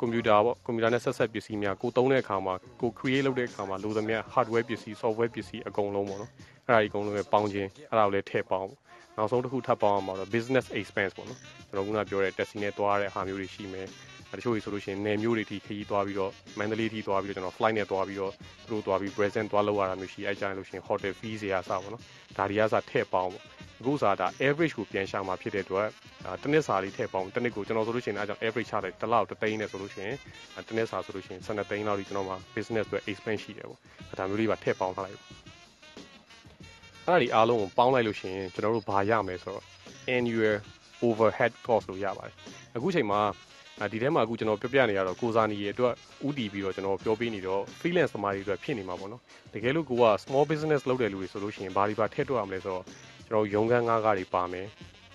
[0.00, 6.30] ကွန်ပျူတာပေါ့ကွန်ပျူတာနဲ့ဆက်ဆက်ပစ္စည်းများကိုသုံးတဲ့အခါမှာကို create လုပ်တဲ့အခါမှာလိုသမျှ hardware ပစ္စည်း software ပစ္စည်းအကုန်လုံးပေါ့နော်
[6.66, 8.70] အဲ့ဒါဒီအကုန်လုံးပဲပေါင်းခြင်းအဲ့ဒါကိုလည်းထည့်ပေါင်း
[9.16, 11.38] နောက်ဆုံးတစ်ခုထပ်ပေါင်းအောင်ပါတော့ business expense ပေါ့နော်
[11.70, 13.88] ကျွန်တော်ခုနပြောတဲ့ taxi နဲ့သွားတဲ့ဟာမျိုးတွေရှိမယ်
[14.38, 18.32] တချို့ကြီးဆိုလို့ရှိရင်နယ်မျိုးတွေထိခရီးသွားပြီးတော့မန္တလေးထိသွားပြီးတော့ကျွန်တော် flight နဲ့သွားပြီးတော့
[18.68, 22.02] သူတို့သွားပြီး present သွားလောက်ရတာမျိုးရှိအဲကြရင်လို့ရှိရင် hotel fees တွေအစားပေါ့နော်
[22.36, 23.42] ဒါတွေကစားထည့်ပေါင်းပေါ့
[23.80, 25.88] အခုစားဒါ average ကိုပြန်ရှာမှာဖြစ်တဲ့အတွက်
[26.42, 30.16] တနစ်စာလေးထည့်ပေါင်းတနစ်ကိုကျွန်တော်ဆိုလို့ရှိရင်အဲကြောင့် average ချတယ်တစ်လောက်တစ်သိန်းနဲ့ဆိုလို့ရှိရင်
[30.68, 35.18] တနစ်စာဆိုလို့ရှိရင်12သိန်းလောက်ဒီကျွန်တော်မှာ business အတွက် expense ရှိတယ်ပေါ့ဒါမျိုးလေးပါထည့်ပေါင်းထားလိုက်
[37.06, 39.64] အဲ့ဒီအားလုံးကိုပေါင်းလိုက်လို့ရှိရင်ကျွန်တော်တို့ဘာရမလဲဆိုတော့
[40.16, 40.56] annual
[41.06, 42.34] overhead cost လို့ရပါတယ်
[42.76, 43.20] အခုချိန်မှာ
[43.92, 45.94] ဒီထဲမှာအခုကျွန်တော်ပြောပြနေရတော့ကိုစာနီရဲ့အတွက်
[46.26, 49.20] ဥတီပြီးတော့ကျွန်တော်ပြောပြနေတော့ freelance သမားတွေအတွက်ဖြစ်နေမှာပေါ့နော်
[49.54, 52.84] တကယ်လို့ကိုက small business လုပ်တဲ့လူတွေဆိုလို့ရှိရင်ဘာတွေပါထည့်တွက်ရမလဲဆိုတော့
[53.28, 54.66] ကျွန်တော်ရုံးခန်းငါးကားတွေပါမယ်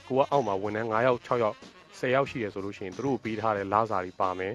[0.08, 1.56] ကိုကအောက်မှာဝန်ထမ်း9ယောက်6ယောက်
[2.00, 4.54] 10ယောက်ရှိတယ်ဆိုလို့ရှိရင်သူတို့ပေးထားတဲ့လစာတွေပါမယ်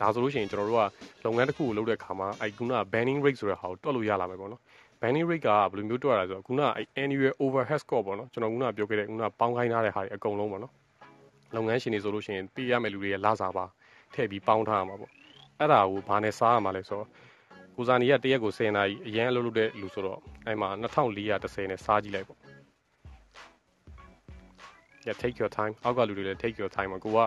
[0.00, 4.62] ဒါဆိုလို့ရှိရင်ကျွန်တော်တို့ကလုပ်ငန်းတစ်ခုကိုလုပ်တဲ့အခါမှာအဲခုန banning rate ဆိုတဲ့ဟာကိုတွက်လို့ရလာမယ်ပေါ့နော်
[5.00, 10.72] banning rate ကဘယ်လိုမျိုးတွက်ရလဲဆိုတော့ခုနအဲ annual overhead score ပေါ့နော်ကျွန်တော်ခုနပြောခဲ့တဲ့ခုနပေါင်းခိုင်းထားတဲ့ဟာတွေအကုန်လုံးပေါ့နော်
[11.54, 13.64] လုပ်ငန်းရှင်တွေဆိုလို့ရှိရင်ပေးရမယ့်လူတွေရဲ့လစာပါ
[14.14, 15.10] ထည့်ပြီးပေါင်းထားရမှာပေါ့
[15.58, 17.08] အဲ့ဒါကိုဘာနဲ့စားရမှာလဲဆိုတော့
[17.76, 22.38] ကိုဇာနီကတရက်ကို10နာရီအရင်အလုပ်လုပ်တဲ့လူဆိုတော့အဲ့မှာ2430နဲ့စားကြည့်လိုက်ပေါ့
[25.06, 27.18] yeah take your time အောက်ကလူတွေလည်း take your time ပါကိုက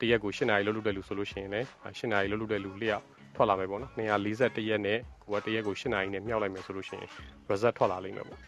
[0.00, 7.08] တရက်ကို8နာရီလုပ်လုပ်တဲ့လူဆိုလို့ရှိရင်လည်း8နာရီလုပ်လုပ်တဲ့လူလျှောက်ထွက်လာမယ်ပေါ့နော်241ရက်နဲ့ကိုကတရက်ကို8နာရီနဲ့မြောက်လိုက်မယ်ဆိုလို့ရှိရင်
[7.50, 8.40] result ထွက်လာလိမ့်မယ်ပေါ့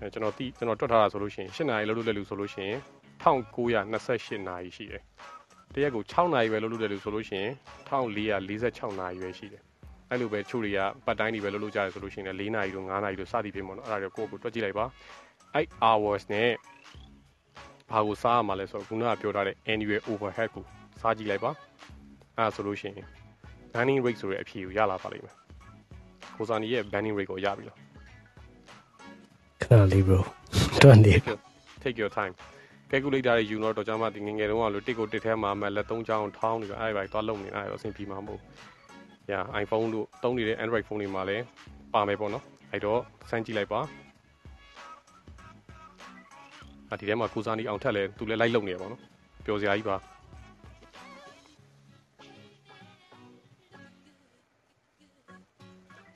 [0.00, 2.78] အဲကျွန်တော်တိကျွန်တော်တွက်ထားတာဆိုလို့ရှိရင်8နာရီလုပ်လုပ်တဲ့လူဆိုလို့ရှိရင်
[3.24, 5.02] 1928နာရီရှိတယ်
[5.74, 7.52] တရက်ကို6နာရီပဲလုပ်လို့တယ်လို့ဆိုလို့ရှိရင်
[7.88, 9.62] 1446နာရီပဲရှိတယ်
[10.10, 14.86] အဲ့လိုပဲချို့တွေကပတ်တိုင်းတွေပဲလုပ်လို့ကြတယ်ဆိုလို့ရှိရင်လည်း4နာရီတို့5နာရီတို့စသည်ဖြစ်ပေါ့နော်အဲ့ဒါတွေကိုကိုယ်ကိုတွက်ကြည့်လိုက်ပါ
[15.54, 16.50] အဲ့ hours နဲ့
[17.92, 20.64] ဘာကိုစားရမှာလဲဆိုတော့ခုနကပြောထားတဲ့ annual overhead ကို
[21.00, 21.50] စားကြည့်လိုက်ပါ
[22.36, 23.06] အဲ့ဒါဆိုလို့ရှိရင်
[23.74, 25.34] banning rate ဆိုတဲ့အဖြေကိုရလာပါလိမ့်မယ်
[26.36, 27.78] ကိုစာနီရဲ့ banning rate ကိုရပြီလား
[29.62, 30.18] ခဏလေး bro
[30.82, 31.14] တွန်းနေ
[31.82, 32.34] take your time
[32.91, 38.41] calculator တွေယူတော့တော့ကျွန်မဒီငငယ်တုန်းကလို့တစ်ကိုတစ်ထဲမှာမှလက်သုံးချောင်းထောင်းနေတော့အဲ့ဒီသွားလုံနေအဲ့တော့အဆင်ပြေမှာမဟုတ်။
[39.31, 41.43] Yeah iPhone တို့သုံးနေတဲ့ Android ဖုန်းတွေမှာလည်း
[41.93, 43.81] ပါမယ်ပေါ့နော်။အဲ့တော့စမ်းကြည့်လိုက်ပါ။
[46.99, 49.01] ဒီထဲမှာကိုစားနီအောင်ထက်လဲသူလည်းလိုက်လုံနေရပါတော့
[49.45, 49.97] ပျော်စရာကြီးပါ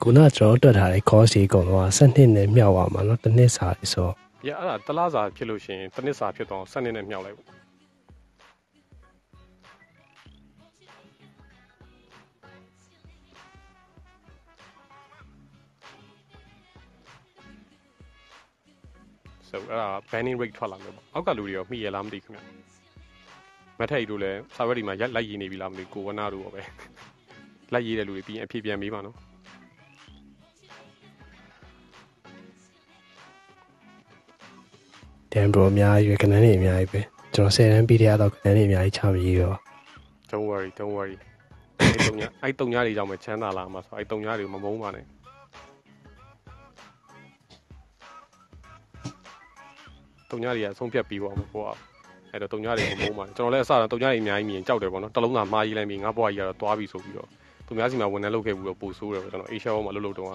[0.02, 7.47] ခုနကျွန်တော်တွက်ထားတဲ့ course ကြီးအကုန်လုံးက7နှစ်နဲ့မြောက်သွားမှာเนาะတစ်နှစ်စာလေးဆိုတော့ ပြအဲ့ဒါတလားစာဖြစ်လို့ရှိရင်တစ်နှစ်စာဖြစ်တော့7နှစ်နဲ့မြောက်လိုက်ပေါ့
[19.49, 22.39] ဆိုအဲ့ဒါ banning rate ထွက်လာလို့ပေါ့အောက်ကလူတွေရောမိရလားမသိခင်ဗျ
[23.79, 26.61] မထက်ရီတို့လည်း server ဒီမှာရက်လိုက်ရည်နေပြီလားမသိကိုဝနာတို့ရောပဲ
[27.73, 29.17] လိုက်ရည်တဲ့လူတွေပြီးရင်အဖြေပြန်မေးပါနော်
[35.35, 37.01] Dan bro အများကြီးပဲခဏနေအများကြီးပဲ
[37.35, 39.53] ကျွန်တော်10တန်းပြီးတဲ့အတော့ခဏနေအများကြီးချမကြီးရော
[40.31, 41.17] don't worry don't worry
[41.79, 45.05] အဲ့တုံညာအဲ့တုံညာတွေကြောင့်မချမ်းသာလာမှာဆိုအဲ့တုံညာတွေကိုမမုန်းပါနဲ့
[50.31, 51.73] တုံညာတွေကအဆုံးဖြတ်ပြီးပါမှာပေါ့
[52.31, 57.27] အဲ့တော့တုံညာတွေမမုန်းပါနဲ့ကျွန်တော်လည်းအစတော့တုံညာတွေအများကြီးမြင်ကြောက်တယ်ပေါ့နော်တလုံးသာမှားကြီးလိုက်ပြီးငါဘွားကြီးကတော့သွားပြီဆိုပြီးတော့
[57.67, 60.29] သူများစီမှာဝန်ထမ်းလုပ်ခဲ့ပြီးတော့ပို့ဆိုးတယ်ပေါ့ကျွန်တော် Asia ဘောမှာလုပ်လို့တော့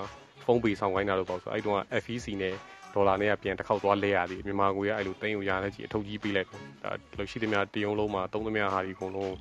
[0.44, 2.54] ဖုန်းပေဆောင်ခိုင်းတာလို့ပေါ့ဆိုအဲ့တုန်းက FEC နဲ့
[2.94, 9.34] ဒေါ်လာနဲ့ပြန်တစ်ခေါက်သွားလဲရသေးမြန်မာငွေကအဲ့လိုတင်းကိုရတဲ့ကြီးအထုပ်ကြီးပေးလိုက်တယ်ဒါလို့ရှိသမျှတယုံလုံးမှာသုံးသမျှဟာဒီအကုန်လုံး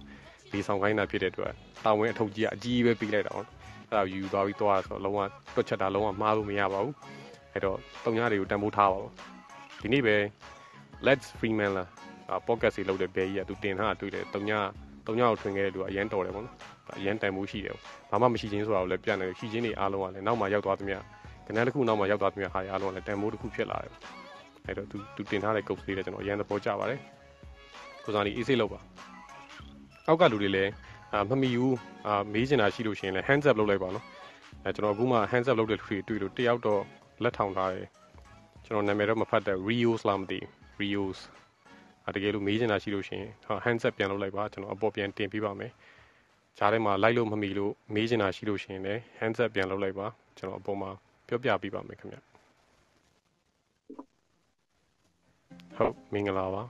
[0.52, 1.54] ဒီဆောင်ခိုင်းတာဖြစ်တဲ့အတွက်
[1.86, 5.20] တာဝန်အထုပ်ကြီးကအကြီးပဲပေးလိုက်တာပေါ့အဲ့ဒါယူသွားပြီးသွားဆိုတော့လုံးဝ
[5.56, 6.96] တွက်ချက်တာလုံးဝမှားလို့မရပါဘူး
[7.54, 9.12] အဲ့တော့တုံညာတွေကိုတန်ဖိုးထားပါဘူး
[9.82, 10.16] ဒီနေ့ပဲ
[11.06, 11.86] Let's Freeman လာ
[12.48, 14.60] podcast တွေလုပ်တဲ့ဘဲကြီးကသူတင်ထားတွေ့တယ်တုံညာ
[15.08, 16.56] တုံညာကိုထွင်ခဲ့တဲ့လူကအရန်တော်တယ်ပေါ့နော်
[16.98, 17.76] အရန်တန်ဖိုးရှိတယ်
[18.10, 20.98] ဘာမှမရှိချင်းဆိုတာကိုလည်းပြနေတယ်ရှိချင်းတွေအားလုံးကလည်းနောက်မှရောက်သွားသမျှ
[21.50, 23.94] ကဏ္ဍတစ်ခုနောက်မှရောက်သွားသမျှဟာတွေအားလုံးကလည်းတန်ဖိုးတစ်ခုဖြစ်လာတယ်
[24.66, 27.00] အဲ့တော့သူသူတင်ထားတဲ့ coach လေးလည်းကျွန်တော်အရန်သဘောကျပါတယ်
[28.04, 28.80] ကိုစားနီအေးစိတ်လောက်ပါ
[30.08, 30.72] အောက်ကလူတွေလည်း
[31.14, 31.78] အာမမီဘူး
[32.08, 34.06] အာမေးချင်တာရှိလို့ရှိရင်လည်း hands up လုပ်လိုက်ပါနော်
[34.66, 36.82] အဲကျွန်တော်အခုမှ hands up လုပ်တဲ့လူတွေတွေ့လို့တယောက်တော့
[37.24, 37.88] လက်ထောင်ထားတယ်
[38.66, 40.40] ကျွန်တော်နာမည်တော့မဖတ်တဲ့ Rios လားမသိ
[40.80, 41.20] Rios
[42.08, 43.32] အတကယ်လို့မေးချင်တာရှိလို့ရှိရင်
[43.66, 45.72] hands up ပြန်လုပ်လိုက်ပါကျွန်တော်အပေါ်ပြန်တင်ပြပါမယ်
[46.58, 50.92] ဂျားထဲမှာလိုက်လို့မမီလို့မေးချင်တာရှိလို့ရှိရင်လည်း hands up ပြန်လုပ်လိုက်ပါကျွန်တော်အပေါ်မှာ
[51.30, 52.18] ပြောပြပေးပါမယ်ခင်ဗျ
[55.78, 56.64] ဟုတ်မင်္ဂလာပါ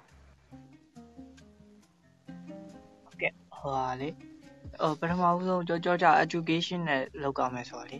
[3.21, 4.09] ကဲဟိုဟာလေ
[4.81, 7.97] ဟိုပထမဦးဆုံးကြောကြောကြ education နဲ့လောက်ကမယ်ဆိုတော့လေ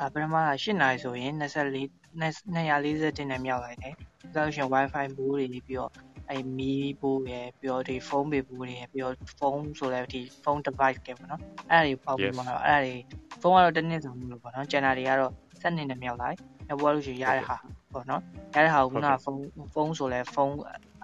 [0.00, 1.88] အပထမက8နာရီဆိုရင်24
[2.20, 3.94] 240နဲ့မြောက်လိုက်တယ်။
[4.34, 5.92] ဒါဆိုရှင် wifi ဘူးတွေပြီးတော့
[6.30, 11.40] အဲမီးဘူးရယ်ပြီးတော့ဒီဖုန်းပေဘူးတွေရယ်ပြီးတော့ဖုန်းဆိုလည်းဒီဖုန်း device ကပေါ့နော်။
[11.70, 12.94] အဲ့ဒါတွေပေါက်ပြီးမှတော့အဲ့ဒါတွေ
[13.40, 15.32] ဖုန်းကတော့တစ်နှစ်ဆောင်လို့ပေါ့နော်။ကျန်တာတွေကတော့
[15.62, 16.36] 7နှစ်နဲ့မြောက်လိုက်။
[16.68, 17.56] နောက်ပေါ်လို့ရှိရင်ရတဲ့ဟာ
[17.92, 18.22] ပေါ့နော်။
[18.54, 19.40] ရတဲ့ဟာကခုနကဖုန်း
[19.74, 20.56] ဖုန်းဆိုလည်းဖုန်း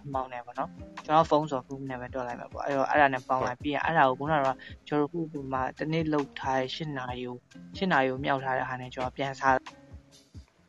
[0.06, 0.70] အမောင်းနဲ့ပေါ့နော်
[1.04, 4.56] ကျွန်တော်ဖုန်းဆိုဖုန်းနဲ့ပဲတွက်လိုက်မှာပေါ့အဲ့တော့အဲ့ဒါနဲ့ပေါင်းလိုက်ပြီးရင်အဲ့ဒါကိုခုနကတော့
[4.88, 7.36] ကျွန်တော်ခုပုံမှာတနေ့လောက်ထားတဲ့၈နာရီကို
[7.76, 9.56] ၈နာရီကိုမြောက်ထားတဲ့ဟာနဲ့ကျွန်တော်ပြန်စား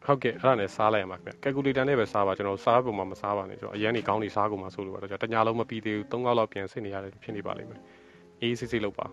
[0.06, 7.82] ဟုတ်ကဲ့အဲ့ဒါနဲ့စားလိုက်ရမှာခင်ဗျ calculator နဲ့ပဲစားပါကျွန်တော်စားပုံမှာမစားပါနဲ့ကျွန်တော်အရင်နေကောင်းနေစားကုန်မှာဆိုလို့ပါတော့ကျွန်တော်တညာလုံးမပြီးသေးဘူး၃ခေါက်လောက်ပြန်စစ်နေရတယ်ဖြစ်နေပါလိမ့်မယ်
[8.42, 9.06] အေးစစ်စစ်လုပ်ပါ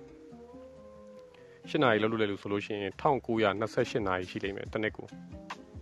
[1.71, 5.07] ၈နာရီလောက်လို့လေလို့ဆိုလို့ရှိရင်1928နာရီရှိလိမ့်မယ်တစ်နေ့ကို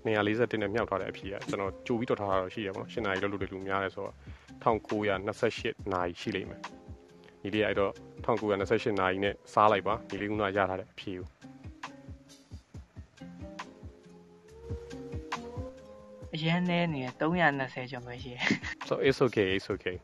[0.06, 4.14] 241နဲ့မြောက်ထားတဲ့အဖြစ်ကကျွန်တော်ကြိုပြီးတော့ထားတာတော့ရှိရပါတော့၈နာရီလောက်လို့လေလို့များတယ်ဆိုတော့
[4.64, 6.62] 1928နာရီရှိလိမ့်မယ်
[7.42, 7.92] ဒီလေးအဲ့တော့
[8.26, 11.28] 1928နာရီနဲ့စားလိုက်ပါဒီလေးကရထားတဲ့အဖြစ်ကို
[16.36, 18.44] အရင်နဲ့နေ320ကျော်ပဲရှိတယ်
[18.88, 19.98] so it's okay it's okay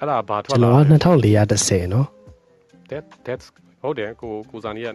[0.00, 2.06] အဲ့ဒါဘာထွ ကျွ က် န် လာ တော်က2410เนาะ
[2.90, 3.46] that that's
[3.81, 4.87] ဟုတ်တယ်ကိုကိုစာနီက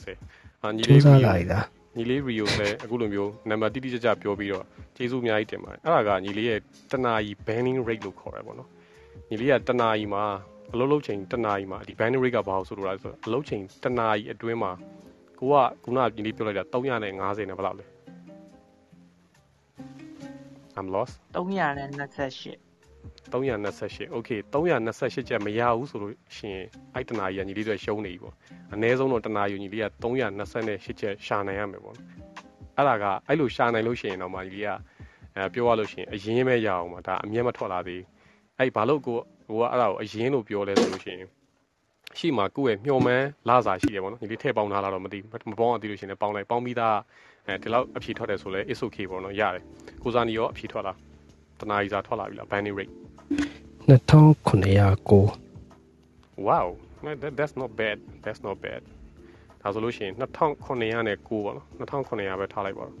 [0.00, 1.60] 2410အာညီစူးလေးစမ်းလိုက်တာ
[1.96, 4.64] ညီလေး Rio လည်းအခုလိုမျိုးနံပါတ်တိတိကျကျပြောပြီးတော့
[4.96, 6.60] ကျေးဇူးအများကြီးတင်ပါတယ်အဲ့ဒါကညီလေးရဲ့
[6.92, 8.68] တနာရီ banning rate လို့ခေါ်ရပါတော့
[9.30, 10.24] ညီလေးကတနာရီမှာ
[10.72, 14.72] အလုပ်လုပ်ချိန်တနာရီမှာဒီ banning rate ကဘာလို့ဆိုလို့လဲဆိုတော့အလုပ်ချိန်တနာရီအတွင်းမှာ
[15.40, 15.54] ကိုက
[15.84, 17.86] ခုနကညီလေးပြောလိုက်တာ350နဲ့ဘယ်လောက်လဲ
[20.78, 22.65] I'm lost 328
[23.32, 28.34] 328 okay 328ကျက်မရဘူးဆိုလို့ရှိရင်အဲ့တနာကြီးကညီလေးတွေရှုံးနေပြီပေါ့
[28.74, 32.06] အနည်းဆုံးတော့တနာယူညီလေးက328ကျက်ရှာနိုင်ရမယ်ပေါ့နော်
[32.76, 34.70] အဲ့ဒါကအဲ့လိုရှာနိုင်လို့ရှိရင်တော့မှညီလေးက
[35.36, 38.02] အဲပြောရလို့ရှိရင်အရင်ပဲရအောင်ပါဒါအမြဲမထွက်လာသေး
[38.58, 41.28] အဲ့ဘာလို့ကိုကိုကအဲ့ဒါကိုအရင်လို့ပြောလဲဆိုလို့ရှိရင်
[42.18, 45.18] ရှိမှာကိုယ့်ရဲ့မျှော်မှန်းလာစာရှိတယ်ပေါ့နော်ညီလေးထည့်ပေါင်းထားလာတော့မသိ
[45.50, 46.96] မပေါင်းအောင်သိလို့ရှိရင်လည်းပေါင်းလိုက်ပေါင်းပြီးသား
[47.46, 49.62] အဲဒီလောက်အဖြေထွက်တယ်ဆိုလဲ is okay ပေါ့နော်ရတယ်
[50.02, 50.92] ကိုစားနီရောအဖြေထွက်လာ
[51.60, 52.94] တနာရီစာထွက်လာပြီလား banning rate
[53.88, 56.68] 2909 wow
[57.22, 58.82] that, that's not bad that's not bad
[59.62, 62.96] ဒါဆိုလို့ရှိရင်2900နဲ့9ပေါ့နော်2900ပဲထားလိုက်ပါတော့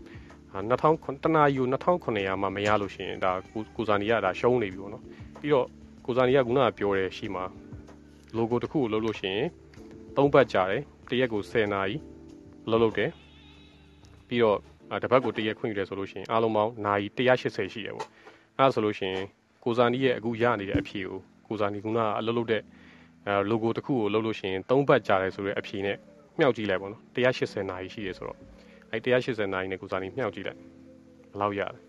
[0.52, 3.32] အာ2000တနာယူ2900မှမရလို့ရှိရင်ဒါ
[3.76, 5.04] ကိုဇာနီကဒါရှုံးနေပြီပေါ့နော်
[5.40, 5.66] ပြီးတော့
[6.06, 7.44] ကိုဇာနီကခုနကပြောတယ်ရှိမှာ
[8.36, 9.48] logo တစ်ခုကိုလုပ်လို့ရှိရင်
[10.16, 11.96] 3ဘတ်ကြာတယ်တစ်ရက်ကို10နာရီ
[12.70, 13.10] လုပ်လုပ်တယ်
[14.28, 14.58] ပြီးတော့
[15.02, 18.08] တစ်ဘတ်ကိုတစ်ရက်ခွင့်ယူတယ်ဆိုလို့ရှိရင်အားလုံးပေါင်းနာရီ180ရှိတယ်ပေါ့
[18.58, 19.26] အဲ့ဒါဆိုလို့ရှိရင်
[19.64, 22.62] ကိုဇာနီရဲ့အခုရနေတဲ့အဖြေကိုကိုဇာနီကကအလုပ်လုပ်တဲ့
[23.26, 25.96] အဲ logo တစ်ခုကိုလုပ်လို့ရှိရင်၃ဘတ်ကြာတယ်ဆိုတဲ့အဖြေနဲ့
[26.38, 28.38] မြောက်ကြည့်လိုက်ပေါ့နော်180နာရီရှိတယ်ဆိုတော့
[28.92, 31.80] အဲ180နာရီနဲ့ကိုဇာနီမြောက်ကြည့်လိုက်ဘယ်လောက်ရလဲ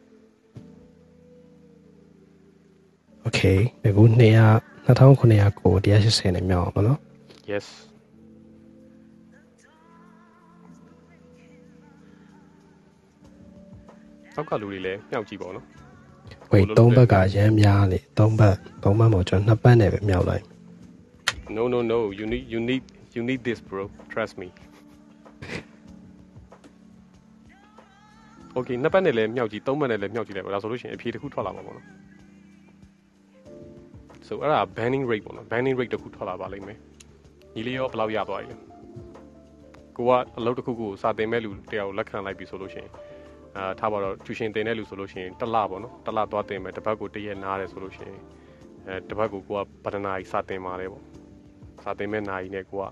[3.27, 6.99] Okay အခု200 2900ကို180နဲ့မြောက်အောင်ပေါ့နော်
[7.51, 7.65] yes
[14.35, 15.65] နောက်ကလူတွေလည်းမြောက်ကြည့်ပေါ့နော်
[16.51, 20.43] wait 3ဘက်ကရမ်းများလေ3ဘက်3ဘက်မို့ကျွန်တော်2ဘက်နဲ့ပဲမြောက်လိုက်
[21.55, 22.83] no no no you need you need
[23.15, 23.83] you need this bro
[24.13, 24.47] trust me
[28.57, 31.85] okay နှစ်ပတ်နဲ့လည်းမြောက်ကြည့်သုံးပတ်နဲ့လည်းမြောက်ကြည့်လိုက်ပါဒါဆိုလို့ရှိရင်အဖြေတစ်ခုထွက်လာမှာပေါ့နော်
[34.27, 36.77] so အဲ့ဒါ banning rate ပေါ့နော် banning rate တစ်ခုထွက်လာပါလိမ့်မယ်
[37.55, 38.57] ညီလေးရောဘယ်လောက်ရသွားပြီလဲ
[39.97, 42.91] ကိုကအလုပ်တစ်ခုကိုစာတင်မဲ့လူတယောက်လက်ခံလိုက်ပြီဆိုလို့ရှိရင်
[43.57, 48.19] အာထားပါတော့ tuition တင်တဲ့လူဆိုလို့ရှိရင်တစ်လပေါ့နော်တစ်လသွားတင်မယ်တစ်ပတ်ကိုတစ်ရက်နားတယ်ဆိုလို့ရှိရင်
[48.87, 51.03] အဲတစ်ပတ်ကိုကိုကဗဒနာကြီးစာတင်ပါတယ်ပေါ့
[51.83, 52.83] စာတင်မဲ့နာရီနဲ့ကိုက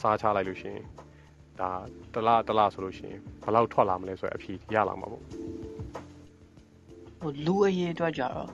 [0.00, 0.84] စားချလိုက်လို့ရှိရင်
[1.60, 1.70] ဒါ
[2.14, 8.48] တစ်လတစ်လဆိုလို့ရှိရင်ဘယ်လောက်ထွက်လာမလဲဆိုရအဖြေရလာမှာပေါ့ဟိုလူအရေးအတွက်ကြတော့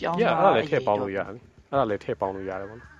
[0.00, 2.90] ကျောင်းရသားအဲ့ဒါလည်းထည့်ပေါင်းလို့ရတယ်အဲ့ဒါလည်းထည့်ပေါင်းလို့ရတယ်ပေါ့နော်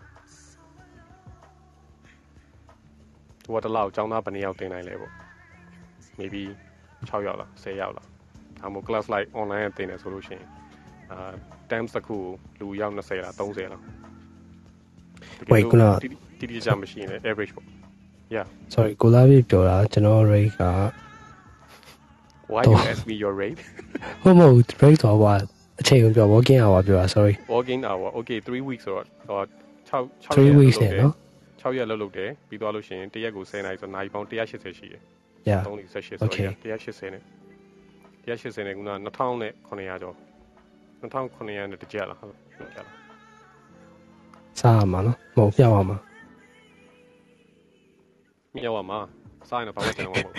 [3.43, 5.13] ဒီကတစ်လောက်ចောင်းသားဘယ်နှစ်ယောက်တင်နိုင်လဲပေါ့
[6.19, 6.43] maybe
[7.11, 8.07] 6ယောက်လား10ယောက်လား
[8.61, 10.47] ဒါမှမဟုတ် class like online ကတင်တယ်ဆိုလို့ရှိရင်
[11.13, 11.33] အာ
[11.71, 12.17] times တစ်ခု
[12.59, 13.83] ကိုလူယောက်20လား30လား
[15.53, 16.09] Wait, ခုနကတိ
[16.41, 17.67] တိတိကျကျမရှိရင်လည်း average ပေါ့
[18.35, 20.63] yeah sorry ကိုလာပြီပြောတာကျွန်တော် rate က
[22.55, 23.61] why တော့ you ask me your rate
[24.23, 25.35] ဟုတ်မဟုတ် rate တော့ဘာ
[25.81, 29.41] အချိန်ကိုပြော working hour ပြောတာ sorry working hour okay 3 weeks ဆိုတော့ဟော
[29.91, 31.15] 6 6 3 weeks နဲ့နော်
[31.63, 35.03] 6ရက်လောက်လုပ်တယ်ပြီးသွားလို့ရှိရင်တစ်ရက်ကို10နာရီဆိုနိုင်ပေါင်း180ရှိတယ်
[35.51, 36.47] yeah 3 18ဆို Okay.
[36.49, 37.23] တော့180နဲ့
[38.37, 40.17] 180နဲ့ခုန2000နဲ့900ကျော်
[41.03, 42.97] 2900နဲ့တစ်ကြက်လားဟုတ်လားကြက်လား
[44.61, 45.97] စားရမှာနော်မဟုတ်ပြောက်ရမှာ
[48.55, 48.99] မြောက်ပါမှာ
[49.49, 50.35] စားရင်တော့ဘာမှကျန်မှာမဟုတ်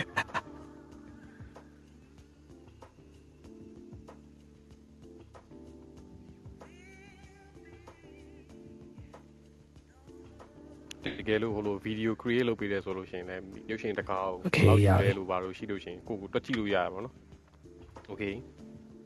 [11.27, 17.13] ကယ်လို့ဟိုလို video create လုပ်ပေးတယ်ဆိုလို့ရှိရင်လည်းရုပ်ရှင်တစ်ခါကို Okay, လောက်ရတယ်တယ်လို့ပါလို့ရှိလို့ရှိရင်ကိုကိုတွက်ကြည့်လို့ရရပါတော့။
[18.11, 18.33] Okay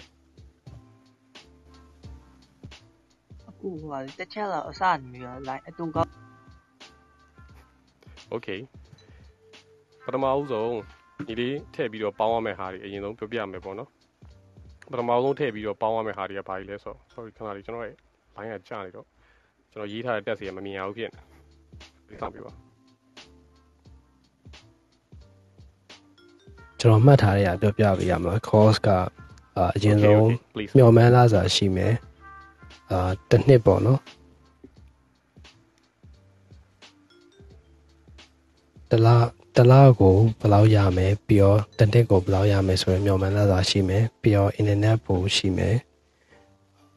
[3.48, 4.82] အခုဟိုဟာတစ်ချက်တော့အစ
[5.12, 6.10] နေရ line အတူကောက်
[8.34, 8.60] okay
[10.04, 10.74] ပထမဦးဆုံး
[11.26, 13.90] ညီလေးထည့်ပြီးတော့ပေါင်းရမယ့်ဟာတွေအရင်ဆုံးပြောပြမယ်ပေါ့နော်
[14.90, 17.96] ပထမဦးဆုံးထည့်ပြီးတော့ပေါင်းရမယ့်ဟာတွေကဘာကြီးလဲဆိုတော့ sorry ခဏလေးကျွန်တော်ရဲ့
[18.36, 19.06] line ကကြာနေတော့
[19.72, 21.10] ကျွန်တော်ရေးထားတဲ့တက်စီကမမြင်အောင်ဖြစ်
[22.08, 22.52] နေစောင့်ပြပါ
[26.82, 28.88] ကျွန်တော်မှတ်ထားရပြောပြပေးရမှာ course က
[29.56, 31.94] အာအရင်ဆုံး Okay, okay, please မျှော်မှန်းလာစာရှိမယ်
[32.90, 34.00] အာတစ်နှစ်ပေါ့နော်
[38.90, 39.08] တစ်လ
[39.56, 45.76] တစ်လကိုဘယ်လောက်ရမယ်ပြီးတော့တစ်နှစ်ကိုဘယ်လောက်ရမယ်ဆိုရင်မျှော်မှန်းလာတာရှိမယ်ပြီးတော့ internet ပို့ရှိမယ်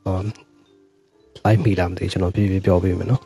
[0.03, 0.17] ဟော
[1.45, 3.23] live မိလားမသိကျွန်တော်ပြပြပြောပေးမယ်နော်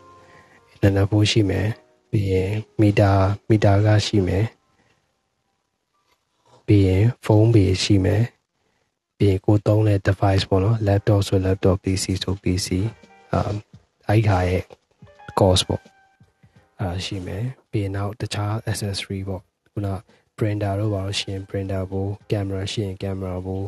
[0.74, 1.68] internet ပို့ရှိမယ်
[2.12, 2.51] ပြီးရင်
[2.82, 3.12] မီတာ
[3.49, 4.43] မီတာကရှိမယ်
[6.72, 8.24] ပြီးရင်ဖုန်းပေးရှိမယ်
[9.18, 12.68] ပြီးရင်ကိုသုံးတဲ့ device ပေါ့နော် laptop ဆို laptop PC ဆို PC
[13.34, 13.52] အာ
[14.08, 14.64] အဲ့ခါရဲ့
[15.40, 15.84] cost ပေါ့
[16.80, 19.42] အာရှိမယ်ပြီးရင်နောက်တခြား accessory ပေါ့
[19.72, 19.88] ခုန
[20.38, 23.66] printer တို့ပါလို့ရှိရင် printer ဘူး camera ရှိရင် camera ဘူး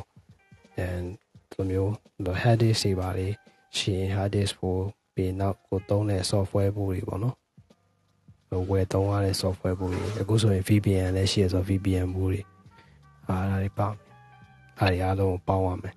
[0.87, 1.05] and
[1.51, 1.91] ဒီလိုမျိုး
[2.41, 3.27] hard disk တွေပါလေ
[3.77, 4.85] ရှိရင် hard disk ဘူး
[5.15, 7.35] ပြီးနောက်ကိုသုံးတဲ့ software ဘူးတွေပေါ့နော်
[8.69, 12.41] ဝယ်သုံးရတဲ့ software ဘူးတွေအခုဆိုရင် VPN လည်းရှိရဆို VPN ဘူးတွေ
[13.29, 13.93] အားဒါတွေပေါ့
[14.79, 15.95] အားတွေအားလုံးပေါင်းရမယ်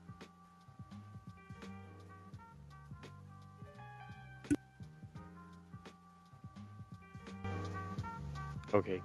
[8.77, 8.99] Okay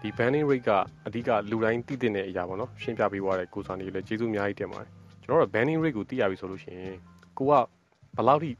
[0.00, 0.70] ဒီ banning rate က
[1.06, 4.90] အဓိကလူတိုင်းသိတဲ့အရာပေါ့နော်ရှင်းပြပေးသွားတဲ့ကိုစာနေလည်းကျေးဇူးအများကြီးတင်ပါတယ်
[5.22, 6.96] ကျွန်တော်တို့ banning rate ကိုသိရပြီဆိုလို့ရှိရင်
[7.38, 8.50] ကိုကဘယ်လောက်ထိ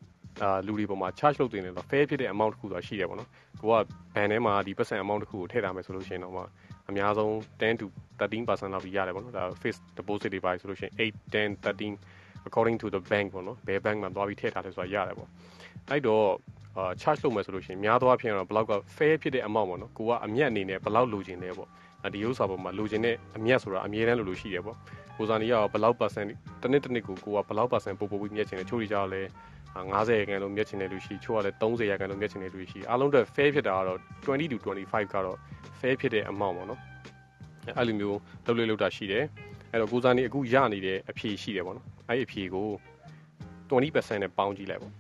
[0.43, 3.31] အာလူတွေပေါ်မှာ charge လုပ်တင်တယ်ဆိုတော့ fair ဖြစ်တဲ့ amount တစ်ခုဆိုတာရှိတယ်ပေါ့နော်
[3.61, 3.75] ကိုက
[4.15, 6.43] ban ထဲမှာဒီ percent amount တစ်ခုကိုထည့်ထားမယ်ဆိုလို့ရှိရင်တော့မှ
[6.89, 7.87] အများဆုံး10 to
[8.21, 15.29] 13%လောက်ပြီးရတယ်ပေါ့နော်ဒါ fixed deposit တွေပါဆိုလို့ရှိရင်8 10 13 according to the bank ပေါ့နော်ဘယ် bank မှာသွားပြီးထည့်ထားတယ်ဆိုတာရတယ်ပေါ့
[15.91, 16.27] အဲ့တော့
[16.77, 21.69] အာ charge လုပ်မယ်ဆိုလို့ရှိရင်များသောအားဖြင့်တော့ဘလောက်က fair ဖြစ်တဲ့ amount ပေါ့နော်ကိုကအမြတ်အနေနဲ့ဘလောက်လိုချင်လဲပေါ့
[22.15, 24.77] ဒီဥစ္စာပေါ်မှာလိုချင်တဲ့အမြတ်ဆိုတာအမြဲတမ်းလိုလိုရှိတယ်ပေါ့
[25.17, 26.29] ကိုစာနီကဘလောက် percent
[26.63, 29.23] တစ်နှစ်တစ်နှစ်ကိုကိုကဘလောက် percent ပို့ပို့ပြီးမြတ်ချင်တယ်ချို့တွေကြတော့လဲ
[29.75, 34.57] 50ရာခိုင်နှုန်းမြတ်ချင်တဲ့လူရှိချို့ကလည်း30ရာခိုင်နှုန်းမြတ်ချင်တဲ့လူရှိအားလုံးအတွက် fair ဖြစ်တာကတော့20 to
[34.87, 35.39] 25ကတော့
[35.81, 36.81] fair ဖြစ်တဲ့ amount ပေါ့နော်
[37.79, 39.25] အဲ့လိုမျိုးလုပ်လို့လုပ်တာရှိတယ်
[39.73, 42.67] အဲ့တော့ကိုစာနီအခုရနေတဲ့အဖြေရှိတယ်ပေါ့နော်အဲ့ဒီအဖြေကို
[43.71, 44.93] 20%နဲ့ပေါင်းကြည့်လိုက်ပေါ့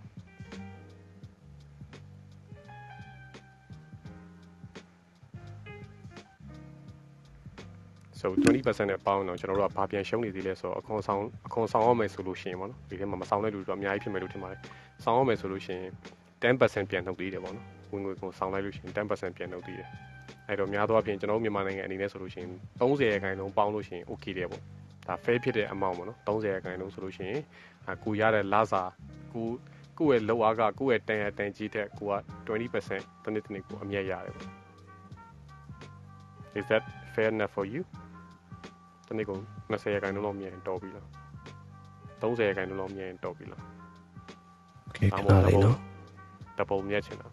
[8.25, 14.61] so 20%နဲ့ပေါင်းတော့ကျွန်တော်တို့ကဘာပြန်ရှုံးနေသေးလဲဆိုတော့အခွန်ဆောင်အခွန်ဆောင်ရမယ်ဆိုလို့ရှိရင်ပေါ့နော်ဒီထဲမှာမဆောင်တဲ့လူတွေတော့အများကြီးဖြစ်မယ်လို့ထင်ပါတယ်
[15.05, 15.91] ဆောင်ရမယ်ဆိုလို့ရှိရင်
[16.43, 19.89] 10%ပြန်နှုတ်သေးတယ်ပေါ့နော်ဝင်ငွေကိုဆောင်လိုက်လို့ရှိရင်10%ပြန်နှုတ်သေးတယ်
[20.49, 22.51] အဲ့တော့များသောအားဖြင့်ကျွန်တော်တို့မြန်မာနိုင်ငံအနေနဲ့ဆိုလို့ရှိရင်
[22.81, 24.63] 30ရာခိုင်နှုန်းပေါင်းလို့ရှိရင် okay တယ်ပေါ့
[25.07, 27.41] ဒါ fair ဖြစ်တဲ့ amount ပေါ့နော်30ရာခိုင်နှုန်းဆိုလို့ရှိရင်
[28.05, 28.83] ကိုရတဲ့လစာ
[29.35, 29.47] ကို
[29.99, 32.15] ကိုယ့်ရဲ့လောက်အားကကိုယ့်ရဲ့တန်ရတန်ကြီးတဲ့ကိုက
[32.47, 34.51] 20%တစ်နှစ်တစ်နှစ်ကိုအမြတ်ရတယ်ပေါ့
[36.59, 37.83] Is that fair enough for you
[39.09, 39.41] တနေ့ကုန်
[39.71, 41.07] 20ရာခိုင်နှုန်းလောက်မြင်တော်ပြီလား
[42.21, 43.63] 30ရာခိုင်နှုန်းလောက်မြင်တော်ပြီလား
[44.89, 45.77] Okay ခဏလေးနော်
[46.59, 47.29] double မြတ်ချင်တာ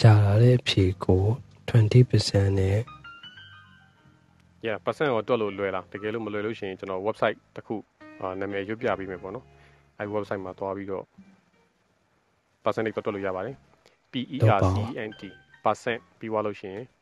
[0.00, 1.22] ရှာလာတဲ့အဖြေကို
[1.68, 2.78] 20%နဲ့
[4.66, 7.76] yeah percent ကိုတွက်လို့လွယ်လားတကယ်လို့မလွယ်လို့ရှိရင်ကျွန်တော် website တစ်ခု
[8.20, 9.44] အာနာမည်ရွတ်ပြပေးမယ်ပေါ့နော်
[9.98, 11.04] အဲဒီ website မှာသွားပြီးတော့
[12.64, 13.56] percentage ကိုတွက်လို့ရပါတယ်
[14.12, 15.22] P E R C E N T
[15.64, 16.97] percent ပြီးသွားလို့ရှိရင် dash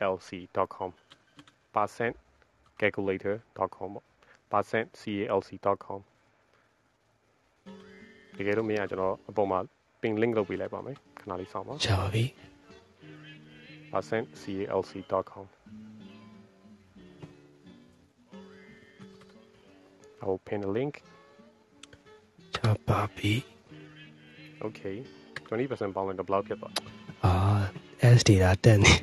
[0.00, 0.90] calc.com
[1.74, 2.14] percent
[2.80, 4.04] calculator.com ပေါ့
[4.52, 6.00] percent calc.com
[8.36, 9.58] တကယ်လို့မရကျွန်တော်အပေါ်မှာ
[10.00, 12.24] pin link လုပ်ပေးလိုက်ပါမယ်ခဏလေးစောင့်ပါ ရှာပါပြီ
[13.92, 15.46] percent calc.com
[20.22, 20.94] I will pin a link
[22.56, 23.32] ရှာပါပြီ
[24.64, 24.96] okay
[25.48, 26.74] 20%ပေါင်းလိုက်တော့ဘယ်လောက်ဖြစ်သွား
[27.24, 27.32] အာ
[28.17, 28.93] SD တာတက်နေ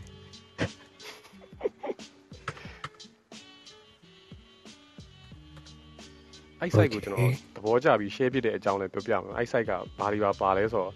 [6.60, 10.92] အဲ့ site ကိုကျွန်တော်သဘောကျပြီး share ဖြစ်တဲ့အကြောင်းလည်းပြောပြမယ်အဲ့ site ကဘာတွေပါပါလဲဆိုတော့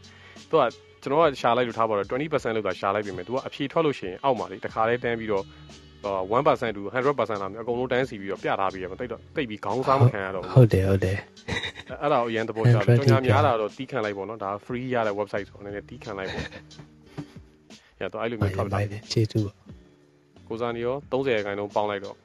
[0.50, 0.64] သူက
[1.02, 5.44] ကျွန်တော်ကရှာလိုက်လို့ထားပါတော့20%လောက်သာရှာလိုက်ပြီမယ်သူကအဖြေထွက်လို့ရှိရင်အောက်မှာလေတခါလေးတန်းပြီးတော့
[6.02, 11.18] 1% to 100%လာမယ်အကုန်လုံးတန်းစီပြီးတော့ပြထားပြီးရမတိတ်တော့တိတ်ပြီးခေါင်းစားမခံရတော့ဘူးဟုတ်တယ်ဟုတ်တယ်
[12.02, 16.44] အဲ့ဒါကိုအရင်သဘောကျတယ်ကျွန်တော်များတာတော့တီးခံလိုက်ပေါ့နော်ဒါ free ရတဲ့ website ဆိုတော့လည်းတီးခံလိုက်ပေါ့
[18.02, 19.52] ရတော့အဲ့လိုမျိုးထွက်လာတယ်ကျေးဇူးပါ
[20.48, 22.16] ကိုစားနေရော30ရာခိုင်နှုန်းပေါင်းလိုက်တော့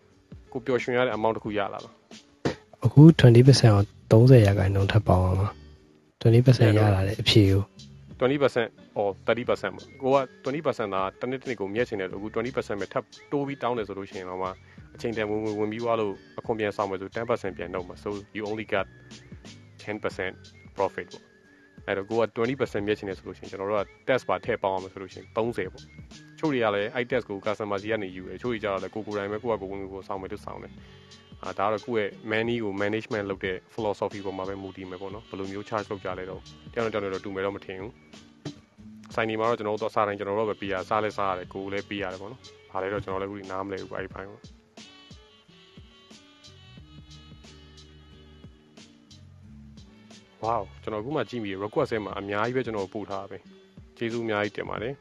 [0.51, 1.93] ကိုပျော်ရွှင်ရတဲ့ amount တစ်ခုရလာလား
[2.85, 5.47] အခု20%ကို30ရာခိုင်နှုန်းထပ်ပေါင်းအောင်ပါ
[6.23, 7.63] 20%ရလာတဲ့အဖြေကို
[8.19, 14.49] 20% or 30%ပေါ့ကိုက20%သာတစ်နှစ်တစ်နှစ်ကိုမြက်ချင်တယ်လို့အခု20%ပဲထပ်တိုးပြီးတောင်းတယ်ဆိုလို့ရှိရင်တော့မှ
[14.95, 18.87] အချိန်တန်ဝင်ဝင်ဝင်ပြီးသွားလို့အခွန်ပြန်ဆောင်မယ်ဆို10%ပြန်နှုတ်မှာ so you only got
[19.83, 21.26] 10% profit ပေါ့
[21.87, 25.83] အဲ့တော့ကိုက20%မြက်ချင်တယ်ဆိုလို့ရှိရင်ကျွန်တော်တို့က test ပါထည့်ပေါင်းအောင်ဆိုလို့ရှိရင်30ပေါ့
[26.39, 30.73] ချို့တွေကလည်းအဲ့ test ကို customer စီကနေယူတယ်ချို့တွေကြတော့လည်းကိုကိုယ်တိုင်ပဲကိုကကိုဝင်ကိုဆောင်မယ်လို့ဆောင်တယ်
[31.43, 36.41] အာဒါတော့ကိုယ့်ရဲ့ money ကို management လုပ်တဲ့ philosophy ပေါ်မှာပဲမူတည်မယ်ပေါ့နော်ဘယ်လိုမျိုး charge လုပ်ကြလဲတော့
[36.73, 37.93] တယောက်နဲ့တယောက်နဲ့တော့တူမယ်တော့မထင်ဘူး
[39.15, 44.66] ဆိုင်နေမှာတော့ကျွန်တော်တို့စားတိုင်းကျွန်တော်တို့ပဲပေးရစားလဲစားရတယ်ကိုယ်လည်းပေးရတယ်ပေါ့နော်ဘာလဲတော့ကျွန်တော်လည်းအခုနားမလဲဘူးအဲ့ဒီပိုင်းပေါ့
[50.43, 53.37] wow ကျွန်တော်အခုမှကြည့်မိ request ထဲမှာအများကြီးပဲကျွန်တော်ပို့ထားပဲ
[53.97, 54.93] ကျေးဇူးအများကြီးတင်ပါတယ်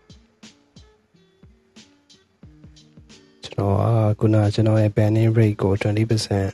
[3.45, 3.77] ကျွန်တော်
[4.11, 5.73] ကခုနကျွန်တော်ရဲ့ banning rate ကို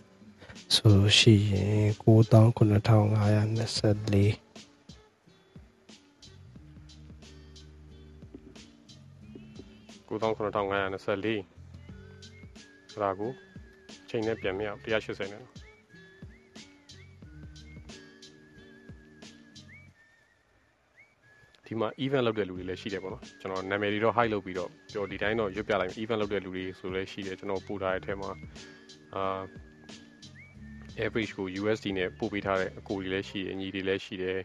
[0.09, 4.43] 20%ဆိုရှိရင်99524
[10.13, 13.33] 99524ဒါကို
[14.09, 15.45] ချိန်နဲ့ပြန်မြောက်180နဲ့
[21.73, 28.31] ဒီမှာ event လုပ်တဲ့လူတွေလည်းရှိတယ်ပေါ့နော်ကျွန်တော်နာမည်တွေတော့ high လုပ်ပြီးတော့ပြောဒီတိုင်းတော့ရွတ်ပြလိုက် event လုပ်တဲ့လူတွေဆိုလည်းရှိတယ်ကျွန်တော်ပို့ထားတဲ့အထက်မှာ
[29.15, 29.41] အာ
[31.05, 34.39] average ကို USD နဲ့ပို့ပေးထားတဲ့အကိုတွေလည်းရှိတယ်ညီတွေလည်းရှိတယ်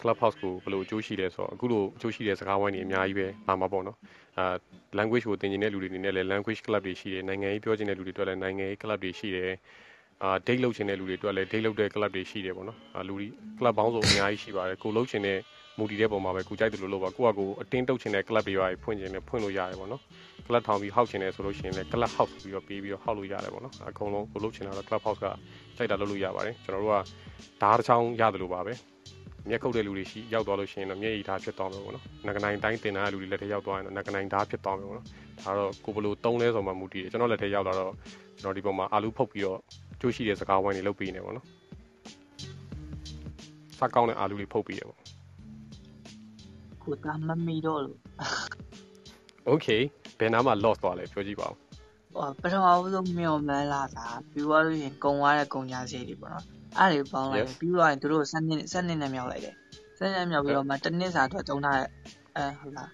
[0.00, 3.98] Clubhouse ကိုဘယ်လိုအကျိုးရှိလဲဆိုတော့အခုလိုအကျိုးရှိတဲ့စကားဝိုင်းတွေအများကြီးပဲလာမှာပေါ့နော်
[4.38, 4.54] အာ
[4.98, 9.52] language ကိုသင်ကျင်တဲ့လူတွေအနေနဲ့လည်း language club တွေရှိတယ်နိုင်ငံရေးပြောချင်တဲ့လူတွေအတွက်လည်းနိုင်ငံရေး club တွေရှိတယ်
[10.24, 13.26] အာ date လုပ်ချင်တဲ့လူတွေအတွက်လည်း date လုပ်တဲ့ club တွေရှိတယ်ပေါ့နော်အာလူတွေ
[13.58, 15.38] club ပေါင်းစုံအများကြီးရှိပါတယ်ကိုလုပ်ချင်တဲ့
[15.78, 20.02] မူတည်တဲ့ပုံမှာပဲကိုကြိုက်တယ်လို့လုပ်ပါကိုကကိုအတင်းတုတ်ချင်တဲ့ club တွေပါဖွင့်ချင်တယ်ဖွင့်လို့ရတယ်ပေါ့နော်
[20.46, 25.26] club ထောင်ပြီးဟောက်ချင်တယ်ဆိုလို့ရှိရင်လည်း club house ပြီးတော့ပေးပြီးတော့ဟောက်လို့ရတယ်ပေါ့နော်အကုန်လုံးကိုလုပ်ချင်တာတော့ club house က
[25.76, 26.96] ကြိုက်တာလုပ်လို့ရပါတယ်ကျွန်တော်တို့က
[27.62, 28.72] ဓာတ်တစ်ချောင်းရတယ်လို့ပါပဲ
[29.48, 35.06] မျက်ခုတ်တဲ့လူတွေရှိရောက်သွားလို့ရှိရင်တော့မျက်ရည်ဓာတ်ဖြစ်သွားမှာပေါ့နော်။ငကနိုင်တိုင်းတင်တဲ့လူတွေလက်ထဲရောက်သွားရင်တော့ငကနိုင်ဓာတ်ဖြစ်သွားမှာပေါ့နော်။
[35.44, 37.92] ဒါတော့ကိုဘလို့တုံးလဲဆိုမှမူတည်တယ်။ကျွန်တော်လက်ထဲရောက်လာတော့
[38.42, 39.58] ကျွန်တော်ဒီပုံမှာအာလူဖုတ်ပြီးတော့
[40.02, 41.46] ကျိုးရှိတဲ့စကားဝိုင်းတွေလုပ်ပေးနေပေါ့နော်။
[43.78, 44.98] စားကောင်းတဲ့အာလူတွေဖုတ်ပြီးရပေါ့။
[46.82, 47.98] ကိုတာမမီတော့လို့
[49.50, 49.82] Okay
[50.18, 51.54] ဘယ်နားမှာ lost သွားလဲပြောကြည့်ပါဦး။
[52.14, 56.44] ဟောပထမဆုံးမြော်မှန်းလာတာပြီးသွားလို့ရင်ကုံသွားတဲ့ကုံညာစီတွေပေါ့နော်။
[56.78, 59.54] အဲ့ဒါတွေပေါင်းလိုက်ပြီးတော့ရင်သူတို့7နှစ်7နှစ်နဲ့မြောက်လိုက်တယ်
[59.98, 61.88] 7နှစ်မြောက်ပြီးတော့မှတစ်နှစ်စာအတွက်သုံးထားတဲ့
[62.36, 62.88] အဲဟုတ်လား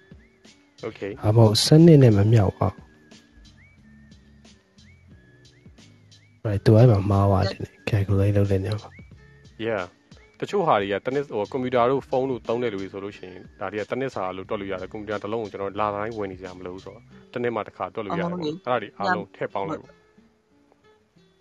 [0.87, 2.88] Okay အမော7နှစ်နဲ့မမြောက်ပါဘူး
[6.49, 7.59] right တူအဲ့မှာမှားပါတယ်
[7.91, 8.91] calculate လုပ်တဲ့နေရာမှာ
[9.67, 9.83] yeah
[10.41, 17.03] တချို့ဟာတွေကတနစ်ဟိုကွန်ပျူတာတို့ဖုန်းတို့သုံးတဲ့လူတွေဆိုလို့ရှိရင်ဒါတွေကတနစ်စာလို့တွက်လို့ရတယ်ကွန်ပျူတာတစ်လုံးကိုကျွန်တော်လာတိုင်းဝင်နေကြမလို့ဆိုတော့
[17.35, 19.93] တနစ်မှတစ်ခါတွက်လို့ရတယ်ပေါ့အဲ့ဒါတွေအားလုံးထည့်ပေါင်းလိုက်ပေါ့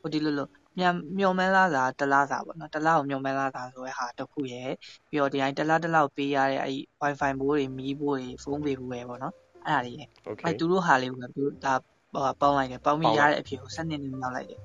[0.02, 0.48] ဟိုဒီလိုလို
[0.80, 4.72] မြန်မျော်မှန်းလားစာတလားစာပေါ့နော်တလားကိုမျော်မှန်းလားစာဆိုတဲ့ဟာတစ်ခုရယ်
[5.10, 9.34] ပြီးတော့ဒီတိုင်းတလားတလားပေးရတဲ့အဲ့ wifi ဘိုးတွေမီးဘိုးတွေဖုန်းပေးဘူးပဲပေါ့နော်
[9.66, 10.08] အဲ့ဒါတွေရယ်
[10.46, 11.74] အဲ့သူတို့ဟာလေးကိုသူတို့ဒါ
[12.42, 14.60] ပေါင်းလိုက်တယ်ပေါင်းပြီးရတဲ့အဖြစ်ကိုစနစ်နဲ့မြောက်လိုက်တယ်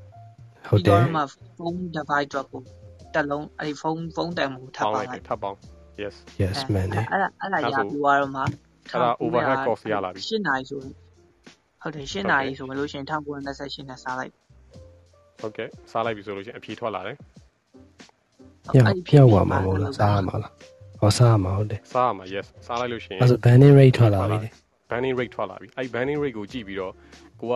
[0.68, 1.22] ဟုတ်တယ်ပြီးတော့မှ
[1.58, 2.62] ဖုန်း device drop ကို
[3.14, 5.58] တက်လုံးအဲ့ဒီဖုန်းဖုန်းတန်မှုထပ်ပေါင်းလိုက်ထပ်ပေါင်း
[6.02, 14.32] yes yes man အဲ့ဒါအဲ့ဒါရပြီးသွားတော့မှအဲ့ဒါ overhead cost ရလာပြီ8နာရီဆိုဟုတ်တယ်8နာရီဆိုမလို့ရှိရင်1928နဲ့စားလိုက်
[15.40, 17.16] ဟုတ်ကဲ့စားလိုက်ပြီဆိုလို့ရှိရင်အဖြေထွက်လာတယ်။
[18.72, 20.52] ပြောက်ပြောက်သွားမှာမဟုတ်လားစားရမှာလား။
[21.00, 24.38] ဟောစားရမှာဟုတ်တယ်။စားရမှာ yes စားလိုက်လို့ရှိရင်အဲဆို banning rate ထွက်လာပြီ။
[24.90, 26.92] banning rate ထွက်လာပြီ။အဲ့ banning rate ကိုကြည့်ပြီးတော့
[27.40, 27.54] ကိုက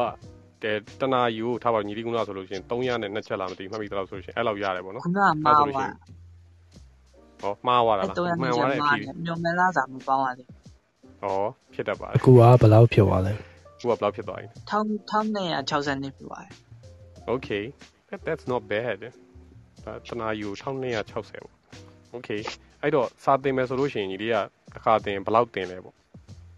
[0.62, 5.90] တဲတနာယူကိုထားပါညီလေးကုနာဆိုလို့ရှိရင်300နဲ့2ချက်လာမသိမှတ်မိသလားဆိုလို့ရှိရင်အဲ့လောက်ရတယ်ပေါ့နော်။ခုနကမှားသွား
[7.42, 10.46] ဟောမှားသွားတာလားမှန်သွားတယ်ဖြစ်ညုံမလားစာမပေါင်းရသေး။
[11.22, 11.26] ဩ
[11.74, 13.32] ဖြစ်တတ်ပါတယ်။အခုကဘယ်လောက်ဖြစ်သွားလဲ။
[13.76, 16.52] အခုကဘယ်လောက်ဖြစ်သွားပြီ။1260နှစ်ဖြစ်သွားတယ်။
[17.34, 17.64] Okay
[18.08, 18.98] that that's not bad
[19.84, 21.54] ဒါတနာယူ1260ပေါ့
[22.16, 22.40] Okay
[22.82, 24.36] အဲ့တော့စာတင်မယ်ဆိုလို့ရှိရင်ညီလေးက
[24.74, 26.05] တစ်ခါတင်ဘယ်လောက်တင်လဲပေါ့အဲ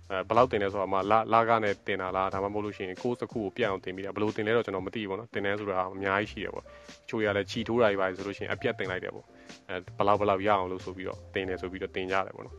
[0.09, 6.65] ဘယ်လောက်တင်လဲဆိုတော့မှလာလာကနဲ့တင်တာလားဒါမှမဟုတ်လို့ရှိရင်ကိုးတစ်ခုကိုပြတ်အောင်တင်ပြီးတာဘယ်လိုတင်လဲတော့ကျွန်တော်မသိဘူးပေါ့နော်တင်တယ်ဆိုတာအများကြီးရှိတယ်ပေါ့
[7.09, 9.27] ချိုးရလဲချီထိုးတာတွေပါဆိုလို့ရှိရင်အပြတ်တင်လိုက်တယ်ပေါ့
[9.69, 12.57] အဲဘယ်လောက်ဘယ်လောက်ရအောင်လို့ဆိုပြီးတော့တင်တယ်ဆိုပြီးတော့တင်ကြတယ်ပေါ့နော်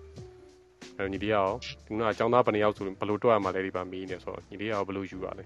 [0.97, 1.47] အဲညီလေးကရော
[1.85, 5.45] ဒီကအကြောင်းသားဘယ်နှယောက်ဆိုဘယ်လိုတွက်ရမှာလဲဒီပါမီးနေဆိုတော့ညီလေးကရောဘယ်လိုယူရလဲ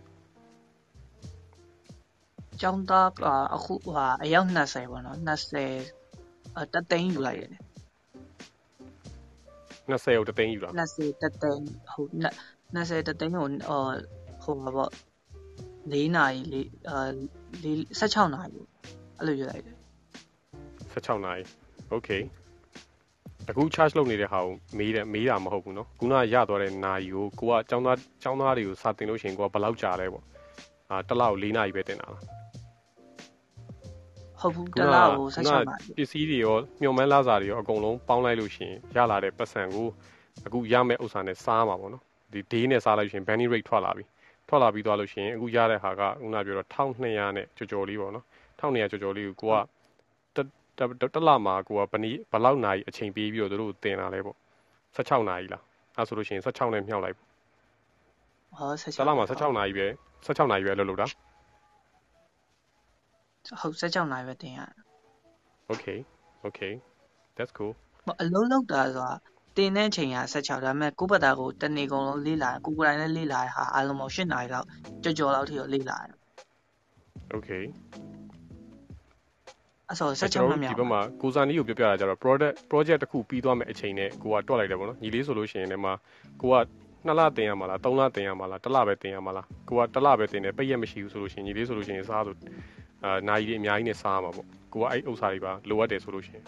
[2.61, 3.23] ကျောင်းသားက
[3.55, 5.19] အခုဟာအယောက်20ပေါ့နော်
[5.97, 7.61] 20တသိန်းယူလိုက်ရတယ်
[9.88, 12.10] 20ကိုတသိန်းယူတာ20တသိန်းဟုတ်
[12.76, 13.82] 20တသိန်းကိုဟို
[14.42, 14.90] ဟိုပါပေါ့
[15.92, 16.98] 4နာရီလေးအာ
[18.00, 18.60] 16နာရီ
[19.18, 19.76] အဲ့လိုယူလိုက်တယ်
[20.94, 21.42] 16နာရီ
[21.94, 22.22] okay
[23.50, 30.24] အခု charge လုပ်နေတဲ့ဟာကိုမေးတယ်မေးတာမဟုတ်ဘူးเนาะခုနရသွားတဲ့နာရီကိုကိုကចောင်းသားចောင်းသားတွေကိုစာတင်လို့ရှိရင်ကိုကဘယ်လောက်ကြာလဲပေါ့
[30.90, 32.22] အာတစ်လောက်4နာရီပဲတင်တာလား
[34.43, 39.87] ဟုတ်ဘူးတလားကို16ပါပစ္စည်းတွေရောမျှော်မှန်းလာစာတွေရောအကုန်လုံးပေါင်းလိုက်လို့ရှိရင်ရလာတဲ့ပတ်စံကို
[40.45, 44.03] အခုရမယ့်ဥစ္စာနဲ့စားမှာပေါ့နော်ဒီ day နဲ့စားလိုက်ရှင် banning rate ထွက်လာပြီ
[44.47, 48.25] ထွက်လာပြီးသွားလို့ရှိရင်အခုရတဲ့ဟာကခုနပြောတော့1200နဲ့ကြော်ကြော်လေးပေါ့နော်
[48.59, 49.51] 1200ကြော်ကြော်လေးကိုကို
[51.11, 54.37] ကတလမှာကိုကဘနီဘလောက်နာရီအချိန်ပေးပြီးတော့တို့တင်လာလဲပေါ့
[54.95, 55.63] 16နာရီလား
[55.97, 57.27] အဲဆိုလို့ရှိရင်16နဲ့မြှောက်လိုက်ပေါ့
[58.57, 59.87] ဟော16တလမှာ16နာရီပဲ
[60.25, 61.07] 16နာရီပဲလို့လို့တာ
[63.61, 64.59] ဟုတ်16နာရီပဲတင်ရ
[65.71, 65.99] Okay
[66.47, 66.73] okay
[67.37, 67.73] that's cool
[68.21, 69.11] အလုံးလောက်တာဆိုတာ
[69.57, 74.67] တင်တဲ့ချိန်က16ဒါပေမဲ့ကိုယ့်ဘက်သားကိုတနေ့ကုန်လုံးလေးလာကိုကိုယ်တိုင်လည်းလေးလာတဲ့ဟာအားလုံးပေါင်း8နာရီလောက်
[75.03, 76.13] ကြော်ကြော်လောက်ထိတော့လေးလာတယ်
[77.35, 77.63] Okay
[79.89, 85.93] အဲ့ဆိုကျွန်16တော်မှတ်တို့မြောဒီက်ဘက်မှာကိုစာနီကိုပြောပြတာကြတော့ project project တစ်ခုပြီးသွားမယ့်အချိန်နဲ့ကိုကတွက်လိုက်တယ်ပေါ့နော်ညီလေးဆိုလို့ရှိရင်လည်းမှာ
[86.41, 86.55] ကိုက
[87.05, 92.35] နှစ်လတင်ရမှာလားသုံးလတင်ရမှာလားတစ်လပဲတင်ရမှာလားကိုကတစ်လပဲတင်တယ်ပိတ်ရက်မရှိဘူးဆိုလို့ရှိရင်ညီလေးဆိုလို့ရှိရင်စားဆို
[93.04, 96.44] အာနိုင်ကြီးတွေအများကြီးနဲ့စားရမှာပေါ့ကိုကအဲ့ဥစ္စာတွေပါလိုအပ်တယ်ဆိုလို့ရှိရင်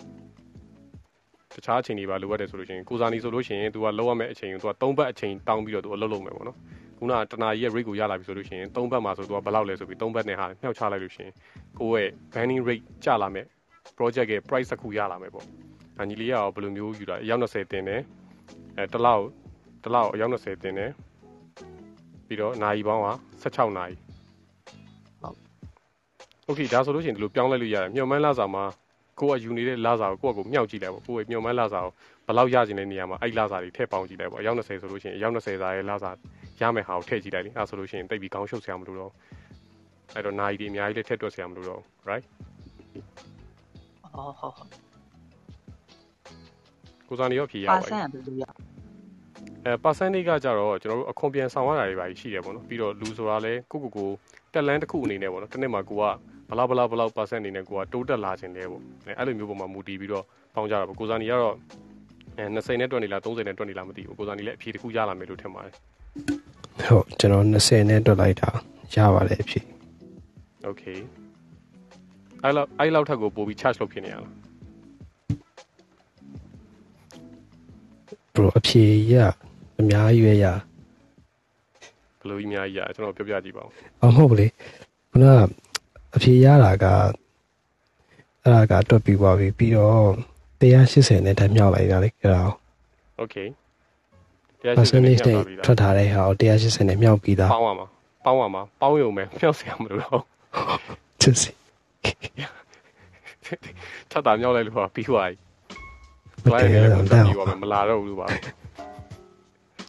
[1.55, 6.57] တခြားအချိန်တွေပါလိုအပ်တယ်ဆိုလို့ရှိရင်ကိုစာနီဆိုလို့ရှိရင် तू ကလောက်ရမယ့်အချိန်ကို तू က3ဘတ်အချိန်တောင်းပြီးတော့ तू အလုပ်လုပ်မယ်ပေါ့နော်
[6.99, 11.33] ခုနကတနာကြီးရဲ့ rate ကိုရလာပြီဆိုလို့ရှိရင်3ဘတ်မှာဆို तू ကဘယ်လောက်လဲဆိုပြီး3ဘတ်နဲ့ဟာမြှောက်ချလိုက်လို့ရှိရင်
[11.79, 13.47] ကိုယ့်ရဲ့ banning rate ကျလာမယ်
[13.99, 15.47] project ရဲ့ price တစ်ခုရလာမယ်ပေါ့။
[16.01, 18.01] အညီလေးကရောဘယ်လိုမျိုးယူတာအယောက်20တင်တယ်။
[18.79, 19.25] အဲတစ်လောက်
[19.83, 20.91] တစ်လောက်အယောက်20တင်တယ်။
[22.27, 23.09] ပြီးတော့နာရီပေါင်းက
[23.43, 24.04] 16နာရီ။ဟုတ်။
[26.50, 28.64] Okay ဒါဆိုလို့ရှိရင်ဒီလိုပြောင်းလဲလို့ရတယ်။မျှော်မှန်းလာစာမှာ
[29.20, 31.92] ကိုယ်ကယူနေတဲ့လာစာကိုကိုယ့်ကိုမျှောက်ကြည့်လိုက်ပေါ့။ကိုယ်ကမျှော်မှန်းလာစာကို
[32.26, 36.12] ဘယ်လောက်ရခြင်းတဲ့နေရာမှာအဲ့လာစာတွေထည့်ပေါင်းကြည့်လိုက်ပေါ့။အယောက်20ဆိုလို့ရှိရင်အယောက်20စာရဲ့လာစာ
[36.62, 39.12] ရမယ်ဟာကိုထည့်ကြည့်လိုက်လေ။အဲဆိုလို့ရှိရင်တိတ်ပြီးကောင်းရှုပ်စရာမလိုတော့
[40.14, 42.26] အဲ့တော့နာရီတွေအများကြီးလည်းထည့်တွက်စရာမလိုတော့ right
[44.14, 44.70] ဟုတ်ဟုတ်ဟုတ်
[47.08, 48.44] ကိုစာနေရောဖြေရပါပါဆပြီန်ဘယ်လိုရ
[49.66, 54.10] အဲ percentage ကကြတော့ကျွန်တော်တို့အခွန်ပြန်ဆောင်ရတာတွေပါရှိတယ်ပေါ့နော်ပြီးတော့လူဆိုတာလဲကိုကိုကို
[54.54, 56.04] တက်လန်းတစ်ခုအနေနဲ့ပေါ့နော်တစ်နှစ်မှာကိုက
[56.50, 60.26] ဘလောက်ဘလောက်ဘလောက် percent အနေနဲ့ကိုကတိုးတက်လာခြင်းလဲပေါ့အဲအဲ့လိုမျိုးပုံမှာမူတည်ပြီးတော့
[60.56, 61.56] ပေါင်းကြတာပေါ့ကိုစာနီကတော့
[62.38, 65.74] အဲ20နဲ့တွက်နေလား30နဲ့တွက်နေလားမသိဘူးကိုစာနီလည်းအဖြေတစ်ခုရလာမယ်လို့ထင်ပါတယ်
[66.88, 68.50] ဟုတ်ကျွန်တော်20နဲ့တွက်လိုက်တာ
[68.96, 69.66] ရပါတယ်အဖြစ်
[70.70, 71.00] okay
[72.44, 74.34] အဲ့လောက်အဲ့လောက်ထက်ကိုပို့ပြီး charge လုပ်ဖြစ်နေရလား
[78.34, 79.14] bro အဖြစ်ရ
[79.80, 83.70] အများကြီးပဲရဘယ်လိုကြီးအများကြီးရကျွန်တော်ပြောပြကြည့်ပါဦး
[84.04, 84.48] အမဟုတ်ဘူးလေ
[85.12, 85.65] ခုနက
[86.16, 86.86] အဖြစ်ရတာက
[88.44, 90.10] အဲ့ဒါကတွက်ပြီးပါပြီပြီးတော့
[90.62, 92.44] 180နဲ့ထပ်မြောက်လိုက်တာလေအဲ့ဒါ
[93.22, 93.48] okay
[94.78, 97.88] percentage နဲ့ထွက်ထားတဲ့ဟာကို180နဲ့မြောက်ပြီးသားပေါင်းရမှာ
[98.26, 100.22] ပေါင်းရမှာပေါင်းရုံပဲမြောက်စရာမလိုတော့
[101.22, 101.52] ချစ်စီ
[104.12, 105.38] ထပ်တာမြောက်လိုက်လို့ပါပြီးသွားပြီ
[106.44, 108.28] မတ client ကယ်လည်းတော့ကိုတတက်န်ပြီးပါမယ်မလာတော့ဘူးလို့ပါ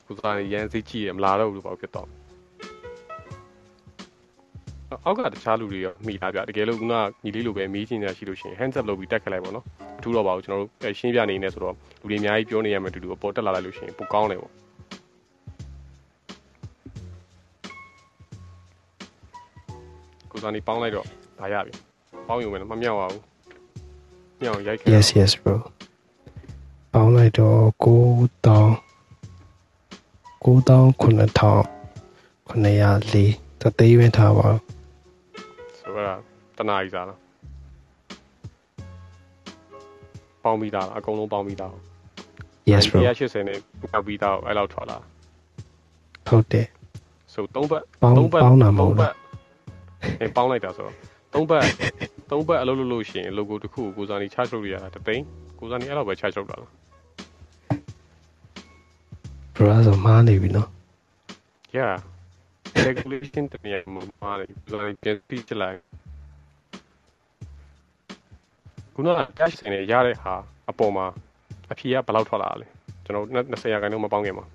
[0.07, 2.09] ကိုစားရရန်စိတ်ကြည့်ရမလာတော့ဘူးလို့ပါဖြစ်တော့
[4.91, 9.65] အောက်ကတခြားလူတွေရောမိသားပြတကယ်လို့ခုနညီလေးလိုပဲမေးချင်တာရှိလို့ရှိရင် hands up လုပ်ပြီးတက်ခလိုက်ပါတော့
[9.99, 14.53] အထူးတော့ပါဘူးကျွန်တော်တို့ရှင်းပြနေနေဆိုတော့လူတွေအများကြီးပြောနေရမယ်တူတူအပေါ်တက်လာလိုက်လို့ရှိရင်ပိုကောင်းတယ်ပေါ့
[20.31, 21.07] ကိုစားနေပေါင်းလိုက်တော့
[21.39, 21.73] ဒါရပြီ
[22.29, 23.23] ပေါင်းယူမယ်မမြောက်ပါဘူး
[24.41, 25.55] မြောက်ရိုက်ခဲ့ yes yes bro
[26.93, 27.87] ပေါင်းလိုက်တော့9000
[30.45, 30.97] 9000 900
[32.49, 34.76] 904တသိန်းပဲထားပါတော့
[35.97, 36.21] ဆိုတော့
[36.59, 37.19] တနာကြီးစားလား
[40.45, 41.73] ပေါင်းပြီးသားလားအကုန်လုံးပေါင်းပြီးသား
[42.71, 44.99] yes bro 180နဲ့ပေါင်းပြီးသားအဲ့လောက်ထွက်လာ
[46.29, 46.67] ဟုတ်တယ်
[47.35, 49.17] ဆို3ဘတ်ပေါင်း3ဘတ်ပေါင်းတာမဟုတ်3ဘလားတ်
[50.21, 50.95] အဲပေါင်းလိုက်တာဆိုတော့
[51.35, 51.65] 3ဘတ်
[52.31, 55.25] 3ဘတ်အလုပ်လုပ်လို့ရှိရင် logo တစ်ခုကိုကိုစားနေ charge လုပ်ရတာတသိန်း
[55.59, 56.71] ကိုစားနေအဲ့လောက်ပဲ charge လုပ်တာလား
[59.55, 60.69] bro အဲ့ဆိုမှားနေပြီနော်
[61.79, 61.95] yeah
[62.87, 65.79] calculation တနည်းမှာမားတယ်ကိုစားနေပြန်ပြီးချလိုက်
[68.95, 70.35] ခုနက cash နေရတဲ့ဟာ
[70.71, 71.07] အပေါ်မှာ
[71.73, 72.67] အဖြေကဘယ်လောက်ထွက်လာလဲ
[73.05, 74.47] ကျွန်တော်20ရာခိုင်နှုန်းမပေါင်းခင်မှာ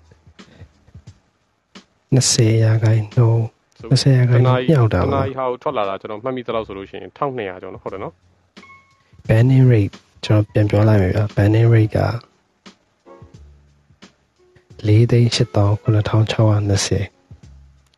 [2.16, 3.46] 20ရာခိုင်နှုန်း
[3.80, 8.14] ဆို20ရာခိုင်နှုန်းမြောက်တာတပါနားရီဟာကိုထွက်လာတာကျွန်တော်မှတ်မိသလောက်ဆိုလို့ရှိရင်1200ကျော်နော်ဟုတ်တယ်နော်
[9.28, 11.98] banning rate ကျွန်တော်ပြန်ပြောလိုက်မယ်ဗျာ banning rate က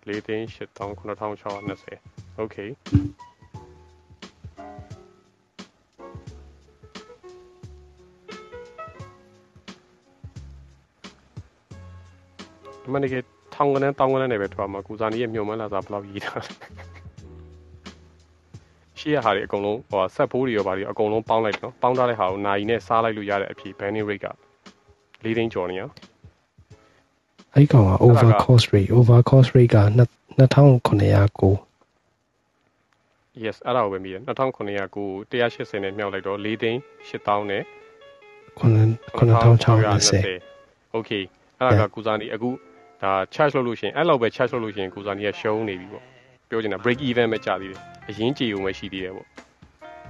[0.06, 2.04] 4သိန်း8620 4သိန်း
[2.38, 2.68] 86,9620 okay
[12.82, 13.14] ဒီမနေ့က
[13.54, 16.52] ထောင်ကနန်းတောင်းကနန်းနဲ့ပဲထွက်မှာကုစားနီရဲ့မြုံမန်းလာစားဘယ်လောက်ရေးတာလဲ
[18.98, 24.28] ရှေ့ရဟာတွေအကုန်လုံးဟိုဆက်ဖိုးတွေရောဗာတွေအကုန်လုံးပေါင်းလိုက်တယ်နော်ပေါင်းထားတဲ့ဟာကိုနိုင်နဲ့စားလိုက်လို့ရတဲ့အဖြစ် banning rate က
[25.22, 25.82] 4သိန်းကျော်နေရ
[27.56, 29.84] အဲ့ကောင်က over အဲ့ဒါက cost rate over cost rate က2909
[33.44, 36.78] yes အဲ့ဒါကိုပဲမြည်တယ်2900ကို180နဲ့မြောက်လိုက်တော့4သိန်း
[37.08, 37.62] 8000နဲ့
[38.58, 41.22] 9620 okay
[41.58, 42.50] အဲ့ဒါကကုစားနီအခု
[43.02, 46.04] ဒါ charge လုပ်လို့ရှိရင်အဲ့လောက်ပဲ charge လုပ်လို့ရှိရင်ကုစားနီကရှုံးနေပြီပေါ့
[46.48, 49.28] ပြောချင်တာ break even ပဲကြာသေးတယ်အရင်ကြည်ုံပဲရှိသေးတယ်ပေါ့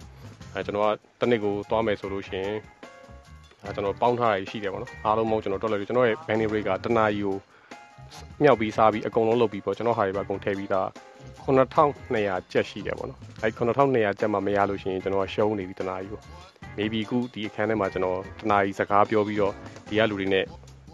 [0.54, 0.90] အဲကျွန်တော်က
[1.20, 2.56] တစ်နှစ်ကိုသွားမယ်ဆိုလို့ရှိရင်
[3.64, 7.36] အဲကျွန်တော်ပေါင်းထားတာရှိတယ်ပေါ့နော်အားလုံးမဟုတ်ကျွန်တော်တွက်လိုက်လို့ကျွန်တော်ရဲ့ banning rate ကတနာရီကို
[8.44, 10.88] မြောက်ပြီးစားပြီးအကုန်လုံးလုပ်ပြီးပေါ့ကျွန်တော်ဟာတွေပါအကုန်ထည့်ပြီးသား
[11.46, 16.20] 9200ကျက်ရှိတယ်ပေါ့နော်အဲ9200ကျက်မှမရလို့ရှိရင်ကျွန်တော်ကရှုံးနေပြီတနာရီကို
[16.78, 19.54] maybe ခုဒီအခန်းထဲမှာကျွန်တော်တနာရီစကားပြောပြီးတော့
[19.88, 20.46] ဒီကလူတွေနဲ့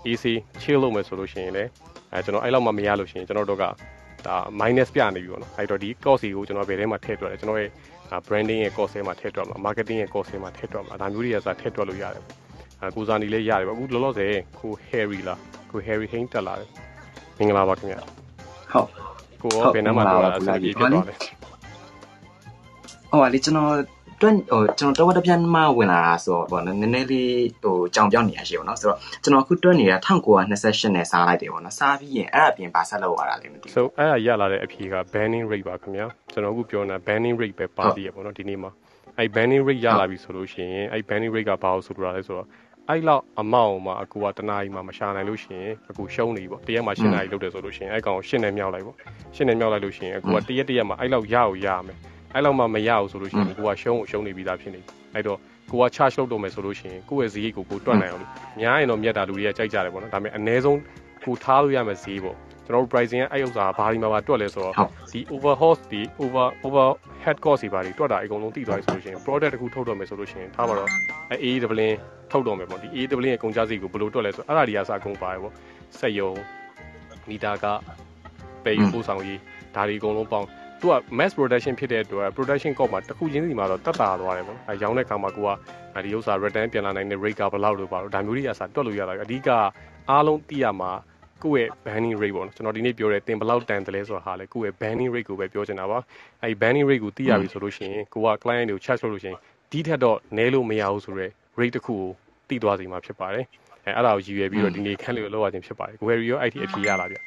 [0.06, 0.26] AC
[0.62, 1.70] chill လုပ်မယ်ဆိုလို့ရှိရင်လည်း
[2.12, 3.66] အဲကျွန်တော်အဲ့လောက်မှမရလို့ရှိရင်ကျွန်တော်တို့က
[4.28, 7.70] ဒါ minus ပြနေပြီပေါ့နော်အဲ့တော့ဒီ cost ကိုကျွန်တော်ဘယ်ထဲမှာထည့်တွက်လဲကျွန်တော်ရဲ့
[8.28, 12.36] branding ရဲ့ cost ထဲမှာထည့်တွက်မှာ marketing ရဲ့ cost ထဲမှာထည့်တွက်မှာဒါမျိုးတွေကစထည့်တွက်လို့ရတယ်ပေါ့
[12.82, 15.40] အဲကိုစားနေလေးရတယ်ပေါ့အခုလောလောဆယ်ကို Harry လား
[15.72, 16.70] ကို Harry Hain တက်လာတယ်
[17.38, 18.88] မင်္ဂလာပါခင်ဗျာဟုတ်
[19.42, 21.14] ကိုရောဘယ်နှမှာတော့အဆင်ပြေဖြစ်သွားလဲ
[23.10, 23.72] ဟိုပါလေကျွန်တော်
[24.22, 38.72] တွန်းဟိုကျွန်တော်တော့တပြန်မှဝင်လာတာဆိုတော့ဗောနော်နည်းနည်းလေးဟိုကြောင်ပြောင်းနေရရှိဗောနော်ဆိုတော့ကျွန်တော်အခုတွန်းနေတာ1928နဲ့စားလိုက်တယ်ဗောနော်စားပြီးရင်အဲ့အပြင်ပါဆက်လောက်ရတာလည်းမသိဘူး so အဲ့ဒါရလာတဲ့အဖြေက banning rate ပါခင်ဗျာကျွန်တော်အခုပြောနေတာ banning rate ပဲပါသေးရပေါ့နော်ဒီနေ့မှာ
[39.18, 42.48] အဲ့ banning rate ရလာပြီဆိုလို့ရှိရင်အဲ့ banning rate ကဘာလို့ဆိုလိုတာလဲဆိုတော့
[42.90, 48.96] အဲ့လောက်အမောင့်မှာအကူကတနားကြီးမှာမရှာနိုင်လို့ရှိရင်အကူရှုံးနေပြီပေါ့တရက်မှာ၈နာရီလုပ်တယ်ဆိုလို့ရှိရင်အဲ့ကောင်၈နဲ့မြောက်လိုက်ပေါ့
[49.36, 51.98] ၈နဲ့မြောက်လိုက်လို့ရှိရင်အကူကတရက်တရက်မှာအဲ့လောက်ရအောင်ရမယ်
[52.34, 55.38] အဲ့လောက်မှမရဘူးဆိုလို့ရှိရင်ကိုကရှုံးကိုရှုံးနေပြီးသားဖြစ်နေပြီအဲ့တော့
[55.72, 60.80] ကိုက charge လုပ်တော့မယ်ဆိုလို့ရှိရင်ကိုယ့်ရဲ့ဈေးကိုကိုတွက်နိုင်အောင်လို့များရင်တော့မြတ်တာလူတွေကကြိုက်ကြတယ်ပေါ့နော်ဒါပေမဲ့အ ਨੇ ဆုံး
[61.24, 64.74] ကိုထားလို့ရမယ်ဈေးပေါ့ကျွန်တော်တို့ pricing ကအဲ့ဥစ္စာဘာဒီမှာပါတွက်လဲဆိုတော့
[65.12, 66.88] ဒီ overhaul ဒီ over over
[67.24, 70.90] head cost တွေပါတွေတွက်တာအကုန်လုံးတိသွားပြီဆိုလို့ရှိရင် product တစ်ခုထုတ်တော့မယ်ဆိုလို့ရှိရင်ထားပါတော့
[71.32, 71.92] အဲ A W
[72.32, 75.54] ထုတ်တော့မယ်ပေါ့ဒီ A W ရဲ့ကုန်ကျစရိတ်ကိုဘယ်လိုတွက်လဲဆိုတော့အဲ့ဒါတွေကစအကုန်ပါတယ်ပေါ့
[76.00, 76.32] စက်ယုံ
[77.30, 77.66] မီတာက
[78.64, 79.40] ပယ်ယူပို့ဆောင်ရေး
[79.76, 80.48] ဒါတွေအကုန်လုံးပေါင်း
[80.82, 85.50] သူက mass production ဖြစ်တဲ့အတွက် production cost မှာတစ်ခုချင်းစီမှာတော့တက်တာသွားတယ်ပေါ့အဲရောင်းတဲ့ခါမှာကိုက
[86.06, 89.50] ဒီဥစ္စာ return ပြန်လာနိုင်တဲ့ rate ကဘယ်လောက်လို့ပါတော့ဒါမျိုးတွေကစတွက်လို့ရတာအဓိက
[90.10, 90.92] အားလုံးသိရမှာ
[91.44, 95.98] ကိုယ့်ရဲ့ banning rate ပေါ့နော်ကျွန်တော်ဒီနေ့ပြောတဲ့တင်ဘယ်လောက်တန်တယ်လဲဆိုတာဟာလေကိုယ့်ရဲ့ banning rate ကိုပဲပြောချင်တာပါ
[96.44, 99.38] အဲဒီ banning rate ကိုသိရပြီဆိုလို့ရှိရင်ကိုက client တွေကို charge လုပ်လို့ရှိရင်
[99.72, 102.10] ဒီထက်တော့နည်းလို့မရဘူးဆိုတော့ rate တစ်ခုကို
[102.50, 103.46] သိသွားစီမှာဖြစ်ပါတယ်
[103.86, 107.18] အဲအဲ့ဒါကိုရည်ရွယ်ပြီးတော့ဒီနေ့ခန့်လေးကိုလောက်ရခြင်းဖြစ်ပါတယ်ကိုယ်ရီရော IT အဖြေရလာဗျ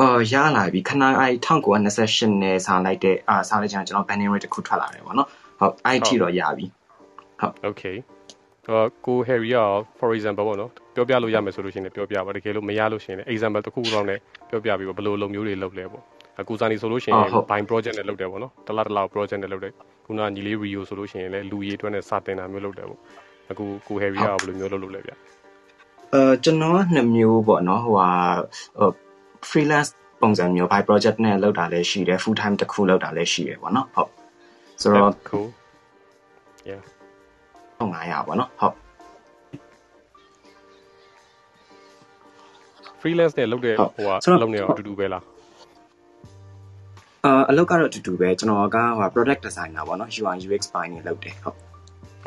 [0.00, 5.28] အော်ရလာပြီခဏအဲ့1928နဲ့စားလိုက်တဲ့အာစားလိုက်ချင်ကျွန်တော် banning rate တစ်ခုထွက်လာတယ်ဗောနော်
[5.58, 6.66] ဟုတ် IT တော့ရပြီ
[7.68, 7.96] Okay
[8.66, 9.68] တော့ကို Harry ရော
[10.00, 14.18] for example ပေါ့နော်ပြောပြလို့ရမယ်ဆိုလို့ရှိရင်လည်းပြောပြပါတကယ်လို့မရလို့ရှိရင်လည်း example တစ်ခုတော့နဲ့
[14.50, 16.02] ပြောပြပြီးတော့ဘယ်လိုလုပ်မျိုးတွေလုပ်လဲပေါ့
[16.40, 19.72] အခုစာနေဆိုလို့ရှိရင် bind project နဲ့လုပ်တယ်ပေါ့နော်တလားတလား project နဲ့လုပ်တယ်
[20.06, 23.00] ခုနညီလေး Rio ဆိုလို့ရှိရင်လည်းလူရေးအတွက်နဲ့စတင်တာမျိုးလုပ်တယ်ပေါ့
[23.50, 28.10] အခုကို Harry ရောဘယ်လိုမျိုးလုပ်လို့လဲဗျအဲကျွန်တော်ကနှစ်မျိုးပေါ့နော်ဟိုဟာ
[28.78, 28.90] ဟို
[29.50, 29.90] freelance
[30.22, 34.10] ပုံစံမျိုး by project နဲ့လုပ်တာလည်းရှိတယ် full time တစ်ခုလုပ်တာလည်းရှိတယ်ပေါ့နော်ဟုတ်
[34.82, 35.48] ဆိုတော့ cool
[36.70, 36.82] yeah
[37.80, 38.76] 900ပေါ့နော်ဟုတ်
[43.00, 43.88] freelance နဲ့လုပ်တဲ့ဟို
[44.34, 45.24] ကလုပ်နေတော့အတူတူပဲလား
[47.24, 51.56] အာအလုပ်ကတော့အတူတူပဲကျွန်တော်ကဟို product designer ပေါ့နော် UI UX ပိုင်းနေလုပ်တယ်ဟုတ်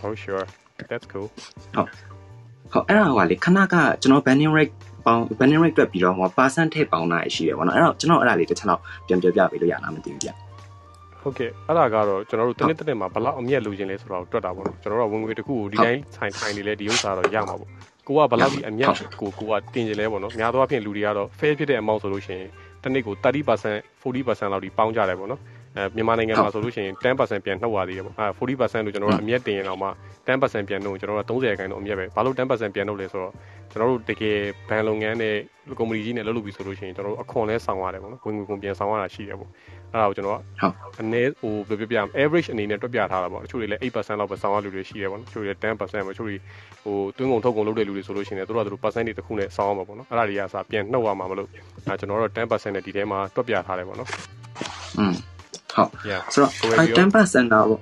[0.03, 0.45] Oh sure
[0.89, 1.27] that's cool
[1.75, 4.75] ဟုတ်အဲ့ဒါဟိုလေခဏကကျွန်တော် banning rate
[5.05, 10.29] ပေါင်း banning rate တွက်ပြီးတော့ဟို percent ထည့်ပေါင်းတာရှိတယ်ပေါ့နော်အဲ့တော့ကျွန်တော်အဲ့ဒါလေးတစ်ချက်တော့ပြန်ပြောပြပေးလို့ရလားမသိဘူးဗျ
[11.21, 17.69] ဟုတ်ကဲ့အဲ့ဒါကတော့ကျွန်တော်တို့တနစ်တနစ်မှာဘလောက်အမြတ်လိုချင်လဲဆိုတော့တွက်တာပေါ့နော်ကျွန်တော်တို့ကဝင်ငွေတစ်ခုကိုဒီတိုင်းဆိုင်ဆိုင်နေလဲဒီဥစ္စာတော့ရမှာပေါ့
[18.07, 18.91] ကိုကဘလောက်ဒီအမြတ်
[19.21, 22.49] ကိုကိုကတင်ကြလဲပေါ့နော်များသောအားဖြင့်လူတွေကတော့ fair ဖြစ်တဲ့ amount ဆိုလို့ရှိရင်
[22.83, 25.54] တစ်နှစ်ကို30% 40%လောက်ဒီပေါင်းကြတယ်ပေါ့နော်အဲ
[25.95, 29.89] မြန်မာနိုင်ငံမှာဆိုလို့ရှိရင်10%ပြန်နှုတ်ရသေးတယ်ပေါ့အဲ40%လို့ကျွန်တော်တို့အမျက်တင်ရင်တော့မှ
[30.27, 33.33] 10%ပြန်နှုတ်ကျွန်တော်တို့30ရာခိုင်နှုန်းအမျက်ပဲဘာလို့10%ပြန်နှုတ်လဲဆိုတော့
[33.71, 34.39] ကျွန်တော်တို့တကယ်
[34.69, 35.35] ဘဏ်လုပ်ငန်းနဲ့
[35.79, 39.49] ကုမ္ပဏီကြီးနဲ့လုပ်လို့ပြီဆိုလို့ရှိရင်ကျွန်တော်တို့အခွန်လဲဆောင်ရတယ်ပေါ့နော်ဝင်ငွေကုန်ပြန်ဆောင်ရတာရှိတယ်ပေါ့
[39.93, 40.41] အဲ့ဒါကိုကျွန်တော်က
[41.01, 46.35] အနည်းဟိုဘယ်ပြပြ average အနေနဲ့တွက်ပြထားတာပေါ့တချို့တွေလည်း8%လောက်ပဲဆောင်ရလူတွေရှိတယ်ပေါ့နော်တချို့တွေ10%ပဲတချို့တွေ
[46.83, 51.49] ဟိုတွင်းကုန်ထုတ်ကုန်လုပ်တဲ့လူတွေဆိုလို့ရှိရင်လည်းတို့ကတို့ percentage တစ်ခုနဲ့ဆောင်ရမှာပေါ့နော်အဲ့ဒါတွေကစပြန်နှုတ်ရမှာမလို့
[51.87, 54.09] အဲကျွန်တော်တို့10%နဲ့ဒီထဲမှာတွက်ပြထားတယ်ပေါ့နော်
[54.99, 55.13] อืม
[55.75, 55.89] ဟုတ်
[56.33, 57.81] ဆိုတော့အဲ10%တော့ဟုတ်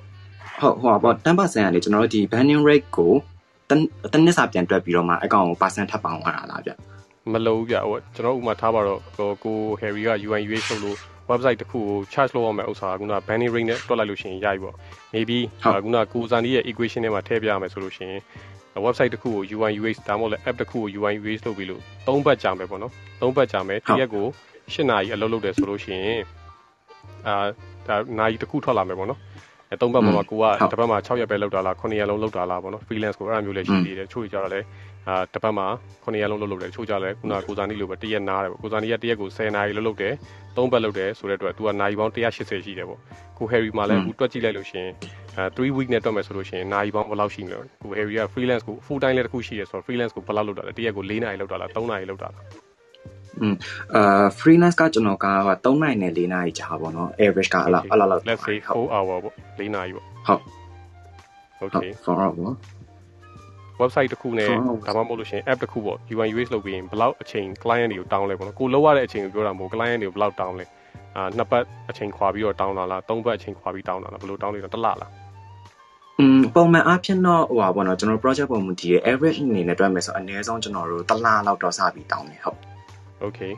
[0.81, 3.11] ဟိုပေါ့10%ကနေကျွန်တော်တို့ဒီ banning rate ကို
[4.13, 6.71] တနစ်စာပြန်တွက်ပြီးတော့မှအကောင့်ကို percent ထပ်ပေါင်းရတာလားဗျ
[7.33, 10.97] မလို့ဗျဟိုကျွန်တော်ဥမာထားပါတော့ဟိုကို Harry က UI UX လုပ်လို့
[11.31, 14.75] website တစ်ခုကို charge လုပ်ရမယ့်ဥစ္စာကခုန banning rate နဲ့တွက်လိုက်လို့ရှိရင်ရပြီပေါ့
[15.13, 18.21] maybe ခုနကိုဇန်ဒီရဲ့ equation ထဲမှာထည့်ပြရမယ်ဆိုလို့ရှိရင်
[18.85, 22.91] website တစ်ခုကို UI UX ဒါမှမဟုတ်လည်း app တစ်ခုကို UI UX လုပ်ပြီးလို့၃ဘတ်ကြာမယ်ပေါ့နော်
[23.21, 24.25] ၃ဘတ်ကြာမယ်တစ်ရက်ကို
[24.73, 26.21] ၈နာရီအလုပ်လုပ်တယ်ဆိုလို့ရှိရင်
[27.27, 27.35] အာ
[27.87, 29.19] ဒါနာရီတစ်ခုထွက်လာမယ်ပေါ့နော်
[29.71, 34.65] အဲ၃ဘတ်မှာကိုကတစ်ပတ်မှာ6ရက်ပဲလုပ်တာလား9ရက်လုံးလုပ်တာလားပေါ့နော် freelance ကိုအဲ့လိုမျိုးလည်းရှိသေးတယ်ချို့ကြတော့လည်း
[35.07, 35.67] အာတစ်ပတ်မှာ
[36.03, 40.13] 9ရက်လုံးလုပ်လုပ်တယ်ချို့ကြလည်းခုနကိုဇာနီလိုပဲတစ်ရက်နားတယ်ပေါ့ကိုဇာနီကတစ်ရက်ကို10နာရီလုပ်လုပ်တယ်
[40.55, 42.99] ၃ဘတ်လုပ်တယ်ဆိုတဲ့အတွက် तू ကနာရီပေါင်း180ရှိတယ်ပေါ့
[43.37, 44.87] ကို Harry မှာလည်းအခုတွက်ကြည့်လိုက်လို့ရှင်
[45.37, 52.43] အဲ3 week နဲ့တွက်မယ်ဆိုလို့ရှင်နာရီပေါင်းဘယ်လောက်ရှိမလဲကို Harry က freelance ကို full time လည်းတစ်ခုရှိတယ်ဆိုတော့ freelance ကိုဘယ်လောက်လုပ်တာလဲတစ်ရက်ကို4နာရီလုပ်တာလား3နာရီလုပ်တာလား
[53.40, 53.54] อืม
[53.94, 55.26] အာ freelance ကကျွန်တော်က
[55.64, 60.04] 3နိုင်နဲ့4နိုင်ကြာပါတော့ average ကအလားအလားလောက် let's say 4 hour ပေါ့4နိုင်ပေါ့
[61.58, 62.56] ဟုတ် okay 4 hour ပေါ့
[63.80, 64.48] website တစ်ခုနဲ့
[64.86, 70.64] ဒါမှမဟုတ်လို့ရှိရင် app တစ်ခုပေါ့ UI UX လုပ်ပြီးရင်ဘယ်လောက်အချိန် client တွေကိုတောင်းလဲပေါ့နော်ကိုလောက်ရတဲ့အချိန်ကိုပြောတာမဟုတ် client တွေကိုဘယ်လောက်တောင်းလဲ
[71.16, 75.12] အာနှစ်ပတ်အချိန်ခွာပြီးတော့တောင်းတာလားသုံးပတ်အချိန်ခွာပြီးတောင်းတာလားဘယ်လိုတောင်းလဲတော့တစ်လလား
[76.20, 82.58] อืมပုံမှန်အားဖြင့်တော့ဟိုပါပေါ့နော်ကျွန်တော် project ပုံမူတည်ရဲ့ average အနေနဲ့တွက်မယ်ဆိုအနည်းဆုံးကျွန်တော်တို့တစ်လလောက်တော့စပြီးတောင်းနေဟုတ်
[83.27, 83.53] okay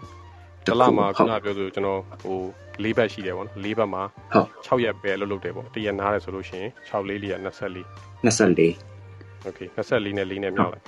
[0.67, 2.37] တလမှာခုနပြောဆိုကျွန်တော်ဟို
[2.83, 4.03] ၄ဘတ်ရှိတယ်ပေါ့နော်၄ဘတ်မှာ
[4.45, 10.85] 6ရက်ပဲလုပ်လုပ်တယ်ပေါ့တရက်နားတယ်ဆိုလို့ရှိရင်6လေးလေးက24 24 okay 24နဲ့4နဲ့မြောက်လိုက်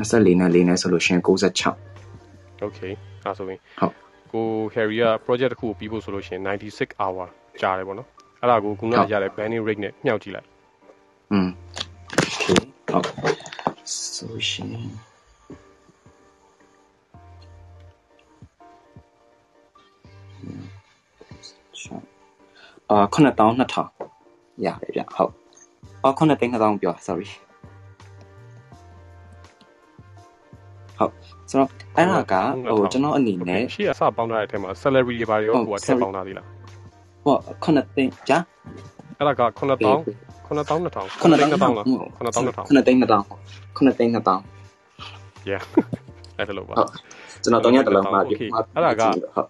[0.00, 2.92] 24နဲ့4နဲ့ဆိုလို့ရှိရင်96 okay
[3.24, 3.94] အဲဆိုရင်ဟုတ်
[4.32, 6.42] ကို Harry က project တစ်ခုကိုပြီးဖို့ဆိုလို့ရှိရင်
[6.72, 7.26] 96 hour
[7.60, 8.08] ကြာတယ်ပေါ့နော်
[8.40, 10.48] အဲ့ဒါကိုခုနကရတဲ့ banning rate နဲ့မြှောက်ကြည့်လိုက်
[11.32, 11.48] อืม
[12.96, 13.36] okay ဟုတ်
[14.14, 14.70] ဆိုရှင်
[22.90, 25.32] အာ9200ရတယ်ဗျဟုတ်
[26.02, 27.28] အော်9200ပြော sorry
[30.98, 31.12] ဟုတ်
[31.50, 32.34] ဆိုတော့အဲ့ဒါက
[32.70, 36.46] ဟိုကျွန်တော်အနေနဲ့ရှေ့အစပေါင်းထားတဲ့အထက်မှာ salary တွေဘာတွေရောဟိုကထည့်ပေါင်းထားသေးလား
[37.24, 38.38] ဟော9သိန်းဂျာ
[39.18, 39.76] အဲ့ဒါက9000
[40.46, 40.86] 9000 2000
[41.22, 43.26] 9000 2000လား9000 2000 9သိန်း2000
[43.76, 45.62] 9သိန်း2000 yeah
[46.38, 46.74] အဲ့ဒါလို့ပါ
[47.42, 48.36] ကျွန်တော်တော့ညတလုံးမှာပြီ
[48.74, 49.02] အဲ့ဒါက
[49.34, 49.48] ဟုတ်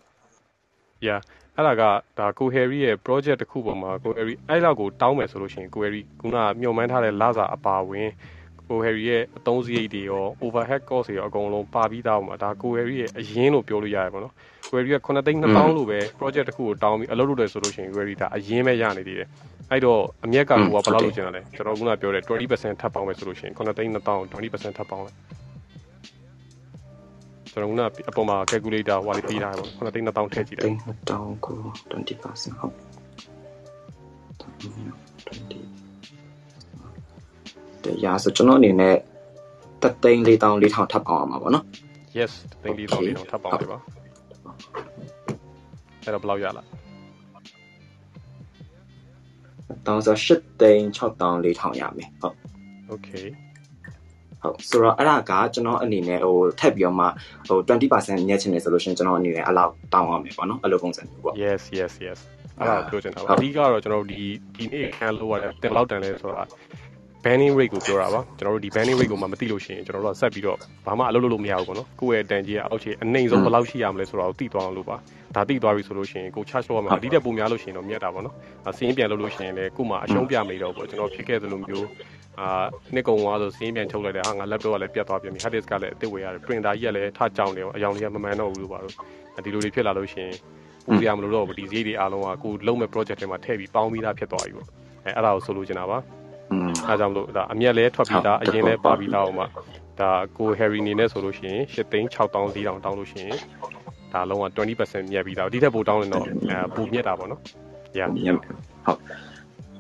[1.07, 1.21] yeah
[1.57, 1.83] အဲ့ဒါက
[2.19, 8.09] ဒါကိုဟယ်ရီရဲ့ project တစ်ခုပေါ်မှာကိုဟယ်ရီအဲ့လောက်ကိုတောင်းမယ်ဆိုလို့ရှိရင်ကိုဟယ်ရီခုနမြုံမှန်းထားတဲ့လစာအပါဝင်
[8.69, 14.35] ကိုဟယ်ရီရဲ့အသုံးစရိတ်တွေရော overhead cost တွေရောအကုန်လုံးပါပြီးသားပါဒါကိုဟယ်ရီရဲ့အရင်လို့ပြောလို့ရတယ်ပေါ့နော်
[14.70, 19.28] ကိုဟယ်ရီက9သိန်း2000လို့ပဲ project တစ်ခုကိုတောင်းပြီးအလုပ်လုပ်တယ်ဆိုလို့ရှိရင်ကိုဟယ်ရီဒါအရင်ပဲရနေသေးတယ်
[19.70, 25.16] အဲ့တော့အမြက်ကကိုကဘယ်လောက်လုပ်ချင်တာလဲကျွန်တော်ခုနပြောတဲ့20%ထပ်ပေါင်းမယ်ဆိုလို့ရှိရင်9သိန်း2000 20%ထပ်ပေါင်းလိုက်
[27.57, 30.73] ကျွန်တော်ကအပေါ်မှာ calculator ဟိုလေးပေးထားတယ်ပေါ့9သိန်း2000ထည့်ကြည့်တယ်
[31.11, 31.59] 2000ကို
[31.93, 32.74] 20%ဟုတ်
[37.83, 38.97] တရားဆိုကျွန်တော်အနေနဲ့
[39.83, 41.65] တသိန်း4000 4000ထပ်ပေါင်းအောင်ပါဗောနော်
[42.19, 43.78] yes တသိန်း4000 4000ထပ်ပေါင်းပေးပါ
[46.05, 46.66] အဲ့တော့ဘယ်လောက်ရလား
[49.87, 52.37] တောင်းဆို8သိန်း6000 4000ရမယ်ဟုတ်
[52.95, 53.27] okay
[54.43, 57.07] ဟုတ်ဆိုတော့အဲ့ဒါကကျွန်တော်အနေနဲ့ဟိုထပ်ပြီးတော့မှ
[57.49, 62.19] ဟို20%ညက်ချင်တယ်ဆိုလို့ရှိရင်ကျွန်တော်အနေနဲ့အလောက်တောင်းရမယ်ပေါ့နော်အဲ့လိုပုံစံမျိုးပေါ့ yes yes yes
[62.59, 64.23] အဲ့ဒါပြောချင်တာပါအဓိကတော့ကျွန်တော်တို့ဒီ
[64.59, 66.45] ဒီနေ့ခံလို့ရတယ်တင်လောက်တန်လဲဆိုတာ
[67.25, 74.97] banning rate ကိုပြောတာပါကျွန်တော်တို့ဒီ banning rate ကိုမှမသိလို့ရှိရင်ကျွန်တော်တို့ကဆက်ပြီးတော့ဘာမှအလုပ်လုပ်လို့မရဘူးပေါ့နော်ကိုယ့်ရဲ့တန်ကြီးကအောက်ခြေအနှိမ်ဆုံးဘယ်လောက်ရှိရမလဲဆိုတာကိုသိသွားအောင်လို့ပါ
[75.35, 78.35] ဒါသိသွားပြီဆိုလို့ရှိရင်ကို charge လုပ်ရမှာဒီတက်ပုံများလို့ရှိရင်တော့မြတ်တာပေါ့နော်
[78.77, 81.87] စီးရင်ပြန်လုပ်လို့ရှိရင်လည်းကို့မှာအရှုံးပြမိတော့ပေါ့ကျွန်တော်ဖြစ်ခဲ့သလိုမျိုး
[82.41, 82.49] အာ
[82.95, 88.95] နှစ်ကုံသွားဆိုစီးရင်ပြန်ချုပ်လိုက်တယ်ဟာငါ laptop ကလည်းပြတ်သွားပြန်ပြီ hard disk ကလည်းအစ်စ်ဝေရတယ် printer ကြီးကလည်းထကြောင်နေအောင်အယောင်လေးကမမှန်တော့ဘူးလို့ပါတော့
[89.45, 90.35] ဒီလိုတွေဖြစ်လာလို့ရှိရင်
[90.87, 94.67] ပူရမလို့တော့ဘူးဒီဈေးတွေအားလုံးကကိုလုံးမဲ့ project တွေမှာထည့်ပြီးပေါင်းပြီးသားဖြစ်သွားပြီပေါ့
[95.05, 95.99] အဲအဲ့ဒါကိုဆိုလိုချင်တာပါ
[96.89, 99.45] အဲကြောင့်မလို့ဒါအမျက်လဲထွက်ပြီးသားအရင်လဲပါပြီးသားအောင်မှ
[100.01, 103.39] ဒါကို Harry နေနဲ့ဆိုလို့ရှိရင်8သိန်း6000စီတောင်တောင်းလို့ရှိရင်
[104.13, 107.41] ဒါလုံးဝ20%မြတ်ပြီးသားဒီထက်ပိုတောင်းရင်တော့အဲပူမြတ်တာပေါ့နော်။
[107.99, 108.59] Yeah မြတ်ဟုတ်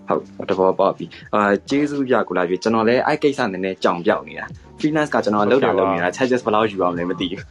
[0.08, 4.44] ဟုတ်တဘောပေါက်ပြီအာကျေးဇူးရကိုလာပြီကျွန်တော်လည်းအဲ့ကိစ္စနည်းနည်းကြောင်ပြောက်နေတာ
[4.78, 7.42] freelance ကကျွန်တော်လောက်တာလုပ်နေတာ charges ဘယ်လောက်ယူအောင်လဲမသိဘူး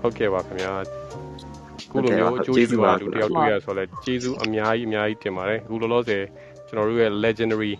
[0.00, 6.22] ဟုတ်ကဲ့ပါခင်ဗျာအခုလိုမျိုးအကျိုးရှိပါလူတယောက်တွေ့ရဆိုတော့ကျေးဇူးအများကြီးအများကြီးတင်ပါတယ်အခုလောလောဆယ်
[6.66, 7.72] ကျွန်တော်တို့ရဲ့ legendary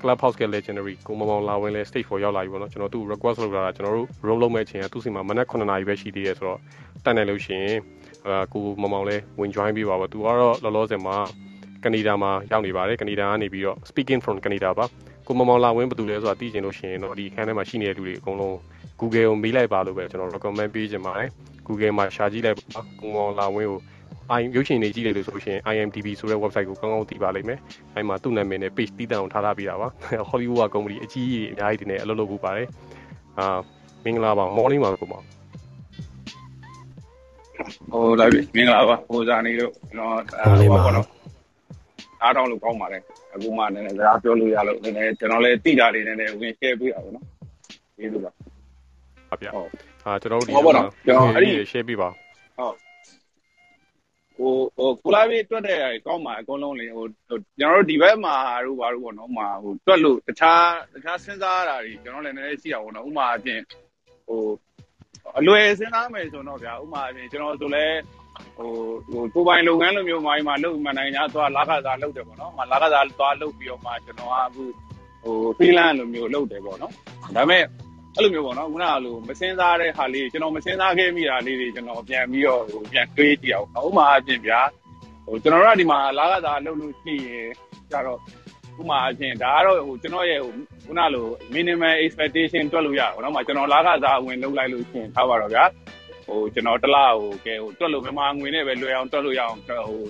[0.00, 6.60] clubhouse က legendary ကိုမမောင်လာဝင်လဲ stage 4ရောက်လာပြီပေါ့နော်ကျွန်တော်သူ့ request လုပ်လာတာကျွန်တော်တို့ room လုပ်မဲ့အချိန်ကသူ့စီမှာမနက်9နာရီပဲရှိသေးရဲဆိုတော့
[7.04, 7.78] တက်နိုင်လို့ရှိရင်
[8.26, 11.16] အာကိုမမောင်လဲဝင် join ပေးပါပေါ့သူကတော့လောလောဆယ်မှာ
[11.84, 14.86] ကနေဒါမှာရောက်နေပါတယ်ကနေဒါကနေပြီးတော့ speaking from Canada ပါ
[15.26, 18.56] ကိုမမောင်လာဝင်ဘာတူလဲဆိုတာသိချင်လို့ရှိရင်တော့ဒီခန်းထဲမှာရှိနေတဲ့လူတွေအကုန်လုံး
[19.00, 21.28] Google ကိုမေးလိုက်ပါလို့ပဲကျွန်တော် recommend ပေးချင်ပါတယ်
[21.66, 23.78] Google မှာရှာကြည့်လိုက်ပါကိုမောင်လာဝင်ကို
[24.38, 27.58] I ရုပ်ရှင်တွေကြည့်လိုက်လို့ဆိုရှင် IMDb ဆိုတဲ့ website ကိုကောင်းကောင်းသိပါလိမ့်မယ်။
[27.94, 29.88] အဲဒီမှာသူ့နာမည်နဲ့ page တီးတန့်အောင်ထားထားပေးတာပါ။
[30.30, 32.68] Hollywood က company အကြီးကြီးအများကြီးတွေနဲ့အလုပ်လုပ်ဖို့ပါတယ်။
[33.38, 33.58] အာ
[34.04, 35.24] မင်္ဂလာပါ morning ပါကိုမောင်
[37.92, 40.10] ဟိုလာပြီမင်္ဂလာပါဟိုဇာနေလို့ကျွန်တော်
[40.46, 41.06] ဟောလေးပါပေါ့နော်
[42.24, 43.02] အားတောင်းလို့ကောင်းပါတယ်
[43.34, 47.26] အခုမှနည်းနည်းစကားပြောလို့ရလို့နည်းနည်းကျွန်တော်လည်းတိတာလေးနည်းနည်းဝင် share ပေးအောင်နော်
[47.96, 48.30] ကျေးဇူးပါ။
[49.28, 49.68] ဟုတ်ဗျာဟုတ်။
[50.04, 52.08] အာကျွန်တော်တို့ဒီဟုတ်ပါတော့ကျွန်တော်အဲ့ဒီ share ပေးပါ
[52.58, 52.74] ဟုတ်
[54.36, 58.36] ဟိုဟိုကုလားပြီးတွက်တဲ့ကောင်းပါအကုန်လုံးလေဟိုဟိုကျွန်တော်တို့ဒီဘက်မှာ
[58.66, 60.64] တို့ဘာလို့ပေါ့နော်မှာဟိုတွက်လို့တခြား
[60.94, 63.60] တခြားစဉ်းစားရတာတွေကျွန်တော်လည်းနည်းနည်းရှိတာပေါ့နော်ဥမာအပြင်
[64.26, 64.40] ဟို
[65.38, 67.84] အလွယ်စဉ်းစားမယ်ဆိုတော့ဗျာဥမာအပြင်ကျွန်တော်ဆိုလဲ
[68.56, 68.70] ဟို
[69.10, 74.64] ဟိုကိုယ်ပိုင်လုပ်ငန်းလိုမျိုးမိုင်းမှာလုပ်မှနိုင်냐သွားလာခစားလုပ်တယ်ပေါ့နော်မှာလာခစားသွားလုပ်ပြီးတော့မှကျွန်တော်ကအခု
[75.24, 76.92] ဟို freelance လိုမျိုးလုပ်တယ်ပေါ့နော်
[77.36, 77.62] ဒါပေမဲ့
[78.16, 84.60] အဲ့လိုမျိုးပေါ့နော်ခုနကလိုမစင်းစားတဲ့ဟာလေးကျွန်တော်မစင်းစားခဲ့မိတာလေးတွေကျွန်တော်ပြန်ပြီးတော့ဟိုပြန်တွေးကြည့်အောင်ဥပမာအပြင်ဗျာ
[85.26, 87.50] ဟိုကျွန်တော်တို့ကဒီမှာလာကစားလုပ်လို့ရှိရင်
[87.90, 88.18] ကြတော့
[88.80, 90.52] ဥပမာအပြင်ဒါကတော့ဟိုကျွန်တော်ရဲ့ဟို
[90.86, 95.64] ခုနလို minimum expectation တွက်လို့ရအောင်နော်မှာကျွန်တော်လာကစားဝင်လုပ်လိုက်လို့ရှိရင်ထားပါတော့ဗျာ
[96.26, 100.02] ဟိုကျွန်တော်တစ်လဟိုကဲဟိုတွက်လို့မြန်မာငွေနဲ့ပဲလွယ်အောင်တွက်လို့ရအောင်ဟို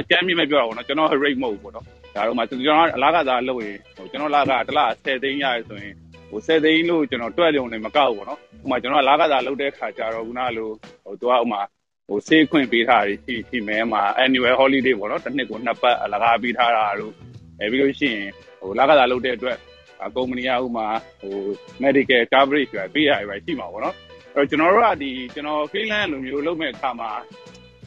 [0.00, 1.84] အကျမ်းမြင့်မဲ့ပြောတာပေါ့နော်ကျွန်တော် rate မဟုတ်ဘူးပေါ့နော်
[2.14, 5.94] ဒါတော့မှကျွန်တော်အလားကစားလုပ်ရင်ဟိုကျွန်တော်လာကတစ်လ10သိန်းရတယ်ဆိုရင်
[6.30, 10.68] ဟို10သိန်းလို့ကျွန်တော်တွက်ရုံနဲ့မကောက်ဘူးပေါ့နော်ဥပမာကျွန်တော်လာကစားလုပ်တဲ့ခါကျတော့ခုနလို
[11.04, 11.60] ဟိုသူကဥပမာ
[12.08, 17.12] ဟိုစေးခွင့်ပေးထားတာရှိရှိမဲမှာ annual holiday ပေါ့နော်တစ်နှစ်ကိုနှစ်ပတ်အလကားပေးထားတာတို့
[17.60, 18.28] အဲပြီးလို့ရှိရင်
[18.60, 19.58] ဟိုလာကစားလုပ်တဲ့အတွက်
[20.16, 20.86] ကုမ္ပဏီကဥပမာ
[21.22, 21.36] ဟို
[21.82, 27.10] medical coverage ပဲပေးရတယ်ပဲရှိမှာပေါ့နော်အဲ့တော့ ကျွန်တော်တို့ကဒီကျွန်တော် freelance လိုမျိုး လုပ်မဲ့အခါမှာ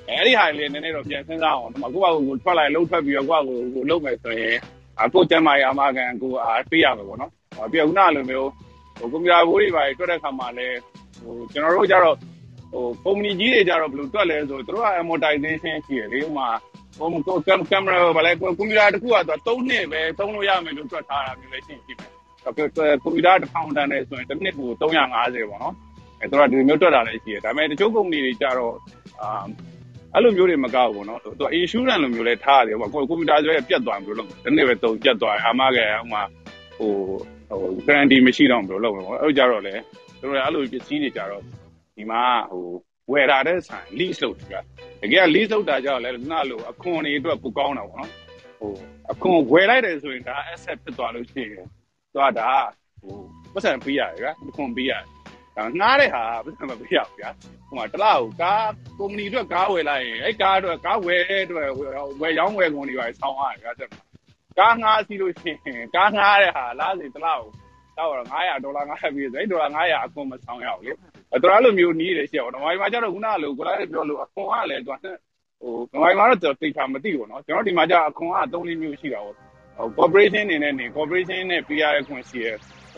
[0.07, 4.55] အဲ့ဒီဟာလေးနည်းနည်းတော့ ပြန်စဉ်းစားအောင်ဒီမှာကိုယ့်ဘာကိုထွက်လိုက်လှုပ်ထွက်ပြီးတော့ ကိုယ့်ဘာကိုလုပ်မယ်ဆိုရင်
[5.01, 7.31] အခုကျမ်းမာရေးအမကန်ကိုအားပေးရမယ်ပေါ့နော်
[7.71, 8.49] ပြီးတော့ ခုနလိုမျိုး
[8.97, 10.67] ဟိုကွန်ပျူတာဘိုးတွေပါတွက်တဲ့ခါမှာလဲ
[11.21, 12.15] ဟိုကျွန်တော်တို့ကြတော့
[12.71, 16.47] ဟိုကုမ္ပဏီကြီးတွေကြတော့ ဘယ်လိုတွက်လဲဆို သူတို့က amortization ရှိတယ်လေဥမာ
[16.97, 22.11] ဟိုကင်ကင်မရာဘာလဲကွန်ပျူတာတစ်ခုကတော့3နှစ်ပဲ သုံးလို့ရမယ်လို့ တွက်ထားတာမျိုးလည်း ရှိရှိမယ်
[22.43, 25.75] ကွန်ပျူတာတစ်ထောင်တန်နဲ့ဆိုရင်တစ်နှစ်ကို350ပေါ့နော်
[26.31, 28.73] သူတို့ကဒီလိုမျိုးတွက်တာလည်းရှိတယ်ဒါပေမဲ့တချို့ကုမ္ပဏီတွေကြတော့
[29.21, 29.45] အာ
[30.13, 36.21] အဲ့လိုမျိုးတွေမကောက်ဘူးနော်သူက insurance လိုမျိုးလဲထားရတယ်ပေါ့ကွန်ပျူတာဆိုရပြတ်သွားမလို့လို့ဒီနေ့ပဲတုံပြတ်သွားအာမခံဟိုမှာ
[36.77, 36.91] ဟို
[37.49, 39.73] ဟို guarantee မရှိတော့ဘူးလို့လို့ပေါ့အဲ့ကြတော့လေ
[40.19, 41.41] သူတို့ကအဲ့လိုပစ္စည်းတွေကြတော့
[41.95, 42.21] ဒီမှာ
[42.51, 42.65] ဟို
[43.11, 44.59] ဝယ်တာတဲ့ဆိုင် lease လုပ်တာ
[45.01, 48.11] တကယ် lease လုပ်တာကြောင့်လဲငါ့လိုအခွန်တွေအတွက်ပိုကောင်းတာပေါ့နော်
[48.59, 48.71] ဟို
[49.11, 51.65] အခွန်ဝယ်လိုက်တယ်ဆိုရင်ဒါ asset ဖြစ်သွားလို့ရှိရင်
[52.13, 52.49] သူကဒါ
[53.01, 53.15] ဟို
[53.53, 55.03] ပတ်စံပေးရတယ်ကွာအခွန်ပေးရတယ်
[55.80, 57.30] ငှားတဲ့ဟာပတ်စံမပေးရဘူးဗျာ
[57.68, 61.68] ဟိုမှာတစ်လားကိုကားကုမ္ပဏီအတွက်ကားဝယ်လိုက်ရင်အဲ့ကားအတွက်ကားဝယ်တဲ့အတွက်
[62.20, 63.42] ဝယ်ရောင်းဝယ်ကုန်တွေပါဆောင်းရ
[63.80, 64.02] တယ်ကွာ
[64.58, 67.52] ကားငှားစီလို့ရှိရင်ကားငှားတဲ့ဟာလားစီတစ်လားကို
[67.98, 70.92] တော့900ဒေါ်လာ900ပြီးဆိုအဲ့ဒေါ်လာ900အခွန်မဆောင်ရဘူးလေ
[71.32, 74.96] အဲ့တော့အဲ့လိုမျိုးနီးတယ်ရှိအောင်တော့မိုင်းမှာကျတော့ခုနကလိုကိုလိုက်ပြောလို့အခွန်ကလည်းသူက
[75.92, 82.48] ဟိုမိုင်းမှာတော့တိတ်တာမသိဘူးเนาะကျွန်တော်ဒီမှာကျအခွန်က3လေးမျိုးရှိတာပေါ့ဟို corporation နေနဲ့နေ corporation နဲ့ PR ခွင့်ရှိရ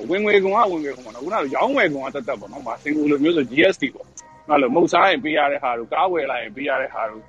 [0.09, 4.07] ဝင်ငွေကောင်ကဝင်ငွေကောင်ပေါ့နော်ခုနကရောင်းဝယ်ကောင်ကတက်တက်ပေါ့နော်မစင်ကူလိုမျိုးဆို GST ပေါ့
[4.49, 7.21] နော်လို့မုတ်စားရင်ပေးရတဲ့ဟာတို့ကားဝယ်လိုက်ရင်ပေးရတဲ့ဟာတို့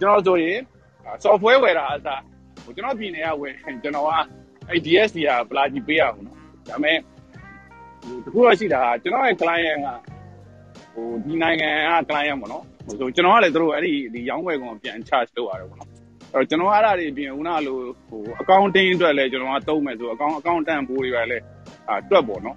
[0.00, 0.58] ကျွန်တော်ဆိုရင်
[1.24, 2.22] software ဝယ်တာအစား
[2.64, 4.10] ဟိုကျွန်တော်ပြည်နယ်ကဝယ်ကျွန်တော်က
[4.68, 6.38] အဲ့ DST ကပလာကြီးပေးရအောင်နော်
[6.68, 6.98] ဒါပေမဲ့
[8.24, 9.88] တခုတော့ရှိတာကျွန်တော်ရဲ့ client က
[10.94, 15.90] ဟိုဒီနိုင်ငံက client ပေါ့နော်ဟိုဆိုကျွန်တော်ကလည်းတို့အဲ့ဒီဒီရောင်းဝယ်ကောင်ပြန် charge လုပ်ရတယ်ပေါ့နော်
[16.32, 17.78] အဲ့တော့ကျွန်တော်အဲ့ဒါတွေပြင်ခုနလို
[18.08, 21.44] ဟို accounting အတွက်လည်းကျွန်တော်ကသုံးမယ်ဆို account accountant ဘိုးတွေပဲလည်း
[21.88, 22.56] အာတွက်ပေါ့နော်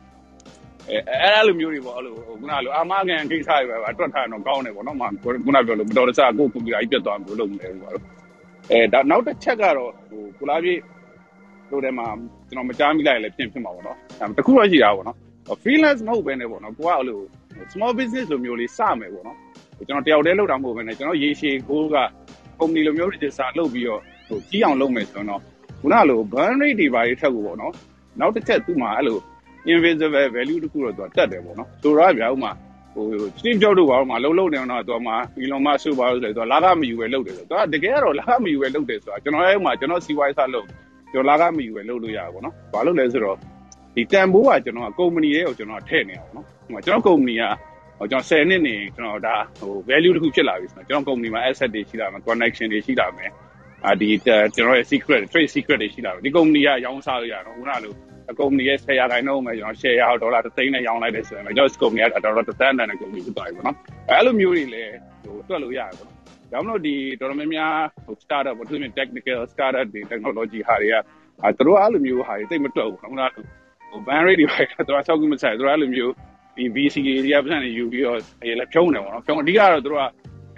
[0.90, 7.94] အဲအဲ့လိုမျိုးတွေပေါ့အဲ့လိုခုနလိုအာမခံကိစ္စတွေပဲတွက်ထားတော့ကောင်းတယ်ပေါ့နော်မှာခုနပြောလို့မတော်တဆကိုကွန်ပျူတာကြီးပြတ်သွားမှလုပ်မယ်ပေါ့
[8.72, 10.74] အဲဒါနောက်တစ်ချက်ကတော့ဟိုကုလားပြေ
[11.72, 12.08] တို့ထဲမှာ
[12.48, 15.18] ကျွန်တော်မကြားမိလိုက်လည်းပြင်ဖြစ်မှာပေါ့နော်အဲတခုတော့ရှိတာပေါ့နော်
[15.64, 17.20] freelance မဟုတ်ဘဲနဲ့ပေါ့နော်ကိုကအဲ့လို
[17.74, 19.38] small business လိုမျိုးလေးစမယ်ပေါ့နော်
[19.88, 21.98] ကျွန်တော်တယောက်တည်းလုပ်တာမဟုတ်ဘဲနဲ့ကျွန်တော်ရေရှည်ကိုက
[22.60, 25.42] company လိုမျိုး register လုပ်ပြီးတော့ဟိုကြီးအောင်လုပ်မယ်ဆိုတော့
[25.80, 27.74] ခုနလို burn rate တွေပါရေးထက်ကိုပေါ့နော်
[28.20, 29.20] နောက်တစ်ချက်သူ့မှာအဲ့လို
[29.72, 32.52] invisible value တခုတော့သူကတက်တယ်ပေါ့နော်ဆိုတော့ဗျာဥမာ
[32.94, 33.06] ဟို
[33.40, 35.14] Steve Jobs တို့ဘာလို့မှလုံးလုံးနေတော့သူကမှ
[35.44, 40.68] Elon Musk ဆိုပါလို့ဆိုတော့လာကမယူပဲလုပ်တယ်ဆိုတော့သူကတကယ်ကတော့လာကမယူပဲလုပ်တယ်ဆိုတာကျွန်တော်ရဲ့ဥမာကျွန်တော်စီဝိုင်းစားလုပ်
[41.12, 43.38] ကျွန်တော်လာကမယူပဲလုပ်လို့ရပါဘောနော်ဘာလို့လဲဆိုတော့
[43.96, 47.44] ဒီတန်ဖိုးကကျွန်တော်ကကုမ္ပဏီရဲ့ကိုကျွန်တော်ထည့်နေအောင်နော်ဥမာကျွန်တော်ကုမ္ပဏီက
[47.98, 53.32] ဟဟိုကျွန်တော်10နှစ်နေကျွန်တော်ဒါဟို value တစ်ခုဖြစ်လာပြီဆိုတော့ကျွန်တော် company မှာ asset တွေရှိလာမယ် connection တွေရှိလာမယ်
[53.86, 57.94] အာဒီကျွန်တော်ရဲ့ secret trade secret တွေရှိလာတယ်ဒီ company ကရောင်းစားလို့ရတော့ခုနလို
[58.40, 63.78] company ရဲ့ share ခိုင်နှုန်းမှာကျွန်တော် share ဒေါ်လာ3သိန်းနဲ့ရောင်းလိုက်တယ်ဆိုရင်ကျွန်တော် company ကဒေါ်လာ3သန်းနဲ့ company ဖြစ်သွားပြီပေါ့နော်
[64.10, 64.94] အဲ့လိုမျိုးတွေလည်း
[65.24, 66.08] ဟိုတွက်လို့ရတယ်ပေါ့
[66.52, 67.76] ဒါမှမဟုတ်ဒီတော်တော်များများ
[68.06, 70.96] ဟို startup ပေါ့သူတို့ technical startup တွေ technology ဟာတွေက
[71.44, 73.30] အဲသူတို့အဲ့လိုမျိုးဟာတွေတိတ်မတွက်ဘူးခုနက
[73.92, 76.14] ဟို ban rate တွေပဲသူတို့ဆောက်ကူးမဆိုင်သူတို့အဲ့လိုမျိုး
[76.56, 76.96] ဒီ VC
[77.26, 80.06] တွေကပတ်စံတွေယူပြီးတော့အဲလည်းဖြုံးတယ်ပေါ့နော်ဖြုံးအဓိကတော့သူတို့က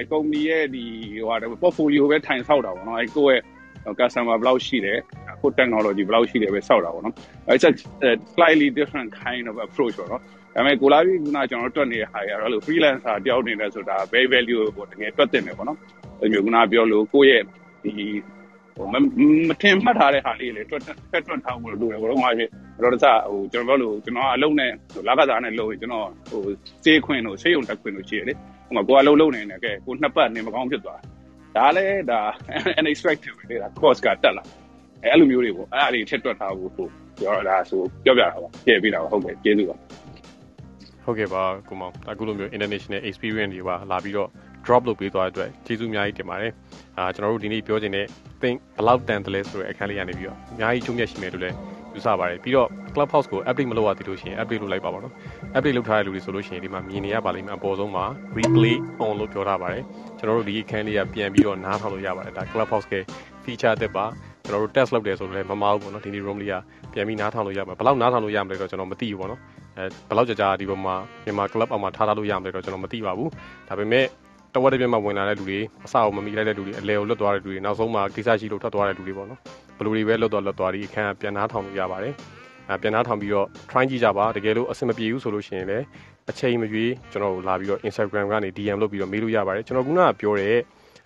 [0.01, 0.85] အကုမ္ပဏီရဲ့ဒီ
[1.15, 3.41] ဟိုဟာ portfolio ပဲထိုင်ဆောက်တာပေါ့နော်အဲကိုယ့်ရဲ့
[3.99, 4.99] customer ဘယ်လောက်ရှိတယ်
[5.41, 7.13] ကို technology ဘယ်လောက်ရှိတယ်ပဲဆောက်တာပေါ့နော်
[7.53, 7.71] it's a
[8.33, 10.21] slightly different kind of approach ပေါ့နော်
[10.55, 15.77] ဒါပေမဲ့ကိုလာပြီးခုနကျွန်တော်တို့တွက်နေတဲ့ဟာတွေကတော့လို့ freelancer တယောက်နေလဲဆိုတာ very value ကိုတကယ်တွက်တင်တယ်ပေါ့နော်
[16.21, 17.43] အဲမျိုးခုနပြောလို့ကိုယ့်ရဲ့
[17.83, 17.93] ဒီ
[18.75, 18.87] ဟို
[19.49, 22.49] မထင်မှတ်ထားတဲ့ဟာလေးလေတွက်တွက်တွက်ထားဖို့လိုတယ်ဘောလုံးမှာဖြစ်
[22.83, 24.71] တော့တခြားဟိုကျွန်တော်ပြောလို့ကျွန်တော်အလုံးနဲ့
[25.07, 26.41] လာကစားနဲ့လို့ကျွန်တော်ဟို
[26.83, 28.33] စေးခွင့်တို့ဆေးရုံတက်ခွင့်တို့ရှိရလေ
[28.67, 30.99] ဟိုမှာကိုကအလုံးလုံးနေတယ်ကဲကိုနှစ်ပတ်နေမကောင်းဖြစ်သွား
[31.57, 32.21] ဒါလည်းဒါ
[32.79, 34.43] unexpected ပဲဒါ cost ကတက်လာ
[35.03, 36.87] အဲအဲ့လိုမျိုးတွေပေါ့အဲ့အရာတွေထက်တွက်ထားဖို့ဟို
[37.19, 39.75] ပြောတာဆိုပြောပြတာပါပြည့်ပြီးတာပါဟုတ်ကဲ့ကျေးဇူးပါ
[41.03, 44.29] ဟုတ်ကဲ့ပါကိုမောင်အခုလိုမျိုး international experience တွေပါလာပြီးတော့
[44.65, 46.53] drop လုပ်ပေးသွားတဲ့အတွက်ကျေးဇူးအများကြီးတင်ပါတယ်
[46.97, 48.05] အာကျွန်တော်တို့ဒီနေ့ပြောချင်တဲ့
[48.41, 51.55] think ဘယ်လောက်တန်တယ်လဲဆိုတဲ့အခန်းလေးကနေပြီးတော့အများကြီးချုံမြတ်ရှိမယ်လို့လည်း
[51.95, 55.13] ယူဆပါတယ်ပြီးတော့ clubhouse ကို update မလုပ်ရသေးလို့ရှိရင် update လုပ်လိုက်ပါပါတော့
[55.55, 58.05] update လုပ်ထားတဲ့လူတွေဆိုလို့ရှိရင်ဒီမှာမြင်နေရပါလိမ့်မယ်အပေါ်ဆုံးမှာ
[58.37, 58.75] replay
[59.05, 59.83] on လို့ပြောထားပါတယ်
[60.17, 62.93] ကျွန်တော်တို့ဒီအခန်းလေးကပြန်ပြီးတော့နားထောင်လို့ရပါတယ်ဒါ clubhouse က
[63.43, 64.05] feature အသစ်ပါ
[64.45, 66.55] ကျွန်တော်တို့ test လုပ်တယ်ဆိုတော့လည်းမမအောင်ပေါ့နော်ဒီနေ့ room လေးက
[66.93, 69.41] ပြန်ပြီးနားထောင်လို့ရမှာဘယ်လောက်နားထောင်လို့ရမလဲတော့ကျွန်တော်မသိဘူးပေါ့နော်
[69.77, 70.95] အဲဘယ်လောက်ကြာကြာဒီပေါ်မှာ
[71.25, 73.29] မြန်မာ club အောက်မှာထားထားလို့ရမလဲတော့ကျွန်တော်မသိပါဘူး
[73.67, 74.05] ဒါပေမဲ့
[74.53, 79.39] တဝက်တစ်ပြက်မှဝင်လာတဲ့လူတွေအစအောင်မမီလိုက်တဲ့လူတွေအလဲကိုလွတ်သွားတဲ့လူတွေနောက်ဆုံးမှာကိစ္စရှိလို့ထွက်သွားတဲ့လူတွေပေါ့နော်
[79.79, 82.13] ဘလူတွေပဲလွတ်သွားလွတ်သွားဒီအခန်းပြန်နားထောင်လို့ရပါတယ်
[82.69, 85.85] အဲပြန်နားထောင်ပြီးတော့ try ကြည့်ကြပါတကယ်လို့အဆင်မပြေဘူးဆိုလို့ရှိရင်လည်း
[86.29, 90.57] အချိန်မရွေးကျွန်တော်တို့လာပြီးတော့ Instagram ကနေ DM လုပ်ပြီးတော့မေးလို့ရပါတယ်ကျွန်တော်ခုနကပြောတဲ့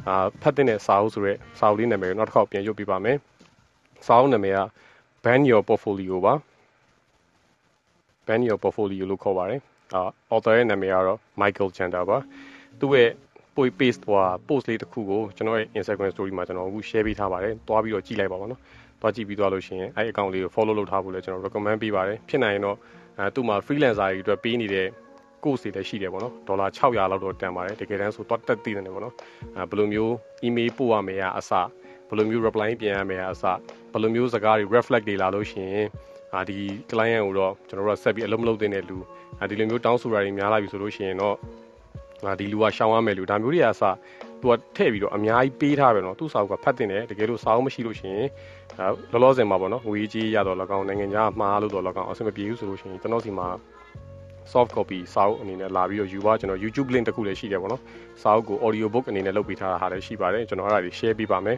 [0.07, 3.17] အာဖတ်တဲ့စာအုပ်ဆိုရဲစာအုပ်လေးနာမည်ကိုနောက်တစ်ခေါက်ပြန်ရုပ်ပြပါမယ်
[4.07, 4.59] စာအုပ်နာမည်က
[5.23, 6.33] ban your portfolio ပါ
[8.27, 9.61] ban your portfolio လို့ခေါ်ပါတယ်
[9.95, 10.01] အာ
[10.33, 12.17] author ရဲ့နာမည်ကတော့ Michael Chandler ပါ
[12.79, 13.09] သူ့ရဲ့
[13.55, 18.59] post ဟို post လေးတစ်ခုကိုကျွန်တော်ရဲ့ Instagram story မှာကျွန်တော်အခု share ပေးထားပါတယ်တွားပြီးတော့ကြည့်လိုက်ပါပါနော်
[19.01, 22.77] တွားကြည့်ပြီးသွားလို့ရှိရင်အဲ့ account လေးကို follow လုပ်ထားဖို့လည်းကျွန်တော် recommend ပေးပါတယ်ဖြစ်နိုင်ရင်တော့
[23.19, 24.87] အဲသူ့မှာ freelancer တွေအတွက်ပေးနေတဲ့
[25.43, 29.13] course တွေလည်းရှိတယ်ပေါ့နော်ဒေါ်လာ600လောက်တော့တန်ပါတယ်တကယ်တမ်းဆိုတော့တက်သိနေတယ်ပေါ့နော်
[29.57, 30.11] အဲဘယ်လိုမျိုး
[30.47, 31.51] email ပို့ရမယ်အစ
[32.07, 33.43] ဘယ်လိုမျိုး reply ပြန်ရမယ်အစ
[33.91, 35.87] ဘယ်လိုမျိုးစကားတွေ reflect တွေလာလို့ရှိရင်
[36.35, 36.57] အာဒီ
[36.91, 38.97] client ကိုတော့ကျွန်တော်တို့ကဆက်ပြီးအလုပ်မလုပ်သင့်တဲ့လူ
[39.39, 41.35] အာဒီလိုမျိုးတောင်းဆိုတာတွေများလာပြီဆိုလို့ရှိရင်တော့
[42.25, 43.83] ငါဒီလူကရှောင်ရမယ်လူဒါမျိုးတွေကအစ
[44.41, 48.27] သူကထည့်ပြီးတော့အများကြီးပေးထားပဲနော်သူ့စာအုပ်ကဖတ်တင်တယ်တကယ်လို့စာအုပ်မရှိလို့ရှိရင်
[49.11, 53.47] လောလောဆယ်မှာပေါ့နော်ငွေကြီးရတော့လကောင်နိုင်ငံခြားမှားလို့တော့လကောင်အဆင်မပြေဘူးဆိုလို့ရှိရင်ကျွန်တော်စီမှာ
[54.51, 57.81] soft copy စာအုပ်အနေနဲ့လာပြီးတော့ယူပါကျွန်တော် YouTube link တခုလည်းရှိတယ်ပေါ့နော်
[58.21, 61.57] စာအုပ်ကို audio book အနေနဲ့လုပ်ပေးထားတာဟာလည်းရှိပါတယ်ကျွန်တော်အဲ့ဒါတွေ share ပေးပါမယ်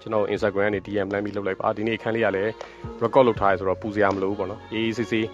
[0.00, 2.50] ကျွန်တော် Instagram ကနေ DM လမ်းပြီးလုပ်လိုက်ပါဒီနေ့အခန်းလေးကလည်း
[3.02, 5.26] record လုပ်ထားရဲဆိုတော့ပူစရာမလိုဘူးပေါ့နော်အေးအေးဆေးဆေး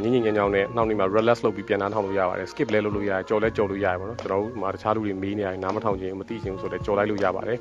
[0.00, 7.58] ညင်ညင်ညောင်းညောင်းနဲ့နောက်နေ့မှာ relax လုပ်ပြီးပြန်နှားထောင်လို့ရပါတယ် skip လဲလုပ်လို့ရတယ်ကြော်လဲကြော်လို့ရတယ်ပေါ့နော်ကျွန်တော်တို့မှာတခြားလူတွေမေးနေရတယ်နားမထောင်ချင်မသိချင်ဘူးဆိုတော့ကြော်လိုက်လို့ရပါတယ်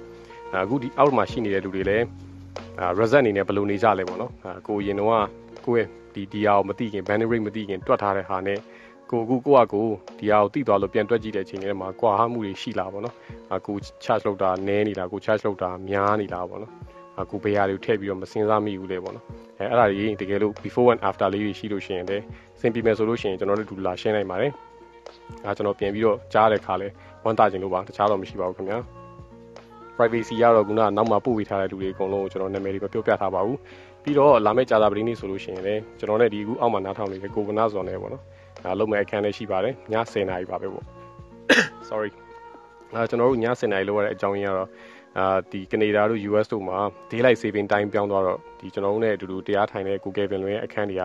[0.53, 2.06] အခုဒီအောက်မှာရှိနေတဲ့လူတွေလည်း
[2.80, 5.10] အာ reset အနေနဲ့ဘယ်လိုနေကြလဲပေါ့နော်အာကိုရင်တော့
[5.66, 8.60] ကိုယ့်ရဲ့ဒီဒီဟာကိုမသိခင် banner rate မသိခင်တွက်ထားတဲ့ဟာနဲ့
[9.12, 9.88] ကိုကူကိုကကို
[10.20, 13.16] ဒီဟာကိုတိသွားလို့ပြန်တွက်ကြည့်တဲ့အချိန်လေးမှာကွာဟမှုတွေရှိလာပေါ့နော်။
[13.53, 16.74] အခု charge လောက်တာနည်းနေလားကို charge လောက်တာများနေလားပေါ့နော်။
[17.23, 19.26] အခုဘယ်ဟာတွေကိုထည့်ပြီးတော့မစင်စားမိဘူးလေပေါ့နော်။
[19.60, 22.23] အဲအဲ့ဒါကြီးတကယ်လို့ before and after လေးတွေရှိလို့ရှိရင်လည်း
[22.60, 24.52] စင်ပြမယ်ဆိုလို့ရှိရင်ကျွန်တော်တို့ဒူလာရှင်းနိုင်ပါတယ်။
[25.45, 26.88] အဲကျွန်တော်ပြန်ပြီးတော့ကြားတဲ့ခါလဲ
[27.23, 28.80] ဝမ်းသာခြင်းလို့ပါတခြားတော့မရှိပါဘူးခင်ဗျာ။
[29.98, 33.57] privacy ကတော့ခုနကနောက်မှပို့ပေးထားတဲ့လူတွေအကုန်လုံးကိုကျွန်တော်နာမည်တွေပြောပြထားပါဘူး။
[34.03, 38.23] ပြီးတော့လာမယ့်ကြာသပတေးနေ့ဆိုလို့ရှိရင်လည်းကျွန်တော်နဲ့ဒီအခုအောက်မှာနားထောင်နေတဲ့ကိုဗနာဇွန်နဲ့ပေါ့နော်
[38.64, 40.85] ဒါလုံးမဲ့အခန်းလေးရှိပါတယ်ည10နာရီပါပဲပေါ့
[41.89, 42.10] sorry
[42.93, 44.69] အဲကျွန်တော်တို့ည10နာရီလောက်ရတဲ့အကြောင်းရင်းကတော့
[45.18, 46.80] အာဒီကနေဒါတို့ US တို့မှာ
[47.12, 51.04] daylight saving time ပြောင်းသွားတော့ဒီကျွန်တော်တို့နဲ့အတူတူတရားထိုင်တဲ့ Google Vin လွင်ရဲ့အခန်းတွေက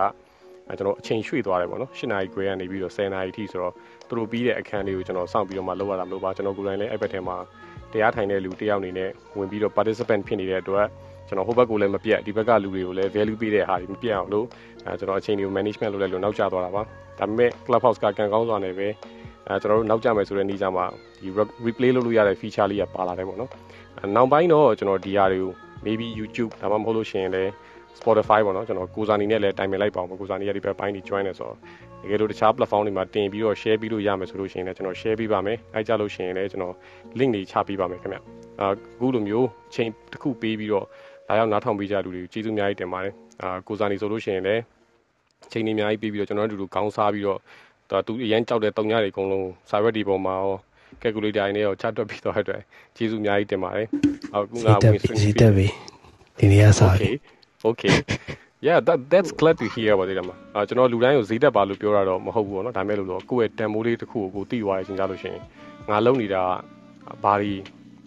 [0.69, 3.73] အဲကျွန်တော်အချိန်ရွှေ့သွားတယ်ပေါ့နော်10နာရီခွဲကနေပြီးတော့10နာရီထိဆိုတော့
[4.09, 7.37] သူတို့ပြီးတဲ့အခန်းလေးကိုကျွန်တော်စောင့်ပြီးတော့မှလုပ်ရတာမလို့ပါကျွန်တော်ကိုယ်တိုင်လည်းအဲ့ဘက်ထဲမှာ
[7.93, 10.87] တရားထိုင်တဲ့လူတယောက်အနေနဲ့ဝင်ပြီးတော့ participant ဖြစ်နေတဲ့အတွက်
[11.28, 14.47] ကျွန်တော်ဟိုဘက်ကိုလည်းမပြတ်ဒီဘက်ကလူတွေကိုလည်း value ပေးတဲ့ဟာတွေမပြတ်အောင်လို့
[14.87, 18.89] အဲကျွန်တော်အချိန်တွေကို management လုပ်လိုက်လို့နောက်ကျသွားတာပါဒါပေမဲ့ Clubhouse ကကန်ကောင်းစွာနဲ့ပဲ
[19.49, 20.83] အဲကျွန်တော်တို့နောက်ကျမယ်ဆိုတဲ့နေ့ကျမှ
[21.23, 21.28] ဒီ
[21.66, 23.51] replay လုပ်လို့ရတဲ့ feature လေးကပါလာတယ်ပေါ့နော်
[24.14, 25.52] နောက်ပိုင်းတော့ကျွန်တော်ဒီဟာတွေကို
[25.86, 27.51] maybe YouTube ဒါမှမဟုတ်လို့ရှိရင်လည်း
[27.98, 31.56] Spotify ပေါ့နော်ကျွန်တော်ကိုစာနီနဲ့လည်းတိုင်ပင်လိုက်ပါအောင်ကိုစာနီရဒီဘက်ပိုင်းကြီး join နေဆိုတော့
[32.02, 36.74] တကယ်လို့တခြား platform တွေမှာတင်ပြီးတော့ share ပြီးလို့ရမယ်ဆိုလို့ရှိရင်လည်းကျွန်တော် share ပေးပါမယ်အဲကြလို့ရှိရင်လည်းကျွန်တော်
[37.18, 38.64] link တွေချပေးပါမယ်ခင်ဗျအ
[39.01, 40.86] ခုလိုမျိုးချိန်တစ်ခုပေးပြီးတော့
[41.28, 44.62] လာရောက်နားထောင်ပေးကြလူတွေကိုကျေးဇူးအများကြီးတင်ပါတယ်အာကိုစာနီဆိုလို့ရှိရင်လည်း
[45.52, 47.39] ချိန်နေအများကြီးပေးပြီးတော့ကျွန်တော်တို့အတူတူခေါင်းစားပြီးတော့
[47.90, 50.55] တော့သူအရန်ကြောက်တဲ့တုံညာတွေအကုန်လုံး server ဒီပေါ်မှာရော
[51.02, 52.62] calculator တွေနဲ့ရောချတွက်ပြီးတော့အတွက်
[52.97, 53.86] ကျေးဇူးအများကြီးတင်ပါတယ်
[54.35, 55.66] အခုငါတက်ဝင်ပြီ swing ရေးတက်ပြီ
[56.39, 57.10] ဒီနေ့ကစားပြီ
[57.68, 57.94] okay okay
[58.66, 65.43] yeah that that's glad to hear ပါသေးတယ်မှာအာကျွန်တော်လူတိုင်းကိုဈေးတက်ပါလို့ပြောတာတော့မဟုတ်ဘူးပေါ့နော်ဒါမဲ့လို့တော့ကိုယ့်ရဲ့တန်မိုးလေးတစ်ခုကိုကိုသိသွားရချင်းကြလို့ရှိရင်
[65.90, 66.43] ငါလုံနေတာ
[67.24, 67.55] ဘာတွေ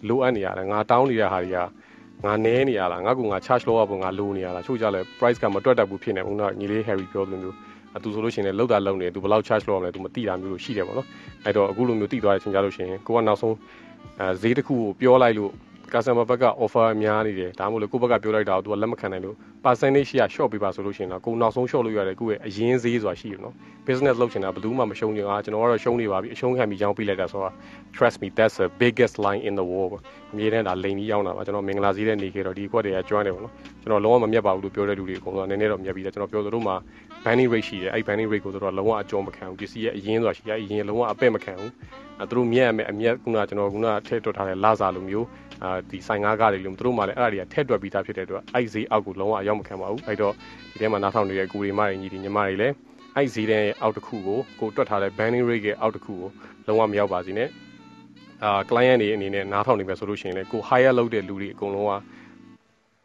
[0.08, 1.58] လိုအပ်နေရလဲငါတောင်းနေတဲ့ဟာတွေက
[2.24, 7.56] ငါနဲနေရလားငါကငါ charge လောက်အောင်ငါလိုနေရလားချို့ကြလဲ price ကမတွက်တတ်ဘူးဖြစ်နေဦးနော်ညီလေး Harry ပြောသလိုမျိုး
[7.96, 11.06] အတူဆိုလို့ရှိရင်လည်းလောက်တာလုံနေသူဘယ်လောက် charge လောက်အောင်လဲသူမသိတာမျိုးလို့ရှိတယ်ပေါ့နော်
[11.44, 13.56] အဲ့တော့အခုလိုမျိုးသိသွားတဲ့ချင်းကြလို့ရှိရင်ကိုကနောက်ဆုံး
[14.20, 15.52] အဲဈေးတစ်ခုကိုပြောလိုက်လို့
[15.92, 23.54] customer ဘက်က offer အများနေတယ်ဒါမှမဟုတ်လေကိုယ့်ဘက်ကပြောလိုက်တာကို तू ကလက်မခံနိုင်လို့ percentage ရှိရ short ပေးပါဆိုလို့ရှိရင်တော့ကိုနောက်ဆုံး short လုပ်ရတယ်ကိုယ့်ရဲ့အရင်ဈေးဆိုတာရှိတယ်နော်
[23.86, 27.52] business လုပ်ချင်တာဘယ်သူမှမရှုံးကြဘူးအာကျွန်တော်ကတော့ရှုံးနေပါပြီအရှုံးခံပြီးကြောင်းပြလိုက်တာဆိုတော့
[27.96, 29.92] trust me that's the biggest line in the world
[30.32, 36.76] အမြဲတမ်းဒါလိန်ပြီးရောက်တာပါကျွန်တော်မင်္ဂလာဈေးတဲ့နေခဲ့တော့ဒီကွက်တွေကကျွမ်းတယ်ပေါ့နော်ကျွန်တော်လုံးဝမမြတ်ပါဘူးလို့ပြောတဲ့လူတွေအကုန်လုံးနည်းနည်းတော့မြတ်ပြီးတယ်ကျွန်တော်ပြောသလိုမှာ
[37.24, 41.72] banning rate ရှိတယ်အဲ့ banning rate ကိုတို့ကလုံးဝအကျော်မခံဘူးပစ္စည်းရဲ့အရင်ဆိုတာရှိရအရင်လုံးဝအပဲ့မခံဘူး
[42.20, 45.26] အဲသူတို့မြက်ရမယ်အမြက်ခုနကကျွန်တော်ခုနကထည့်တွက်ထားတဲ့လာစာလိုမျိုး
[45.62, 50.34] အာဒီဆိုင်ငါးကားတွေလို့သူတို့မှလည်းအဲ့ဒါတွေကထည့်တွက်ပြီးသားဖြစ်တဲ့အတွက်အဲ့ဈေးအောက်ကိုလုံးဝအရောက်မခံပါဘူးအဲ့တော့
[50.70, 52.74] ဒီထဲမှာနားထောင်နေတဲ့ကိုရီမတွေညီဒီညီမတွေလည်း
[53.16, 56.28] အဲ့ဈေးတဲ့အောက်တစ်ခုကိုကိုတွက်ထားတဲ့ banning rate ရဲ့အောက်တစ်ခုကို
[56.66, 57.48] လုံးဝမရောက်ပါစေနဲ့
[58.44, 61.92] အာ client တွေအနေနဲ့နားထောင်နေမယ်ဆိုလို့ရှိရင်လည်းကို higher လုပ်တဲ့လူတွေအကုန်လုံးက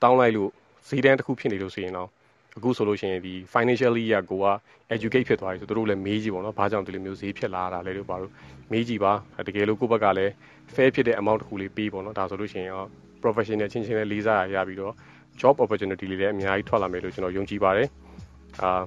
[0.03, 0.49] တောင်းလိုက်လို့
[0.87, 2.09] ဈေးတန်းတစ်ခုဖြစ်နေလို့ဆိုရင်တော့
[2.57, 4.47] အခုဆိုလို့ရှိရင်ဒီ financially ရကိုက
[4.95, 8.31] educate ဖြစ်သွားပြီဆိုသူတို့လည်းမေးကြည့်ပေါ့နော်ဘာကြောင့်ဒီလိုမျိုးဈေးဖြစ်လာတာလဲလို့ပါလို့
[8.71, 9.13] မေးကြည့်ပါ
[9.47, 10.31] တကယ်လို့ကိုယ့်ဘက်ကလည်း
[10.73, 12.83] fair ဖြစ်တဲ့ amount တစ်ခုလေးပေးပေါ့နော်ဒါဆိုလို့ရှိရင်ရော
[13.23, 14.93] professional ချင်းချင်းလေးလေးစားရရပြီးတော့
[15.41, 17.87] job opportunity လေးလည်းအများကြီးထွက်လာမယ်လို့ကျွန်တော်ယုံကြည်ပါတယ်
[18.61, 18.81] အာ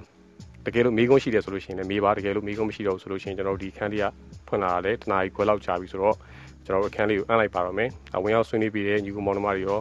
[0.65, 4.05] တကယ်လို့မေးခွန်းရှိတယ်ဆိုလို့ရှိရင်လည်းမေးပါတကယ်လို့မေးခွန်းမရှိတော့ဘူးဆိုလို့ရှိရင်ကျွန်တော်တို့ဒီခန်းလေးက
[4.47, 6.15] ဖွင့်လာတယ်တနားကြီးခွဲလောက်ကြာပြီဆိုတော့
[6.65, 9.79] ကျွန်တော်တို့အခန်းလေးကိုအမ်းလိုက်ပါတော့မယ်အဝင်ရောက်ဆွေးနွေးပြီးတဲ့ညီကောင်မောင်နှမတွေရော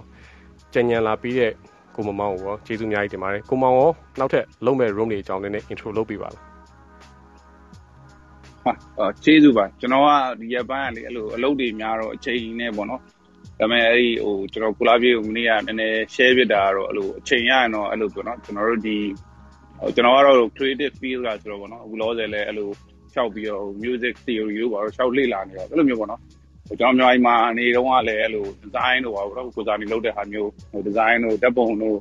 [0.74, 1.52] ကြံညံလာပြီးတဲ့
[1.98, 6.44] ကိုမမောင်ကိုရောကျေးဇူးအများကြီးတင်ပါတယ်ကိုမောင်ရောနောက်ထပ်လုံးမဲ့ room တွေအကြောင်းလေးနဲ့ intro လုပ်ပေးပါလား
[8.64, 10.08] ဟာအော်ကျေးဇူးပါကျွန်တော်က
[10.40, 13.02] ဒီရက်ပိုင်းကလေအဲ့လိုအလုပ်တွေများတော့အချိန်နဲ့ပေါ့နော်
[13.58, 18.96] ဒါပေမဲ့အဲ့ဒီဟိုကျွန်တော်ကုလားပြေကိုမနေ့ကနည်းနည်း share ပြတာကတော့အဲ့လိုအချိန်ရရင်တော့အဲ့လိုပေါ့နော်ကျွန်တော်တို့ဒီ
[19.80, 22.68] ဟိုကျွန်တော်ကတော့ creative field ကဆိုတော့ပေါ့နော်အခုလောဆယ်လဲအဲ့လို
[23.14, 26.20] ရှောက်ပြီးတော့ music theory လို့ပါတော့ရှောက်လေ့လာနေတော့အဲ့လိုမျိုးပေါ့နော်
[26.68, 31.96] ဟိုကျွန်တော်မြန်မာပြည်မှာအနေတော့ကလည်းအဲ့လို design တို့ပါပေါ့နော်ကိုစားနေလုပ်တဲ့ဟာမျိုးဟို design တို့ဓာတ်ပုံတို့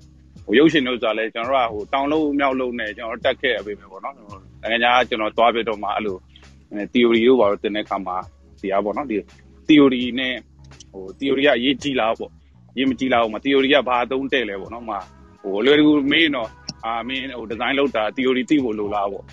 [0.46, 6.18] ဟိုရုပ်ရှင်တို့ဆိုတာလဲကျွန်တော်တို့ကဟိုတောင်လုံးမြောက်လုံးနဲ့ကျွန်တော်တို့တက်ခဲ့ရပြီပဲပေါ့နော်နိုင်ငံခြားကျွန်တော်သွားပြတော့မှအဲ့လို
[6.94, 8.18] theory တို့ပါတော့တင်တဲ့အခါမှာ
[8.62, 9.18] ဒီအားပေါ့နော်ဒီ
[9.68, 10.36] theory နဲ့
[10.92, 12.32] ဟို theory ကအရေးကြီးလားပေါ့
[12.78, 15.00] ရေးမကြီးလားဟိုမှာ theory ကဘာအသုံးတဲ့လဲပေါ့နော်မှာ
[15.42, 16.50] ဟိုအလွယ်တကူမေးတော့
[16.86, 19.24] အာမင်းဟို design လုပ်တာ theory သိဖို့လိုလားပေါ့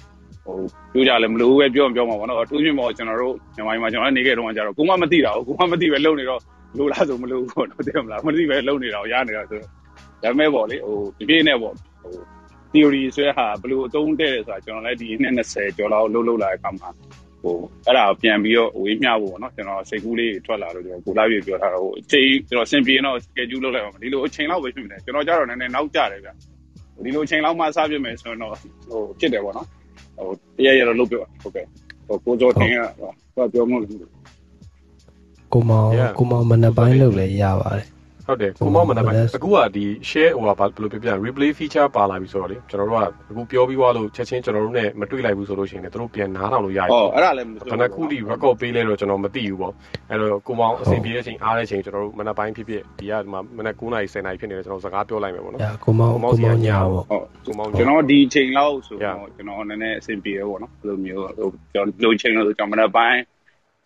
[0.47, 6.41] ဟိုပြောကြလဲမလို့ပဲပြောပြောမှာပေါ့နော်အထူးသဖြင့်ပေါ့ကျွန်တော်တို့မြန်မာပြည်မှာကျွန်တော်နေခဲ့တော့ကျတော့ကိုမမသိတာကိုကိုမမသိပဲလုပ်နေတော့
[6.79, 9.71] လိုလားဆိုမလို့ပေါ့နော်သိမလားမသိပဲလုပ်နေတာကိုရနေတာဆိုတော့
[10.23, 12.15] ဒါပေမဲ့ပေါ့လေဟိုဒီပြည့်နဲ့ပေါ့ဟို
[12.73, 16.89] theory ဆွဲဟာဘယ်လိုအသုံးတဲ့လဲဆိုတာကျွန်တော်လည်းဒီနှစ်20ကျော်လောက်လှုပ်လှုပ်လာတဲ့အခါမှာ
[17.43, 17.57] ဟို
[17.87, 26.31] အဲ့ဒါကိုပြန်ပြီးတော့ဝေးမျှဖို့ပေါ့နော်ကျွန်တော်စိတ်ကူးလေးထွက်လာတော့ကျွန်တော်ကိုလာပြေပြောထားတော့ဟိုအချိန်ကျွန်တော်စင်ပြေတော့ schedule လုပ်လိုက်ပါမယ်ဒီလိုအချိန်လောက်ပဲဖြစ်နေတယ်ကျွန်တော်ကြတော့နည်းနည်းနောက်ကျတယ်ဗျ
[27.05, 28.53] ဒီလိုအချိန်လောက်မှစပြမယ်ဆိုရင်တော့
[28.91, 29.67] ဟိုဖြစ်တယ်ပေါ့နော်
[30.17, 31.65] ဟိုတရရတော့လုပ်ပြပါဟုတ်ကဲ့
[32.07, 32.77] ဟိုကိုကြောတင်က
[33.35, 33.91] ဟိုပြောမှလို့
[35.53, 36.11] ကိုမောင် Yeah.
[36.19, 37.87] ကိုမောင်မနက်ပိုင်းလုပ်လဲရပါတယ်
[38.27, 49.73] ဟုတ်တယ်ကိုမောင်မနက်ပိုင်းအခုကဒီ share ဟိုကဘာဘယ်လိုပြောပြ replay feature ပါလာပြီဆိုတော့လေကျွန်တော်တို့ကအခုပြောပြီးွားလို့ချက်ချင်းကျွန်တော်တို့ ਨੇ မတွေ့လိုက်ဘူးဆိုလို့ရှိရင်လည်းတို့ပြန်နားထောင်လို့ရပြီဟောအဲ့ဒါလည်းမဘယ်နှခုဒီ record ပေးလဲတော့ကျွန်တော်မသိဘူးပေါ့
[50.11, 56.37] အဲ့တော့ကိုမောင်အစီအပြေတဲ့အချိန်အားတဲ့အချိန်ကျွန်တော်တို့မနက်ပိုင်းဖြစ်ဖြစ်ဒီကဒီမှာမနက်9:00နာရီ10:00နာရီဖြစ်နေတယ်ကျွန်တော်စကားပြောလိုက်မယ်ပေါ့နော်။ညာကိုမောင်ကိုမောင်
[56.67, 63.21] ညာပေါ့ဟုတ်ကျွန်တော်ဒီချိန်လောက်ဆိုတော့ကျွန်တော်နည်းနည်းအဆင်ပြေရပေါ့နော်ဘယ်လိုမျိုးဟိုကျွန်တော်လိုချိန်လို့ဆိုကျွန်တော်မနက်ပိုင်း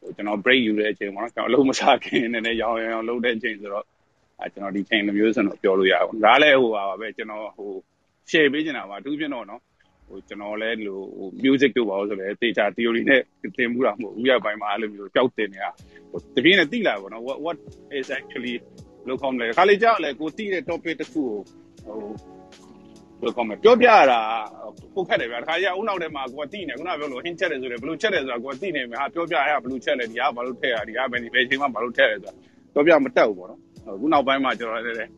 [0.01, 3.98] ဟိုကျွန်တော် break ယူတဲ့အချိန်ပေါ့နော်ကျွန်တော်အလုံးမစားခင်နည်းနည်းရောင်းရောင်းလုပ်တဲ့အချိန်ဆိုတော့အဲ
[4.53, 7.71] ကျွန်တော်ဒီချိန်လိုမျိုးဆိုတော့ပြောလို့ရအောင်ဒါလည်းဟိုပါပဲကျွန်တော်ဟို
[8.31, 9.61] share ပေးနေတာပါအထူးဖြင့်တော့နော်
[10.09, 13.21] ဟိုကျွန်တော်လည်းဒီလိုဟို music တို့ပါလို့ဆိုလည်း data theory နဲ့
[13.57, 15.71] သင်မှုတာမဟုတ်ဘူးရပိုင်းမှာအဲ့လိုမျိုးကြောက်တင်နေတာ
[16.11, 17.57] ဟိုတပြင်းနဲ့တိလာပေါ့နော် what what
[17.99, 18.55] is actually
[19.09, 21.23] လို့ခေါ်မလဲခါလေးကြောက်လဲကိုတိတဲ့ topic တစ်ခု
[21.87, 21.99] ကို
[23.21, 24.21] ဟိုဘယ်လိုခေါ်မလဲပြောပြရတာ
[24.95, 32.33] ပုတ်ခတ်တယ်ဗျာတခါကြီးအုံနောက်ထဲမှာကိုကတိနေခုနပြောလို့ဟင်းချက်တယ်ဆိုတယ်ဘယ်လိုချက်တယ်ဆိုတာကိုကတိနေမှာဟာပြောပြရဘယ်လိုချက်လဲဒီကဘာလို့ထည့်ရဒီကဘယ်ဒီဘယ်ချိန်မှာဘာလို့ထည့်ရဆိုတာ
[32.73, 33.61] ပြောပြမတတ်ဘူးပေါ့နော်
[33.95, 35.11] အခုနောက်ပိုင်းမှာကျွန်တော်လည်း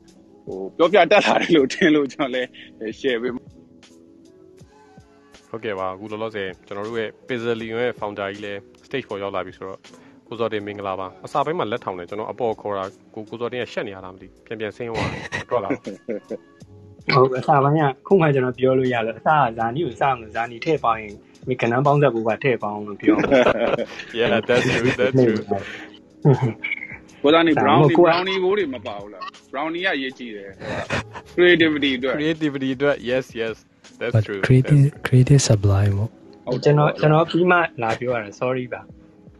[0.46, 2.48] ဟိုပြောပြတတ်လာတယ်လို့ထင်လို့ကျွန်တော်လည်း
[3.00, 3.40] share ပေးဟု
[5.56, 9.78] တ်ကဲ့ပါအခုလောလောဆယ်ကျွန်တော်တို့ရဲ့ Pizzalion ရဲ့ founder ကြီးလည်း stage ပေါ်ရောက်လာပြီဆိုတော့
[10.26, 12.84] ကိုစောတင်မင်္ဂလာပါအစာပိုင်းမှာလက်ထောင်တယ်ကျွန်တော်အပေါ်ခေါ်တာ
[13.14, 15.10] ကိုကိုစောတင်ကရှက်နေရတာမသိပြန်ပြန်ဆင်းသွား
[15.50, 21.14] တော့လာဟုတ်အစားပိုင်းကခုမှကျွန်တော်ပြောလို့ရလို့အစားကဇာနီကိုစအောင်ဇာနီထည့်ပေါင်းရင်
[21.48, 23.16] ဒီကနန်းပေါင်းဆက်ဖို့ကထည့်ပေါင်းလို့ပြော
[24.18, 25.38] Yeah that's true that's true
[27.22, 29.22] ကိုသားနေဒါ brownie မှမဟုတ်ကိုက brownie ဘိုးတွေမပါဘူးလား
[29.52, 30.50] brownie ကအရေးကြီးတယ်
[31.36, 33.54] creativity အတွက် creativity အတွက် yes yes
[34.00, 38.80] that's but true creative creative supply ပေါ့ဟကျွန်တော်ကျွန်တော်ပြီးမှလာပြောရတာ sorry ပါ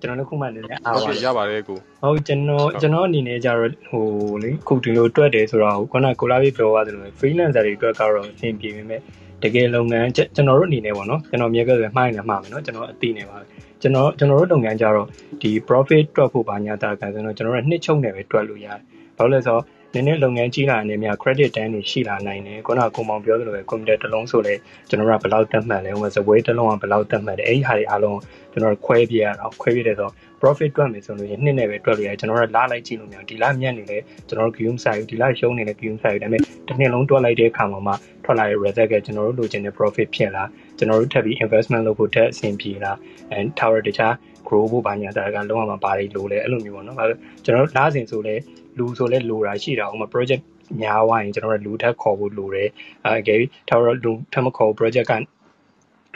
[0.01, 4.07] ကျွန်တော်လည်းခုမှလည်းအားဟုတ်ပါကဲ့ရပါတယ်ကိုဟုတ်ကျွန်တော်ကျွန်တော်အနေနဲ့ကြတော့ဟို
[4.43, 9.01] လေခုဒီလိုတွက်တယ်ဆိုတော့ခုနကကိုလာပြီးပြောသွားတယ်လို့ freelancer တွေအတွက်ကတော့အဆင်ပြေပေမဲ့
[9.43, 13.37] တကယ်လုပ်ငန်းကျွန်တော်တို့အနေနဲ့ပေါ့နော်ကျွန်တော်မြေကဆိုမှိုင်းနေမှာမယ်နော်ကျွန်တော်အသိနေပါ
[13.83, 15.07] ကျွန်တော်ကျွန်တော်တို့လုပ်ငန်းကြတော့
[15.43, 18.81] ဒီ profit တွက်ဖို့ပါညာတာကန်ဆိုတော့ကျွန်တော်တို့နှစ်ချုပ်နေပဲတွက်လို့ရတယ်
[19.17, 19.63] ဘာလို့လဲဆိုတော့
[19.95, 24.55] နည်းနည်းလုပ်ငန်းကြီးလာနေမြ credit တန်းတွေရှိလာနိုင်တယ်ခုနကကိုမောင်ပြောသလိုပဲ computer တစ်လုံးဆိုလဲ
[24.89, 28.19] ကျွန်တော်တို့ကဘယ်လောက်တက်မှတ်လဲဟိုမှာဇပွဲတစ်လုံးကဘယ်လောက်တက်မှတ်တယ်အဲ့ဒီဟာတွေအားလုံး
[28.53, 33.99] ကျွန်တော်တို့ခွဲပြရအောင်ခွဲပြတယ်ဆိုတော့ profit တွက်မယ်ဆိုလို့ရင်နှစ်နဲ့ပဲတွက်လို့ရတယ်ကျွန်တော်တို့လာလိုက်ကြည့်လို့မရဒီလမြတ်နေလဲ
[34.29, 37.95] ကျွန်တော်တို့ game site ဒီလရှုံးနေလဲ game site ဒါပေမဲ့တစ်နှစ်လုံးတွက်လိုက်တဲ့အခါမှာမှ
[38.25, 40.45] ထွက်လာတဲ့ result ကကျွန်တော်တို့လိုချင်တဲ့ profit ဖြစ်လာ
[40.79, 42.93] ကျွန်တော်တို့ထပ်ပြီး investment လုပ်ဖို့တက်အဆင်ပြေလာ
[43.31, 44.13] အဲ tower တခြား
[44.49, 48.35] grow ဖို့ဘာညာတာကလုံးဝမပါလိလို့လဲအဲ့လိုမျိုးပေါ့နော်။ဘာလို့ကျွန်တော်တို့လာစဉ်ဆိုလဲ
[48.79, 50.43] လူဆိုလဲလိုတာရှိတာဥပမာ project
[50.83, 52.69] များဝိုင်းကျွန်တော်တို့လူထက်ခေါ်ဖို့လိုတယ်။
[53.05, 53.37] အဲကြိ
[53.69, 55.15] tower လူထက်မခေါ် project က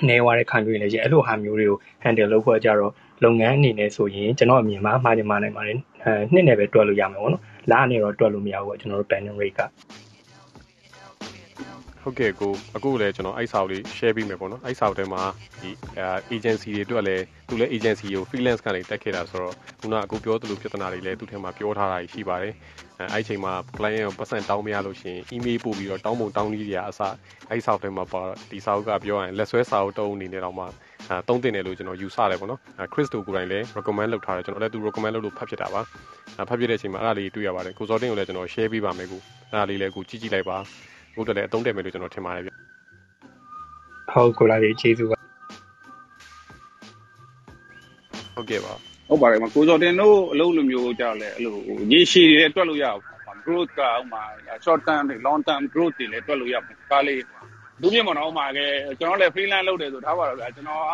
[0.09, 2.93] နေဝါတဲ့ခံတွေ့နေကြအဲ့လိုဟာမျိုးတွေကို handle လုပ်ဖို့ကြတော့
[3.23, 9.61] လုပ်ငန်းအနေနဲ့ဆိုရင်ကျွန်တော်အမြင်မှာမှားချင်မှာနိုင်ပါတယ်အဲနှစ်နဲ့ပဲတွက်လို့ရမှာပေါ့နော်လာအနေတော့တွက်လို့မရဘူးပေါ့ကျွန်တော်တို့ banning rate က
[12.03, 15.23] ဟုတ်ကဲ့ကိုအခုလည်းကျွန်တော်အဲ့စာအုပ်လေး share ပေးမယ်ပေါ့နော်အဲ့စာအုပ်ထဲမှာ
[15.63, 22.55] ဒီအဲ agency တွေအတွက်လည်းသူလည်း agency ကို freelance ကနေတက်ခဲ့တာဆိုတော့ခုနအခုပြောသလိုပြဿနာတွေလည်းသူထဲမှာပြောထားတာရှိပါတယ်
[22.99, 27.15] အဲအဲ့ချိန်မှာ client ကိုပတ်စံတောင်းမရလို့ရှိရင် email ပို့ပြီးတော့တောင်းပုံတောင်းကြီးတွေအစား
[27.51, 30.65] အဲ့စာအုပ်ထဲမှာပါဒီစာအုပ်ကပြောရင်လက်ဆွဲစာအုပ်တုံးအနေနဲ့တော့မှ
[31.11, 35.81] အဲသုံးတင်တယ်လို့ကျွန်တော်ယူဆတယ်ပေါ့နော်အဲ Chris တို့ကိုယ်တိုင်လည်း recommend လုပ်ထားတယ်ကျွန်တော်လည်းသူ recommend လုပ်လို့ဖတ်ဖြစ်တာပါ
[36.39, 39.21] အဲဖတ်ဖြစ်တဲ့အချိန်မှာအဲ့ဒါလေးတွေ့ရပါတယ်ကိုစောတင်းကိုလည်းကျွန်တော် share ပေးပါမယ်ကို
[39.53, 40.57] အဲ့ဒါလေးလည်းကိုကြည့်ကြည့်လိုက်ပါ
[41.17, 42.51] ကိုတို့လည်းအသုံးတယ်မယ်လို့ကျွန်တော်ထင်ပါတယ်ဗျ
[44.13, 45.19] ဟုတ်ကိုလာလေးကျေးဇူးပါ
[48.35, 48.73] ဟုတ်ကဲ့ပါ
[49.09, 51.57] ဟုတ်ပါတယ်မကိုစောတင်တို့အလုပ်လိုမျိုးကြောက်လဲအဲ့လို
[51.93, 53.01] ရေရှည်တွေတွက်လို့ရအောင်
[53.47, 54.25] growth ကဥမာ
[54.65, 57.21] short term တွေ long term growth တွေလည်းတွက်လို့ရမှာဒါလေး
[57.83, 58.59] ဒုမြင့်မတော်ဥမာက
[58.99, 60.93] ကျွန်တော်လည်း freelance လုပ်တယ်ဆို ထားပါတော့ဗျာ ကျွန်တော်က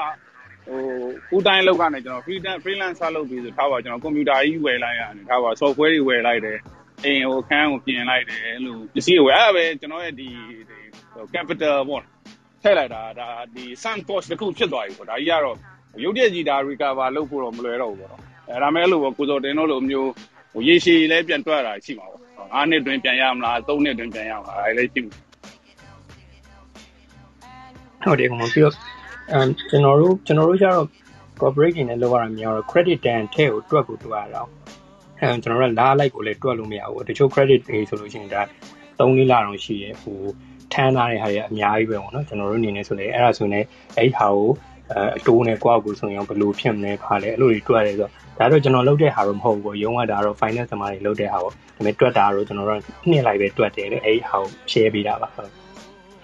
[0.66, 0.80] ဟို
[1.28, 6.58] full time လုပ်ကနေကျွန်တော် freelance freelancer လုပ်ပြီးဆို ထားပါကျွန်တော် computer ကြီး ဝယ်လိုက်ရတယ်ထားပါ software တွေ ဝယ်လိုက်တယ်
[7.04, 10.28] အိမ်ဟိုခန်းကို ပြင်လိုက်တယ် အဲ့လို ပစ္စည်းတွေ ဝယ်အဲ့ဒါပဲ ကျွန်တော်ရဲ့ဒီ
[11.34, 12.02] capital ပေါ့
[12.62, 15.56] ထည့်လိုက်တာဒါဒီ sunk cost တစ်ခု ဖြစ်သွားပြီပေါ့ ဒါကြီးကတော့
[16.04, 20.10] ရုပ်တရက်ကြီးဒါ recover လုပ်ဖို့တော့ မလွယ်တော့ဘူးပေါ့နော်အဲဒါမဲ့အဲ့လိုပေါ့ကိုစောတင်တို့လိုမျိုး
[20.52, 22.20] ဟိုရေရှည်လည်း ပြန်တွက်တာ ရှိမှာပေါ့
[22.60, 25.29] ၅ နှစ်တွင်ပြန်ရမလား ၃ နှစ်တွင်ပြန်ရမလားအဲလည်း ရှိမှာ
[28.04, 28.74] ဟုတ်တယ်ကောင်ပြီးတော့
[29.32, 30.86] အမ်ကျွန်တော်တို့ကျွန်တော်တို့ကျတော့
[31.40, 34.50] corporate တွေနဲ့လောက်ရတာများတော့ credit တန်ထဲကိုတွက်ကိုတွက်ရအောင်
[35.20, 38.42] အဲကျွန်တော်တို့လာလိုက်ကိုလည်းတွက်လို့မရဘူးတချို့ credit တွေဆိုလို့ရှိရင်ဒါ
[38.98, 40.20] 3လလောက်ရှိရဟို
[40.72, 43.64] ထမ်းထားတဲ့ဟာတွေအများကြီးပဲပေါ့နော်ကျွန်တော်တို့အနေနဲ့ဆိုလေအဲ့ဒါဆိုရင်
[43.98, 44.48] အဲ့ဟာကို
[44.90, 55.50] အဲအတိုးနဲ့ကွာကိုဆိုရင်ဘယ်လိုဖြစ်မလဲခါလဲအဲ့လိုတွေတွက်ရတယ်ဆိုတော့ဒါတော့ကျွန်တော်လုပ်တဲ့ဟာတော့မဟုတ်ဘူးပေါ့ရုံးကဒါတော့ finance သမားတွေလုပ်တဲ့ဟာပေါ့ဒါပေမဲ့တွက်တာတော့ကျွန်တော်တို့နှင်းလိုက်ပဲတွက်တယ်လေအဲ့ဒီဟာကို share ပေးတာပါဟုတ်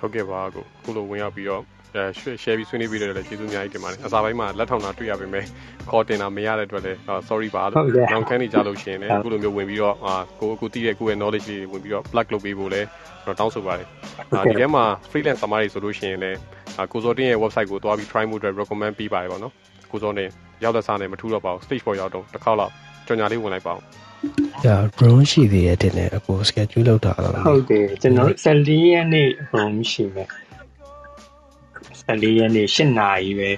[0.01, 1.63] ဟုတ်ကဲ့ပါကိုခုလိုဝင်ရောက်ပြီးတော့
[1.97, 5.45] အဲ share share ပြီးဆွေးနွေးပြီးတော့လည်းကျေးဇူးအများကြီးတင်ပါတယ်အစားပိုင်းမှာလက်ထောင်တာတွေ့ရပါမယ်
[5.91, 6.99] ခေါ်တင်တာမရတဲ့အတွက်လည်း
[7.29, 12.87] sorry ပါလို့နောက်ခန်းနေကြလို့ရှိရင်လည်းအခုလိုမျိုးဝင်ပြီးတော့အာကိုအခုတည်တဲ့ကိုယ့်ရဲ့ knowledge တွေဝင်ပြီးတော့ plug လုပ်ပေးဖို့လည်း
[13.25, 13.89] ကျွန်တော်တောင်းဆိုပါတယ်
[14.37, 16.39] အာဒီထဲမှာ freelance သမားတွေဆိုလို့ရှိရင်လည်း
[16.93, 19.53] ကိုစောတင်းရဲ့ website ကိုသွားပြီး try မှုအတွက် recommend ပေးပါတယ်ပေါ့နော်
[19.91, 20.29] ကိုစောနဲ့
[20.65, 22.73] ရောက်တဲ့စားနဲ့မထူတော့ပါဘူး stage ပေါ်ရောက်တော့တစ်ခေါက်လောက်
[23.07, 23.81] ကြော်ညာလေးဝင်လိုက်ပါဦး
[24.65, 30.29] ဒါ drone ရှိသေးတဲ့တင်နဲ့အကို schedule လောက်တာတော့ဟုတ်တယ်ကျွန်တော်တို့14ရက်နေ့ room ရှိမယ်
[32.09, 33.51] 14ရက်နေ့8နာရီပဲ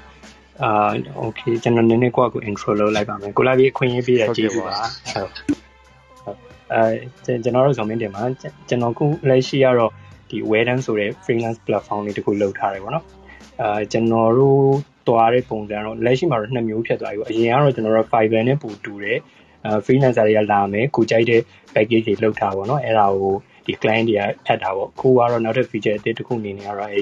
[0.62, 0.90] အာ
[1.24, 4.76] okay ကျွန်တော်နည်းနည်းကိုယ့်ကို intro လုပ်လိုက်ပါမယ်ကိုလာပြီးအခွင့်အရေးပေးရကျေးဇူးပါ
[5.12, 5.30] ဟုတ်
[6.72, 6.92] အဲ
[7.24, 8.22] ကျွန်တော်တို့ဆိုမင်းတင်မှာ
[8.68, 9.92] ကျွန်တော်ခုလက်ရှိကတော့
[10.30, 13.04] ဒီ Wedan ဆိုတဲ့ freelance platform လေးတခုလုပ်ထားတယ်ပေါ့နော်
[13.62, 14.62] အာကျွန်တော်တို့
[15.08, 19.22] တွားတဲ့ပုံစံတော့လက်ရှိမှာတော့နှစ်မျိုးဖြစ်သွားပြီပေါ့အရင်ကတော့ကျွန်တော်တို့ Fiverr နဲ့ပူတူတယ်အဲ
[19.84, 21.40] freelancer တွေကလာမယ်ကိုကြိုက်တဲ့
[21.74, 23.34] package တွေလောက်ထားပါတော့အဲ့ဒါကို
[23.66, 27.00] ဒီ client တွေကအပ်တာပေါ့ကိုကတော့နောက်ထပ် feature အသစ်တစ်ခုအနေနဲ့ကတော့အဲ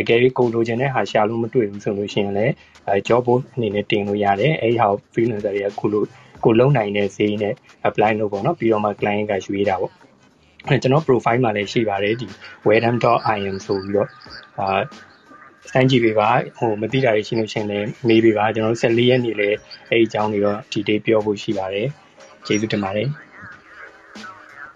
[0.00, 2.52] အကယ်၍ကိုလိုချင်တဲ့ဟာရှာလို့မတွေ့ဘူးဆိုလို့ရှိရင်လည်း
[2.86, 6.02] အဲ job post အနေနဲ့တင်လို့ရတယ်အဲ့ဒီဟာ freelancer တွေကကိုလို
[6.44, 7.54] ကိုလုံနိုင်တဲ့ဈေးနဲ့
[7.88, 9.92] apply လုပ်ပေါ့နော်ပြီးတော့မှ client ကရွေးတာပေါ့
[10.68, 12.26] အဲကျွန်တော် profile မှာလည်းရှိပါတယ်ဒီ
[12.68, 14.08] wedam.im ဆိုပြီးတော့
[14.58, 14.80] အာ
[15.72, 16.28] စမ်းကြည့်ပေးပါ
[16.58, 19.56] ဟိုမသိတာတွေရှိလို့ရှိရင်လည်းမေးပေးပါကျွန်တော်တို့14ရက်နေ့လည်း
[19.90, 21.88] အဲ့ဒီအကြောင်းတွေတော့ဒီ day ပြောဖို့ရှိပါတယ်
[22.46, 23.08] ကျေးဇူးတင်ပါတယ်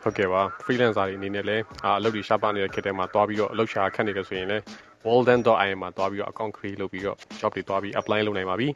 [0.02, 4.62] ဟုတ်ကဲ့ပါ freelancer တွေအနေနဲ့လည်းအာအလုပ်တွေရှားပါနေတဲ့ခေတ်ထဲမှာတွားပြီးတော့အလုပ်ရှာခက်နေတယ်ဆိုရင်လည်း
[5.06, 8.68] walden.im မှာတွားပြီးတော့ account create လုပ်ပြီးတော့ job တွေတွားပြီး apply လုပ်နိုင်ပါပြီ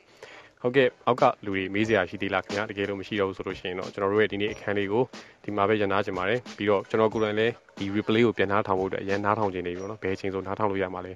[0.63, 5.05] ဟုတ်ကဲ့အောက်ကလူတွေမေးစရာရှိသေးလားခင်ဗျာတကယ်လို့မရှိတော့ဘူးဆိုလို့ရှိရင်တော့ကျွန်တော်တို့ရဲ့ဒီနေ့အခန်းလေးကို
[5.45, 11.13] ဒီမှာပဲရနာကြင်ပါတယ်ပြီးတော့ကျွန်တော်ကိုယ်တိုင်လည်းဒီ replay ကိုပြန်နှားထောင်ဖို့အတွက်အရင်နှားထောင်ခြင်းနေပြီပေါ့နော်ဘယ်အချိန်ဆိုနှားထောင်လို့ရမှာလဲ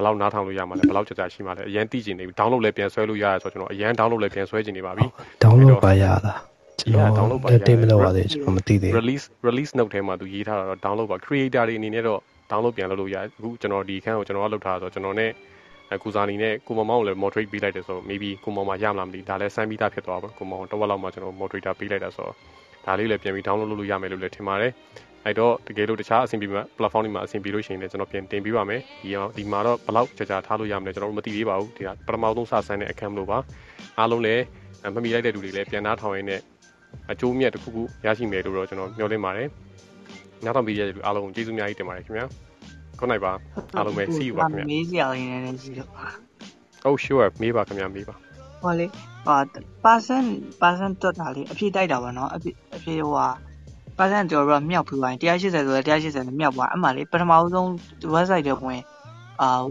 [0.00, 5.04] ဘယ်လောက်နှားထောင်လို့ရမှာလဲဘယ်လောက်ကြာကြာရှိမှာလဲအရင်သိကျင်နေပြီ download လည်းပြန်ဆွဲလို့ရတယ်ဆိုတော့ကျွန်တော်အရင် download လည်းပြန်ဆွဲခြင်းနေပါပြီ
[5.44, 6.38] download ပါရလား
[6.80, 12.20] ကျွန် Yeah, တော် download ပါလက်တင်ရတယ်မလုပ်ရသေးကျွန်တော်မသိသေးဘူး release release note ထဲမှာသူရေးထားတာတော့ download ပါ creator တွေအနေနဲ့တော့
[12.50, 15.26] download ပြန်လုပ်လို့ရတယ်အခုကျွန်တော်ဒီအခန်းကိုကျွန်တော်ကလုပ်ထားတာဆိုတော့ကျွန်တော် ਨੇ
[15.90, 22.34] အဲကိုစာနီနဲ့ကိုမောင်မောင်ကိုလည်း moderate ပေးလိုက်တယ်ဆိုတော့ maybe ကိုမောင်မရမလားမသိဒါလည်းစမ်းပြီးသားဖြစ်သွားပါကိုမောင်တော့လောက်မှကျွန်တော် moderator ပေးလိုက်တာဆိုတော့
[22.86, 24.72] ဒါလေးလည်းပြန်ပြီး download လုပ်လို့ရမယ်လို့လည်းထင်ပါတယ်
[25.24, 33.38] အဲ့တော့တကယ်လို့တခြားအဆင်ပြေမှာ platform တွေမှာအဆင်ပြေလို့ရှိရင်လည်းကျွန်တော်ပြန်တင်ပေးပါမယ်ဒီဒီမှာတော့ဘယ်လောက်ကြာကြာထားလို့ရမလဲကျွန်တော်တို့မသိသေးပါဘူးဒီကပထမဆုံးစဆန်းတဲ့ account လို့ပါ
[33.98, 34.42] အားလုံးလည်း
[34.94, 36.40] မမီလိုက်တဲ့လူတွေလည်းပြန်နှားထောင်ရင်းနဲ့
[37.12, 39.48] အကျိုးမြတ်တစ်ခုခုရရှိမယ်လို့တော့ကျွန်တော်မျှော်လင့်ပါတယ်
[40.44, 42.26] နောက်တော့ပြီးရတဲ့လူအားလုံးကျေးဇူးများကြီးတင်ပါတယ်ခင်ဗျာ
[42.98, 43.32] ခုနိုင်ပါ
[43.76, 45.90] အားလုံးပဲ see you ပါခင်ဗျာမေးစရာလေးနည်းနည်းရှိတော့
[46.86, 48.14] Oh sure မေးပါခင်ဗျာမေးပါ
[48.62, 48.86] ဟောလေ
[49.26, 49.36] ဟာ
[49.84, 50.28] percent
[50.62, 53.28] percent တွက်တာလေအဖြစ်တိုက်တာပါနော်အဖြစ်အဖြစ်ဟိုဟာ
[54.00, 57.68] percent ကျော်တော့မြောက်ပြီးသွားရင်180ဆိုတော့180နဲ့မြောက်သွားအမှလေပထမဦးဆုံး
[58.14, 58.82] website တွေဝင်
[59.40, 59.62] အာ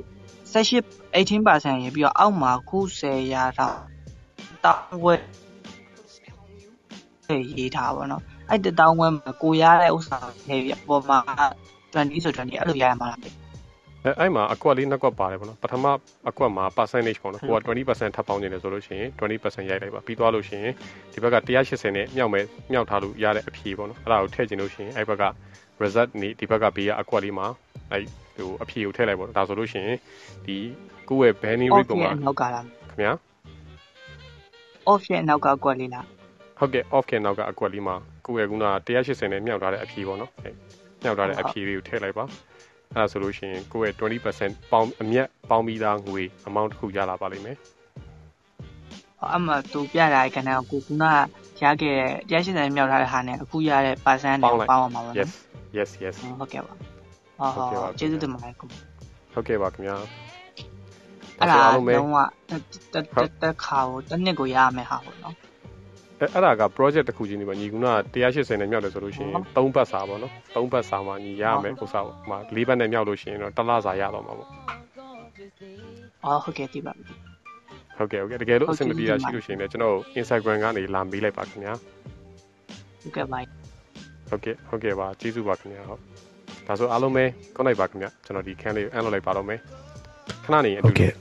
[0.54, 0.84] 18
[1.16, 3.76] 18%ရေပြီးတော့အောက်မှာခု10ရာတော့
[4.66, 5.14] တောင်းဝဲ
[7.58, 11.20] ရေးထားပါတော့အဲ့တတောင်းဝဲမှာကိုရတဲ့ဥစ္စာတွေပြပေါ်မှာ
[11.94, 13.49] 20ဆို20အဲ့လိုရရမှာလား
[14.06, 15.86] အဲအဲ့မှာအကွက်လေးနှစ်ကွက်ပါတယ်ပေါ့နော်ပထမ
[16.30, 17.60] အကွက်မှာ percentage ပေါ့နော်ကိုက
[17.90, 20.74] 20%ထပ်ပေါင်းနေတယ်ဆိုလို့ရှိရင်20%ရိုက်လိုက်ပါပြီးသွားလို့ရှိရင်
[21.14, 25.24] ဒီဘက်က180နဲ့မြောက်မဲ့မြောက်ထားလို့ရတဲ့အဖြေပေါ့နော်အဲ့ဒါကိုထည့်ခြင်းလို့ရှိရင်အဲ့ဘက်က
[25.84, 27.48] result နေဒီဘက်ကဘေးကအကွက်လေးမှာ
[27.92, 28.04] အဲ့
[28.38, 29.98] ဟိုအဖြေကိုထည့်လိုက်ပေါ့ဒါဆိုလို့ရှိရင်
[30.46, 30.58] ဒီ
[31.10, 33.14] ကိုယ့်ရဲ့ banning rate ပေါ်မှာနောက်ကလားခင်ဗျာ
[34.90, 36.06] off ရဲ့နောက်ကကွက်လေးလား
[36.60, 37.96] ဟုတ်ကဲ့ off ကနောက်ကအကွက်လေးမှာ
[38.26, 38.60] ကိုယ့်ရဲ့ခုန
[38.96, 40.54] 180နဲ့မြောက်ထားတဲ့အဖြေပေါ့နော်အဲ့
[41.04, 42.26] မြောက်ထားတဲ့အဖြေလေးကိုထည့်လိုက်ပါ
[42.96, 47.58] အဲ့ဒါဆိုလို့ရှိရင်ကိုယ့်ရဲ့20%ပေါင်းအမြတ်ပေါင်းပြီးသားငွေ amount တစ်ခုရလာပါလိမ့်မယ်
[49.36, 50.90] အမှသူပြတာကနကိုက
[51.64, 51.96] ရခဲ့
[52.30, 55.32] တဲ့180မြောက်ထားတဲ့ဟာနဲ့အခုရတဲ့ percent နဲ့ပေါင်းအောင်ပါပါ yes
[55.78, 56.74] yes yes ဟုတ်ကဲ့ပါ
[57.40, 58.68] ဟုတ်ဟုတ်ကျေးဇူးတင်ပါတယ်ကို
[59.34, 59.96] ဟုတ်ကဲ့ပါခင်ဗျာ
[61.40, 62.18] အဲ့ဒါအားလုံးပဲလုံးဝ
[62.50, 62.62] တက်
[62.94, 65.36] တက်တက်ခါကိုတစ်နှစ်ကိုရရမယ်ဟာပေါ့နော်
[66.20, 74.50] အဲ့အဲ့ဒါက project တစ်ခုချင်းနေပါညီကုနာ180နဲ့မြောက်တယ်ဆိုလို့ရှိရင်3ဘတ်စာပေါ့နော်3ဘတ်စာမှာညီရမယ်ဥစ္စာပေါ့ဟိုမှာ4ဘတ်နဲ့မြောက်လို့ရှိရင်တော့တစ်လစာရတော့မှာပေါ့
[76.26, 76.94] အော်ဟုတ်ကဲ့ဒီပါ
[77.98, 81.74] ဟုတ်ကဲ့ဟုတ်ကဲ့တကယ်လို့အဆင်မပြေတာရှိလို့ရှိရင်လည်းကျွန်တော် Instagram ကနေလာမေးလိုက်ပါခင်ဗျာ
[83.02, 83.40] ဟုတ်ကဲ့ပါ
[84.30, 86.02] ဟုတ်ကဲ့ဟုတ်ကဲ့ပါကျေးဇူးပါခင်ဗျာဟုတ်
[86.68, 87.26] ဒါဆိုအားလုံးပဲ
[87.56, 89.60] ကောင်းလိုက်ပါခင်ဗျာကျွန်တော်ဒီ can လေးကိုအန်လုပ်လိုက်ပါတော့မယ်
[90.46, 91.12] ခဏနေအဟုတူတ်ကဲ့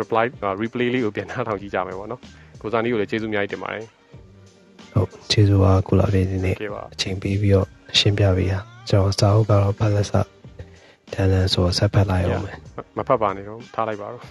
[0.00, 0.24] reply
[0.62, 2.20] replay လေးကိုပြန်နှားထောင်ကြည့်ကြမယ်ပေါ့နော်
[2.62, 3.84] ကိုစာနီကိုလည်းကျေးဇူးအများကြီးတင်ပါတယ်
[4.92, 7.68] ဟုတ်ကျေးဇူးပါကုလာလေးဒီနေ့ဟုတ်ကဲ့ပါအချိန်ပေးပြီးတော့
[7.98, 8.54] ရှင်းပြပေးရ
[8.88, 12.56] ကျွန်တော်စာအုပ်ကတော့ဖတ်လက်စတန်းတန်းဆိုဆက်ဖက်လိုက်အောင်မယ်
[12.96, 14.24] မဖတ်ပါနဲ့တော့ထားလိုက်ပါတော့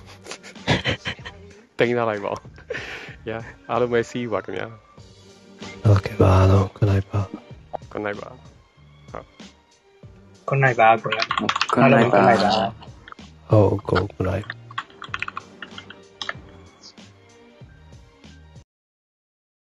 [1.80, 2.38] တင်ထားလိုက်ပါဦး
[3.30, 4.68] yeah အားလုံးပဲ see you ပါခင်ဗျာ
[5.84, 7.22] ဟုတ်ကဲ့ပါတော့ good night ပါ
[7.92, 8.30] good night ပါ
[10.50, 11.20] ခုနိုင်ပါကိုရ
[11.74, 12.52] ခုနိုင်ပါခုနိုင်ပါ
[13.50, 14.48] ဟုတ်ကို good night